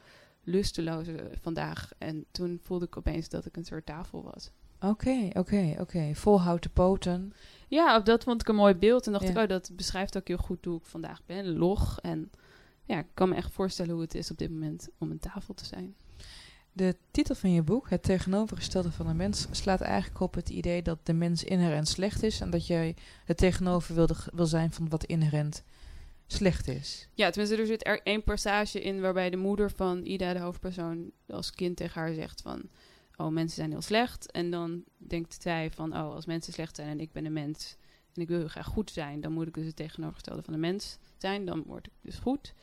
lusteloos 0.43 1.07
eh, 1.07 1.15
vandaag. 1.41 1.91
En 1.97 2.25
toen 2.31 2.59
voelde 2.63 2.85
ik 2.85 2.97
opeens 2.97 3.29
dat 3.29 3.45
ik 3.45 3.57
een 3.57 3.65
soort 3.65 3.85
tafel 3.85 4.23
was. 4.23 4.51
Oké, 4.79 5.29
oké, 5.33 5.75
oké. 5.79 6.11
Vol 6.13 6.41
houten 6.41 6.71
poten. 6.71 7.33
Ja, 7.67 7.99
dat 7.99 8.23
vond 8.23 8.41
ik 8.41 8.47
een 8.47 8.55
mooi 8.55 8.75
beeld. 8.75 9.05
En 9.05 9.11
dacht 9.11 9.29
ik, 9.29 9.37
oh, 9.37 9.47
dat 9.47 9.71
beschrijft 9.75 10.17
ook 10.17 10.27
heel 10.27 10.37
goed 10.37 10.65
hoe 10.65 10.77
ik 10.77 10.85
vandaag 10.85 11.21
ben. 11.25 11.57
Log. 11.57 11.99
En 12.01 12.31
ja, 12.85 12.99
ik 12.99 13.07
kan 13.13 13.29
me 13.29 13.35
echt 13.35 13.53
voorstellen 13.53 13.93
hoe 13.93 14.01
het 14.01 14.15
is 14.15 14.31
op 14.31 14.37
dit 14.37 14.49
moment 14.49 14.89
om 14.97 15.11
een 15.11 15.19
tafel 15.19 15.53
te 15.53 15.65
zijn. 15.65 15.95
De 16.71 16.95
titel 17.11 17.35
van 17.35 17.51
je 17.51 17.61
boek, 17.61 17.89
Het 17.89 18.03
tegenovergestelde 18.03 18.91
van 18.91 19.07
de 19.07 19.13
mens, 19.13 19.47
slaat 19.51 19.81
eigenlijk 19.81 20.21
op 20.21 20.33
het 20.33 20.49
idee 20.49 20.81
dat 20.81 20.99
de 21.03 21.13
mens 21.13 21.43
inherent 21.43 21.87
slecht 21.87 22.23
is. 22.23 22.41
En 22.41 22.49
dat 22.49 22.67
jij 22.67 22.95
het 23.25 23.37
tegenover 23.37 23.95
wil, 23.95 24.09
wil 24.33 24.45
zijn 24.45 24.71
van 24.71 24.89
wat 24.89 25.03
inherent 25.03 25.63
slecht 26.27 26.67
is. 26.67 27.07
Ja, 27.13 27.29
tenminste, 27.29 27.61
er 27.61 27.67
zit 27.67 27.87
er 27.87 28.01
één 28.03 28.23
passage 28.23 28.81
in 28.81 29.01
waarbij 29.01 29.29
de 29.29 29.37
moeder 29.37 29.71
van 29.71 30.05
Ida, 30.05 30.33
de 30.33 30.39
hoofdpersoon, 30.39 31.11
als 31.27 31.51
kind 31.51 31.77
tegen 31.77 32.01
haar 32.01 32.13
zegt 32.13 32.41
van... 32.41 32.69
Oh, 33.17 33.27
mensen 33.27 33.55
zijn 33.55 33.71
heel 33.71 33.81
slecht. 33.81 34.31
En 34.31 34.51
dan 34.51 34.83
denkt 34.97 35.41
zij 35.41 35.71
van, 35.71 35.93
oh, 35.93 36.13
als 36.13 36.25
mensen 36.25 36.53
slecht 36.53 36.75
zijn 36.75 36.89
en 36.89 36.99
ik 36.99 37.11
ben 37.11 37.25
een 37.25 37.33
mens... 37.33 37.75
en 38.13 38.21
ik 38.21 38.27
wil 38.27 38.37
heel 38.37 38.47
graag 38.47 38.65
goed 38.65 38.91
zijn, 38.91 39.21
dan 39.21 39.31
moet 39.31 39.47
ik 39.47 39.53
dus 39.53 39.65
het 39.65 39.75
tegenovergestelde 39.75 40.41
van 40.41 40.53
een 40.53 40.59
mens 40.59 40.97
zijn. 41.17 41.45
Dan 41.45 41.63
word 41.65 41.85
ik 41.85 41.93
dus 42.01 42.15
goed. 42.15 42.53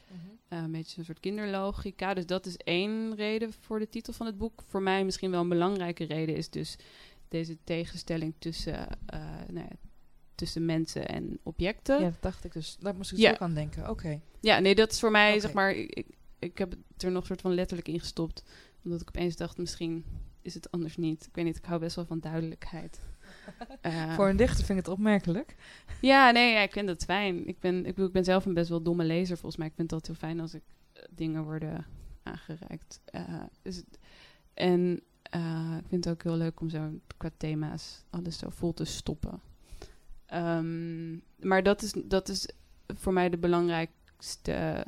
Uh, 0.48 0.58
een 0.58 0.72
beetje 0.72 0.98
een 0.98 1.04
soort 1.04 1.20
kinderlogica. 1.20 2.14
Dus 2.14 2.26
dat 2.26 2.46
is 2.46 2.56
één 2.56 3.14
reden 3.14 3.52
voor 3.52 3.78
de 3.78 3.88
titel 3.88 4.12
van 4.12 4.26
het 4.26 4.38
boek. 4.38 4.62
Voor 4.66 4.82
mij 4.82 5.04
misschien 5.04 5.30
wel 5.30 5.40
een 5.40 5.48
belangrijke 5.48 6.04
reden 6.04 6.36
is 6.36 6.50
dus 6.50 6.76
deze 7.28 7.58
tegenstelling 7.64 8.34
tussen, 8.38 8.88
uh, 9.14 9.20
nou 9.48 9.66
ja, 9.70 9.76
tussen 10.34 10.64
mensen 10.64 11.08
en 11.08 11.38
objecten. 11.42 12.00
Ja, 12.00 12.10
dat 12.10 12.22
dacht 12.22 12.44
ik 12.44 12.52
dus. 12.52 12.76
Daar 12.76 12.94
moest 12.94 13.12
ik 13.12 13.18
ja. 13.18 13.30
ook 13.30 13.38
aan 13.38 13.54
denken. 13.54 13.90
Oké. 13.90 14.20
Ja, 14.40 14.58
nee, 14.58 14.74
dat 14.74 14.92
is 14.92 15.00
voor 15.00 15.10
mij, 15.10 15.28
okay. 15.28 15.40
zeg 15.40 15.52
maar, 15.52 15.72
ik, 15.74 16.06
ik 16.38 16.58
heb 16.58 16.70
het 16.70 17.02
er 17.02 17.10
nog 17.10 17.26
soort 17.26 17.40
van 17.40 17.54
letterlijk 17.54 17.88
in 17.88 18.00
gestopt. 18.00 18.44
Omdat 18.84 19.00
ik 19.00 19.08
opeens 19.08 19.36
dacht, 19.36 19.58
misschien 19.58 20.04
is 20.44 20.54
het 20.54 20.70
anders 20.70 20.96
niet. 20.96 21.26
Ik 21.26 21.34
weet 21.34 21.44
niet, 21.44 21.56
ik 21.56 21.64
hou 21.64 21.80
best 21.80 21.96
wel 21.96 22.04
van 22.04 22.20
duidelijkheid. 22.20 23.00
Uh, 23.82 24.14
Voor 24.16 24.28
een 24.28 24.36
dichter 24.36 24.64
vind 24.64 24.78
ik 24.78 24.84
het 24.84 24.94
opmerkelijk. 24.94 25.56
Ja, 26.00 26.30
nee, 26.30 26.52
ja, 26.52 26.60
ik 26.60 26.72
vind 26.72 26.88
het 26.88 27.04
fijn. 27.04 27.46
Ik 27.46 27.60
ben, 27.60 27.76
ik, 27.76 27.94
bedoel, 27.94 28.06
ik 28.06 28.12
ben 28.12 28.24
zelf 28.24 28.46
een 28.46 28.54
best 28.54 28.68
wel 28.68 28.82
domme 28.82 29.04
lezer, 29.04 29.36
volgens 29.36 29.56
mij. 29.56 29.66
Ik 29.66 29.74
vind 29.76 29.90
het 29.90 30.06
heel 30.06 30.16
fijn 30.16 30.40
als 30.40 30.54
ik 30.54 30.62
uh, 30.96 31.02
dingen 31.10 31.44
worden 31.44 31.86
aangereikt. 32.22 33.00
Uh, 33.14 33.42
dus, 33.62 33.82
en 34.54 35.02
ik 35.78 35.88
vind 35.88 36.04
het 36.04 36.08
ook 36.08 36.22
heel 36.22 36.36
leuk 36.36 36.60
om 36.60 36.68
zo 36.68 36.90
qua 37.16 37.30
thema's 37.36 38.04
alles 38.10 38.38
zo 38.38 38.48
vol 38.50 38.74
te 38.74 38.84
stoppen. 38.84 39.40
Um, 40.34 41.22
maar 41.36 41.62
dat 41.62 41.82
is, 41.82 41.92
dat 42.04 42.28
is 42.28 42.48
voor 42.86 43.12
mij 43.12 43.30
de 43.30 43.38
belangrijkste 43.38 44.86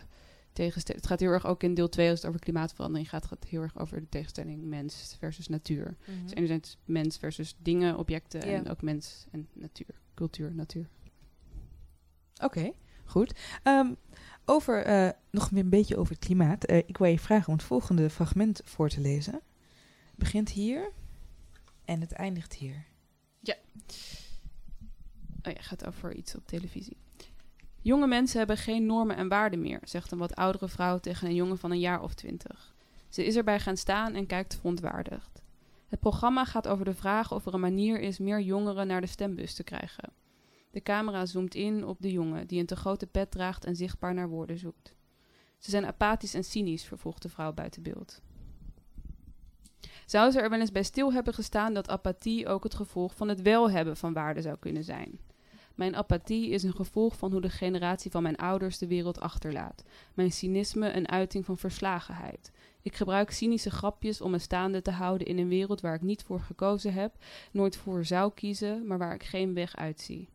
tegenstelling. 0.57 1.03
Het 1.03 1.11
gaat 1.11 1.21
heel 1.21 1.31
erg 1.31 1.47
ook 1.47 1.63
in 1.63 1.75
deel 1.75 1.89
2 1.89 2.11
als 2.11 2.19
het 2.19 2.29
over 2.29 2.41
klimaatverandering 2.41 3.09
gaat. 3.09 3.27
gaat 3.27 3.45
heel 3.49 3.63
erg 3.63 3.79
over 3.79 4.01
de 4.01 4.09
tegenstelling 4.09 4.63
mens 4.63 5.17
versus 5.19 5.49
natuur. 5.49 5.87
Mm 5.87 6.15
-hmm. 6.15 6.23
Dus 6.23 6.35
enerzijds 6.35 6.79
mens 6.85 7.17
versus 7.17 7.57
dingen, 7.59 7.99
objecten 7.99 8.41
ja. 8.41 8.57
en 8.57 8.69
ook 8.71 8.83
mens 8.83 9.27
en 9.31 9.49
natuur. 9.53 10.01
Cultuur, 10.15 10.55
natuur. 10.55 10.89
Oké, 12.35 12.45
okay, 12.45 12.75
goed. 13.05 13.39
Um, 13.65 13.97
over, 14.45 14.89
uh, 14.89 15.11
nog 15.31 15.51
een 15.51 15.69
beetje 15.69 15.97
over 15.97 16.15
het 16.15 16.25
klimaat. 16.25 16.71
Uh, 16.71 16.77
ik 16.77 16.99
wil 16.99 17.09
je 17.09 17.19
vragen 17.19 17.47
om 17.49 17.55
het 17.55 17.63
volgende 17.63 18.11
fragment 18.11 18.61
voor 18.65 18.89
te 18.89 19.01
lezen. 19.01 19.33
Het 19.33 20.17
begint 20.19 20.51
hier 20.51 20.93
en 21.85 22.01
het 22.01 22.13
eindigt 22.13 22.55
hier. 22.55 22.85
Ja. 23.41 23.55
Oh 25.43 25.53
ja, 25.53 25.61
gaat 25.61 25.87
over 25.87 26.15
iets 26.15 26.35
op 26.35 26.47
televisie. 26.47 26.97
Jonge 27.87 28.07
mensen 28.07 28.39
hebben 28.39 28.57
geen 28.57 28.87
normen 28.87 29.16
en 29.16 29.28
waarden 29.28 29.61
meer, 29.61 29.80
zegt 29.82 30.11
een 30.11 30.18
wat 30.18 30.34
oudere 30.34 30.68
vrouw 30.68 30.99
tegen 30.99 31.26
een 31.28 31.34
jongen 31.34 31.59
van 31.59 31.70
een 31.70 31.78
jaar 31.78 32.03
of 32.03 32.14
twintig. 32.14 32.74
Ze 33.09 33.24
is 33.24 33.37
erbij 33.37 33.61
gaan 33.61 33.76
staan 33.76 34.14
en 34.14 34.26
kijkt 34.26 34.55
verontwaardigd. 34.55 35.43
Het 35.87 36.01
programma 36.01 36.45
gaat 36.45 36.68
over 36.68 36.84
de 36.84 36.95
vraag 36.95 37.32
of 37.32 37.47
er 37.47 37.55
een 37.55 37.61
manier 37.61 38.01
is 38.01 38.18
meer 38.18 38.41
jongeren 38.41 38.87
naar 38.87 39.01
de 39.01 39.07
stembus 39.07 39.55
te 39.55 39.64
krijgen. 39.64 40.12
De 40.70 40.82
camera 40.82 41.26
zoomt 41.26 41.55
in 41.55 41.84
op 41.84 41.97
de 42.01 42.12
jongen 42.12 42.47
die 42.47 42.61
een 42.61 42.66
te 42.66 42.76
grote 42.76 43.07
pet 43.07 43.30
draagt 43.30 43.64
en 43.64 43.76
zichtbaar 43.76 44.14
naar 44.14 44.28
woorden 44.28 44.59
zoekt. 44.59 44.95
Ze 45.59 45.70
zijn 45.70 45.87
apathisch 45.87 46.34
en 46.34 46.45
cynisch, 46.45 46.84
vervolgt 46.84 47.22
de 47.22 47.28
vrouw 47.28 47.53
buiten 47.53 47.82
beeld. 47.82 48.20
Zou 50.07 50.30
ze 50.30 50.41
er 50.41 50.51
wel 50.51 50.61
eens 50.61 50.72
bij 50.72 50.82
stil 50.82 51.12
hebben 51.12 51.34
gestaan 51.34 51.74
dat 51.74 51.89
apathie 51.89 52.49
ook 52.49 52.62
het 52.62 52.74
gevolg 52.74 53.14
van 53.14 53.28
het 53.28 53.43
wel 53.43 53.70
hebben 53.70 53.97
van 53.97 54.12
waarde 54.12 54.43
zou 54.43 54.57
kunnen 54.59 54.84
zijn? 54.84 55.18
Mijn 55.77 55.97
apathie 55.97 56.51
is 56.51 56.62
een 56.62 56.74
gevolg 56.74 57.16
van 57.16 57.33
hoe 57.33 57.41
de 57.41 57.51
generatie 57.51 58.11
van 58.11 58.22
mijn 58.22 58.37
ouders 58.37 58.79
de 58.79 58.87
wereld 58.87 59.20
achterlaat. 59.20 59.85
Mijn 60.14 60.33
cynisme 60.33 60.93
een 60.93 61.09
uiting 61.09 61.45
van 61.45 61.59
verslagenheid. 61.59 62.53
Ik 62.83 62.95
gebruik 62.95 63.31
cynische 63.31 63.70
grapjes 63.70 64.20
om 64.20 64.31
me 64.31 64.39
staande 64.39 64.83
te 64.83 64.91
houden 64.91 65.27
in 65.27 65.39
een 65.39 65.49
wereld 65.49 65.81
waar 65.81 65.95
ik 65.95 66.03
niet 66.03 66.22
voor 66.22 66.41
gekozen 66.41 66.93
heb, 66.93 67.14
nooit 67.53 67.77
voor 67.77 68.05
zou 68.05 68.33
kiezen, 68.35 68.87
maar 68.87 68.99
waar 68.99 69.14
ik 69.14 69.22
geen 69.22 69.55
weg 69.55 69.77
uitzie. 69.77 70.29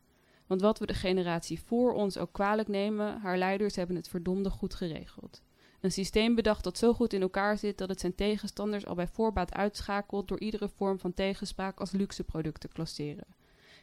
Want 0.48 0.62
wat 0.62 0.80
we 0.80 0.86
de 0.86 0.94
generatie 0.94 1.62
voor 1.62 1.94
ons 1.94 2.18
ook 2.18 2.34
kwalijk 2.34 2.68
nemen, 2.68 3.20
haar 3.20 3.38
leiders 3.38 3.76
hebben 3.76 3.96
het 3.96 4.08
verdomde 4.08 4.50
goed 4.50 4.74
geregeld. 4.74 5.42
Een 5.80 5.92
systeem 5.92 6.36
bedacht 6.36 6.64
dat 6.64 6.78
zo 6.78 6.94
goed 6.94 7.14
in 7.14 7.22
elkaar 7.22 7.58
zit 7.58 7.78
dat 7.78 7.90
het 7.90 8.00
zijn 8.00 8.16
tegenstanders 8.16 8.86
al 8.86 8.96
bij 8.96 9.08
voorbaat 9.08 9.54
uitschakelt 9.54 10.28
door 10.28 10.40
iedere 10.40 10.70
vorm 10.70 11.00
van 11.00 11.14
tegenspraak 11.14 11.80
als 11.80 11.92
luxe 11.92 12.24
product 12.24 12.62
te 12.62 12.68
klasseren. 12.68 13.26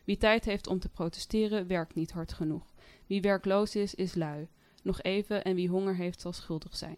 Wie 0.09 0.17
tijd 0.17 0.45
heeft 0.45 0.67
om 0.67 0.79
te 0.79 0.89
protesteren, 0.89 1.67
werkt 1.67 1.95
niet 1.95 2.11
hard 2.11 2.33
genoeg. 2.33 2.63
Wie 3.07 3.21
werkloos 3.21 3.75
is, 3.77 3.95
is 3.95 4.15
lui. 4.15 4.49
Nog 4.83 5.03
even 5.03 5.45
en 5.45 5.55
wie 5.55 5.69
honger 5.69 5.95
heeft, 5.95 6.21
zal 6.21 6.33
schuldig 6.33 6.77
zijn. 6.77 6.97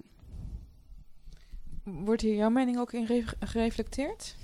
Wordt 1.83 2.23
hier 2.23 2.35
jouw 2.35 2.51
mening 2.51 2.79
ook 2.79 2.93
in 2.93 3.05
re 3.05 3.25
gereflecteerd? 3.41 4.37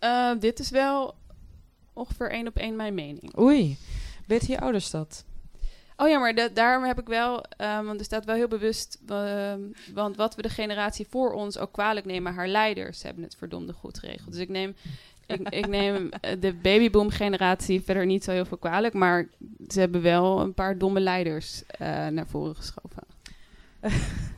Uh, 0.00 0.38
dit 0.38 0.58
is 0.58 0.70
wel 0.70 1.14
ongeveer 1.92 2.30
één 2.30 2.46
op 2.46 2.56
één 2.56 2.76
mijn 2.76 2.94
mening. 2.94 3.38
Oei, 3.38 3.78
weten 4.26 4.48
je 4.48 4.60
ouders 4.60 4.90
dat? 4.90 5.24
Oh 5.96 6.08
ja, 6.08 6.18
maar 6.18 6.52
daarom 6.54 6.84
heb 6.84 7.00
ik 7.00 7.06
wel, 7.06 7.44
uh, 7.60 7.84
want 7.84 7.98
er 7.98 8.04
staat 8.04 8.24
wel 8.24 8.34
heel 8.34 8.48
bewust, 8.48 8.98
uh, 9.10 9.54
want 9.94 10.16
wat 10.16 10.34
we 10.34 10.42
de 10.42 10.48
generatie 10.48 11.06
voor 11.08 11.32
ons 11.32 11.58
ook 11.58 11.72
kwalijk 11.72 12.06
nemen, 12.06 12.34
haar 12.34 12.48
leiders 12.48 13.02
hebben 13.02 13.22
het 13.22 13.36
verdomde 13.36 13.72
goed 13.72 13.98
geregeld. 13.98 14.32
Dus 14.32 14.40
ik 14.40 14.48
neem 14.48 14.74
ik, 15.26 15.48
ik, 15.48 15.66
neem 15.66 16.08
de 16.40 16.54
babyboom-generatie 16.62 17.82
verder 17.82 18.06
niet 18.06 18.24
zo 18.24 18.30
heel 18.30 18.44
veel 18.44 18.58
kwalijk, 18.58 18.94
maar 18.94 19.28
ze 19.68 19.80
hebben 19.80 20.02
wel 20.02 20.40
een 20.40 20.54
paar 20.54 20.78
domme 20.78 21.00
leiders 21.00 21.62
uh, 21.80 22.06
naar 22.06 22.26
voren 22.26 22.56
geschoven. 22.56 23.02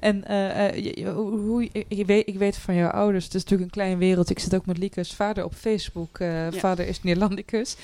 en 0.00 0.24
uh, 0.30 0.74
je, 0.76 1.10
hoe, 1.10 1.68
ik, 1.88 2.06
weet, 2.06 2.28
ik 2.28 2.38
weet 2.38 2.56
van 2.56 2.74
jouw 2.74 2.90
ouders, 2.90 3.24
het 3.24 3.34
is 3.34 3.42
natuurlijk 3.42 3.70
een 3.70 3.82
klein 3.82 3.98
wereld. 3.98 4.30
Ik 4.30 4.38
zit 4.38 4.54
ook 4.54 4.66
met 4.66 4.78
Lieke's 4.78 5.14
vader 5.14 5.44
op 5.44 5.54
Facebook. 5.54 6.18
Uh, 6.18 6.50
ja. 6.50 6.58
Vader 6.58 6.86
is 6.86 7.02
Neerlandicus. 7.02 7.76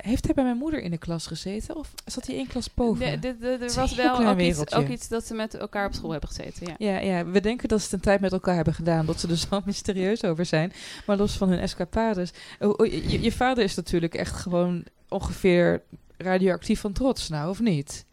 heeft 0.00 0.24
hij 0.24 0.34
bij 0.34 0.44
mijn 0.44 0.56
moeder 0.56 0.82
in 0.82 0.90
de 0.90 0.98
klas 0.98 1.26
gezeten? 1.26 1.76
Of 1.76 1.94
zat 2.04 2.26
hij 2.26 2.36
één 2.36 2.46
klas 2.46 2.74
boven? 2.74 3.20
Nee, 3.20 3.34
er 3.42 3.74
was 3.74 3.94
wel 3.94 4.28
ook 4.28 4.38
iets, 4.38 4.74
ook 4.74 4.88
iets, 4.88 5.08
dat 5.08 5.26
ze 5.26 5.34
met 5.34 5.54
elkaar 5.54 5.86
op 5.86 5.94
school 5.94 6.10
hebben 6.10 6.28
gezeten. 6.28 6.66
Ja. 6.66 6.92
Ja, 6.92 6.98
ja, 6.98 7.26
we 7.26 7.40
denken 7.40 7.68
dat 7.68 7.78
ze 7.78 7.84
het 7.84 7.94
een 7.94 8.00
tijd 8.00 8.20
met 8.20 8.32
elkaar 8.32 8.54
hebben 8.54 8.74
gedaan. 8.74 9.06
Dat 9.06 9.20
ze 9.20 9.28
er 9.28 9.36
zo 9.36 9.62
mysterieus 9.64 10.24
over 10.24 10.46
zijn. 10.46 10.72
Maar 11.06 11.16
los 11.16 11.36
van 11.36 11.48
hun 11.48 11.58
escapades. 11.58 12.30
Je, 12.58 13.18
je 13.20 13.32
vader 13.32 13.64
is 13.64 13.74
natuurlijk 13.74 14.14
echt 14.14 14.34
gewoon 14.34 14.84
ongeveer 15.08 15.82
radioactief 16.16 16.80
van 16.80 16.92
trots, 16.92 17.28
nou, 17.28 17.50
of 17.50 17.60
niet? 17.60 18.04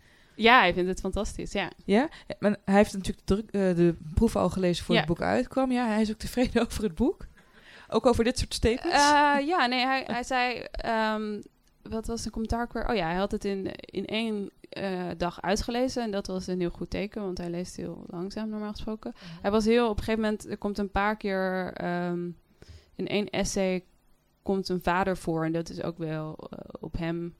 Ja, 0.41 0.59
hij 0.59 0.73
vindt 0.73 0.89
het 0.89 0.99
fantastisch, 0.99 1.51
ja. 1.51 1.71
Ja? 1.85 2.09
Maar 2.39 2.55
hij 2.65 2.75
heeft 2.75 2.93
natuurlijk 2.93 3.27
de, 3.27 3.35
uh, 3.51 3.75
de 3.75 3.95
proef 4.13 4.35
al 4.35 4.49
gelezen 4.49 4.85
voor 4.85 4.95
ja. 4.95 5.01
het 5.01 5.09
boek 5.09 5.21
uitkwam. 5.21 5.71
Ja, 5.71 5.87
hij 5.87 6.01
is 6.01 6.11
ook 6.11 6.17
tevreden 6.17 6.61
over 6.65 6.83
het 6.83 6.95
boek. 6.95 7.27
Ook 7.87 8.05
over 8.05 8.23
dit 8.23 8.37
soort 8.37 8.53
statements? 8.53 8.97
Uh, 8.97 9.47
ja, 9.51 9.65
nee, 9.65 9.85
hij, 9.85 10.03
hij 10.07 10.23
zei... 10.23 10.65
Um, 11.15 11.41
wat 11.81 12.07
was 12.07 12.25
een 12.25 12.31
commentaar 12.31 12.69
weer? 12.71 12.89
Oh 12.89 12.95
ja, 12.95 13.05
hij 13.05 13.15
had 13.15 13.31
het 13.31 13.45
in, 13.45 13.71
in 13.75 14.05
één 14.05 14.49
uh, 14.77 15.09
dag 15.17 15.41
uitgelezen. 15.41 16.03
En 16.03 16.11
dat 16.11 16.27
was 16.27 16.47
een 16.47 16.59
heel 16.59 16.69
goed 16.69 16.89
teken, 16.89 17.21
want 17.21 17.37
hij 17.37 17.49
leest 17.49 17.75
heel 17.75 18.03
langzaam 18.07 18.49
normaal 18.49 18.71
gesproken. 18.71 19.13
-huh. 19.15 19.41
Hij 19.41 19.51
was 19.51 19.65
heel... 19.65 19.89
Op 19.89 19.97
een 19.97 20.03
gegeven 20.03 20.21
moment 20.21 20.49
er 20.49 20.57
komt 20.57 20.77
een 20.77 20.91
paar 20.91 21.17
keer... 21.17 21.73
Um, 21.83 22.37
in 22.95 23.07
één 23.07 23.29
essay 23.29 23.83
komt 24.43 24.69
een 24.69 24.81
vader 24.81 25.17
voor. 25.17 25.45
En 25.45 25.51
dat 25.51 25.69
is 25.69 25.83
ook 25.83 25.97
wel 25.97 26.49
op 26.79 26.97
hem... 26.97 27.35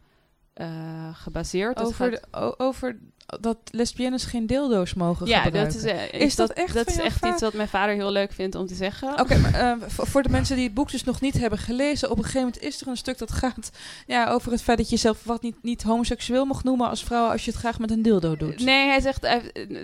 Uh, 0.55 0.67
gebaseerd. 1.13 1.81
Over, 1.81 2.11
dat 2.11 2.19
gaat... 2.31 2.41
de, 2.41 2.59
over 2.59 2.99
dat 3.39 3.57
lesbiennes 3.71 4.23
geen 4.23 4.47
dildo's 4.47 4.93
mogen 4.93 5.27
ja, 5.27 5.41
gebruiken. 5.41 5.81
dat 5.81 5.91
is, 5.91 6.13
uh, 6.13 6.21
is 6.21 6.35
dat, 6.35 6.47
dat, 6.47 6.57
echt, 6.57 6.73
dat 6.73 6.87
is 6.87 6.97
echt 6.97 7.25
iets 7.25 7.41
wat 7.41 7.53
mijn 7.53 7.67
vader 7.67 7.95
heel 7.95 8.11
leuk 8.11 8.31
vindt 8.31 8.55
om 8.55 8.65
te 8.65 8.75
zeggen. 8.75 9.11
Oké, 9.11 9.21
okay, 9.21 9.39
maar 9.39 9.77
uh, 9.81 9.87
voor 9.87 10.23
de 10.23 10.29
mensen 10.29 10.55
die 10.55 10.65
het 10.65 10.73
boek 10.73 10.91
dus 10.91 11.03
nog 11.03 11.21
niet 11.21 11.37
hebben 11.37 11.59
gelezen, 11.59 12.09
op 12.09 12.17
een 12.17 12.23
gegeven 12.23 12.47
moment 12.47 12.61
is 12.61 12.81
er 12.81 12.87
een 12.87 12.97
stuk 12.97 13.17
dat 13.17 13.31
gaat 13.31 13.71
ja, 14.05 14.29
over 14.29 14.51
het 14.51 14.61
feit 14.61 14.77
dat 14.77 14.89
je 14.89 14.95
jezelf 14.95 15.23
wat 15.23 15.41
niet, 15.41 15.55
niet 15.61 15.83
homoseksueel 15.83 16.45
mag 16.45 16.63
noemen 16.63 16.89
als 16.89 17.03
vrouw 17.03 17.29
als 17.29 17.45
je 17.45 17.51
het 17.51 17.59
graag 17.59 17.79
met 17.79 17.91
een 17.91 18.01
dildo 18.01 18.35
doet. 18.35 18.63
Nee, 18.63 18.87
hij 18.87 19.01
zegt 19.01 19.27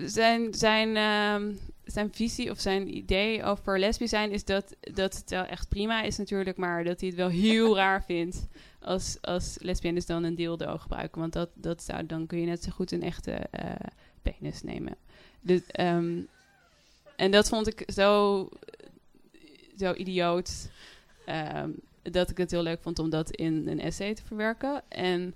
zijn, 0.06 0.54
zijn, 0.54 0.96
uh, 0.96 1.56
zijn 1.86 2.14
visie 2.14 2.52
of 2.52 2.60
zijn 2.60 2.96
idee 2.96 3.44
over 3.44 3.80
lesbisch 3.80 4.10
zijn 4.10 4.32
is 4.32 4.46
dat, 4.46 4.76
dat 4.80 5.16
het 5.16 5.30
wel 5.30 5.44
echt 5.44 5.70
prima 5.70 6.02
is 6.02 6.18
natuurlijk, 6.18 6.58
maar 6.58 6.84
dat 6.84 7.00
hij 7.00 7.10
het 7.10 7.18
wel 7.18 7.30
heel 7.30 7.76
raar 7.84 8.04
vindt 8.04 8.48
als, 8.80 9.18
als 9.22 9.58
lesbiennes 9.60 10.06
dan 10.06 10.24
een 10.24 10.36
dildo 10.36 10.78
gebruiken. 10.78 11.22
Want 11.22 11.34
dat, 11.34 11.50
dat 11.54 11.84
zou, 11.84 12.06
dan 12.06 12.28
kun 12.28 12.40
je 12.40 12.46
net 12.46 12.64
zo 12.64 12.72
goed 12.72 12.92
een 12.92 13.04
echte 13.04 13.48
uh, 13.60 13.72
penis 14.22 14.62
nemen. 14.62 14.96
Dus, 15.42 15.62
um, 15.80 16.28
en 17.16 17.32
dat 17.32 17.50
vond 17.50 17.68
ik 17.68 17.84
zo, 17.94 18.50
zo 19.78 19.94
idioot. 19.94 20.70
Um, 21.56 21.76
dat 22.12 22.30
ik 22.30 22.38
het 22.38 22.52
heel 22.52 22.64
leuk 22.64 22.82
vond 22.82 23.00
om 23.00 23.10
dat 23.10 23.32
in 23.32 23.68
een 23.68 23.80
essay 23.80 24.14
te 24.14 24.24
verwerken. 24.26 24.84
En 24.88 25.36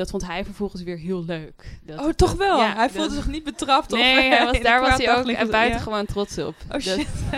dat 0.00 0.10
vond 0.10 0.26
hij 0.26 0.44
vervolgens 0.44 0.82
weer 0.82 0.96
heel 0.96 1.24
leuk. 1.24 1.78
Dat, 1.82 2.00
oh, 2.00 2.08
toch 2.08 2.32
wel? 2.32 2.58
Ja, 2.58 2.74
hij 2.74 2.90
voelde 2.90 3.14
zich 3.14 3.26
niet 3.26 3.44
betrapt? 3.44 3.90
Nee, 3.90 4.30
of, 4.30 4.36
hij 4.36 4.44
was, 4.50 4.60
daar 4.60 4.80
was 4.80 4.96
hij 4.96 5.18
ook 5.18 5.26
en 5.26 5.50
buitengewoon 5.50 5.98
ja. 5.98 6.04
trots 6.04 6.38
op. 6.38 6.54
Oh 6.70 6.80
shit. 6.80 7.06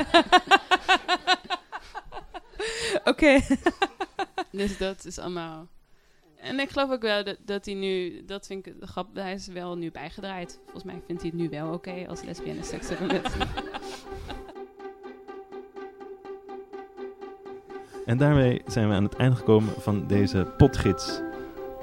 Oké. 3.05 3.41
dus 4.51 4.79
dat 4.79 5.05
is 5.05 5.19
allemaal... 5.19 5.67
En 6.37 6.61
ik 6.61 6.71
geloof 6.71 6.91
ook 6.91 7.03
wel 7.03 7.25
dat, 7.25 7.37
dat 7.45 7.65
hij 7.65 7.75
nu, 7.75 8.25
dat 8.27 8.47
vind 8.47 8.67
ik 8.67 8.75
grap, 8.81 9.15
hij 9.15 9.33
is 9.33 9.47
wel 9.47 9.77
nu 9.77 9.91
bijgedraaid. 9.91 10.59
Volgens 10.63 10.85
mij 10.85 11.03
vindt 11.07 11.23
hij 11.23 11.31
het 11.31 11.41
nu 11.41 11.49
wel 11.49 11.73
oké 11.73 12.07
als 12.09 12.23
lesbienne 12.23 12.65
seks 12.65 12.89
hebben 12.89 13.07
met. 13.07 13.33
En 18.07 18.19
daarmee 18.19 18.63
zijn 18.67 18.89
we 18.89 18.95
aan 18.95 19.05
het 19.05 19.15
einde 19.15 19.37
gekomen 19.37 19.75
van 19.81 20.07
deze 20.07 20.53
potgids. 20.57 21.21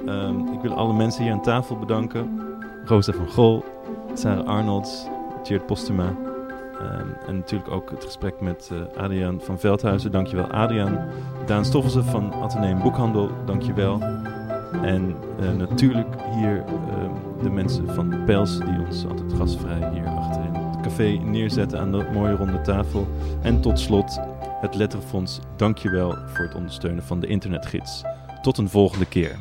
Ehm, 0.05 0.53
ik 0.53 0.61
wil 0.61 0.73
alle 0.73 0.93
mensen 0.93 1.23
hier 1.23 1.31
aan 1.31 1.41
tafel 1.41 1.77
bedanken. 1.77 2.41
Rosa 2.85 3.11
van 3.11 3.29
Gol, 3.29 3.63
Sarah 4.13 4.47
Arnolds, 4.47 5.07
Tjeerd 5.43 5.65
Postuma. 5.65 6.15
Ehm, 6.79 7.07
en 7.27 7.35
natuurlijk 7.35 7.71
ook 7.71 7.89
het 7.89 8.03
gesprek 8.03 8.41
met 8.41 8.69
uh, 8.73 9.03
Adriaan 9.03 9.41
van 9.41 9.59
Veldhuizen. 9.59 10.11
Dankjewel 10.11 10.47
Adriaan. 10.47 11.09
Daan 11.45 11.65
Stoffelsen 11.65 12.05
van 12.05 12.33
Atheneum 12.33 12.79
Boekhandel. 12.79 13.29
Dankjewel. 13.45 14.01
En 14.81 15.15
uh, 15.39 15.51
natuurlijk 15.51 16.15
hier 16.35 16.63
ehm, 16.65 17.43
de 17.43 17.49
mensen 17.49 17.93
van 17.93 18.23
Pels 18.25 18.57
die 18.57 18.85
ons 18.85 19.05
altijd 19.07 19.33
gastvrij 19.33 19.89
hier 19.93 20.05
achter 20.05 20.43
in 20.43 20.53
het 20.53 20.81
café 20.81 21.07
neerzetten 21.23 21.79
aan 21.79 21.91
de 21.91 22.09
mooie 22.13 22.35
ronde 22.35 22.61
tafel. 22.61 23.07
En 23.41 23.61
tot 23.61 23.79
slot 23.79 24.19
het 24.61 24.75
Letterfonds. 24.75 25.39
Dankjewel 25.55 26.15
voor 26.25 26.45
het 26.45 26.55
ondersteunen 26.55 27.03
van 27.03 27.19
de 27.19 27.27
internetgids. 27.27 28.03
Tot 28.41 28.57
een 28.57 28.69
volgende 28.69 29.05
keer. 29.05 29.37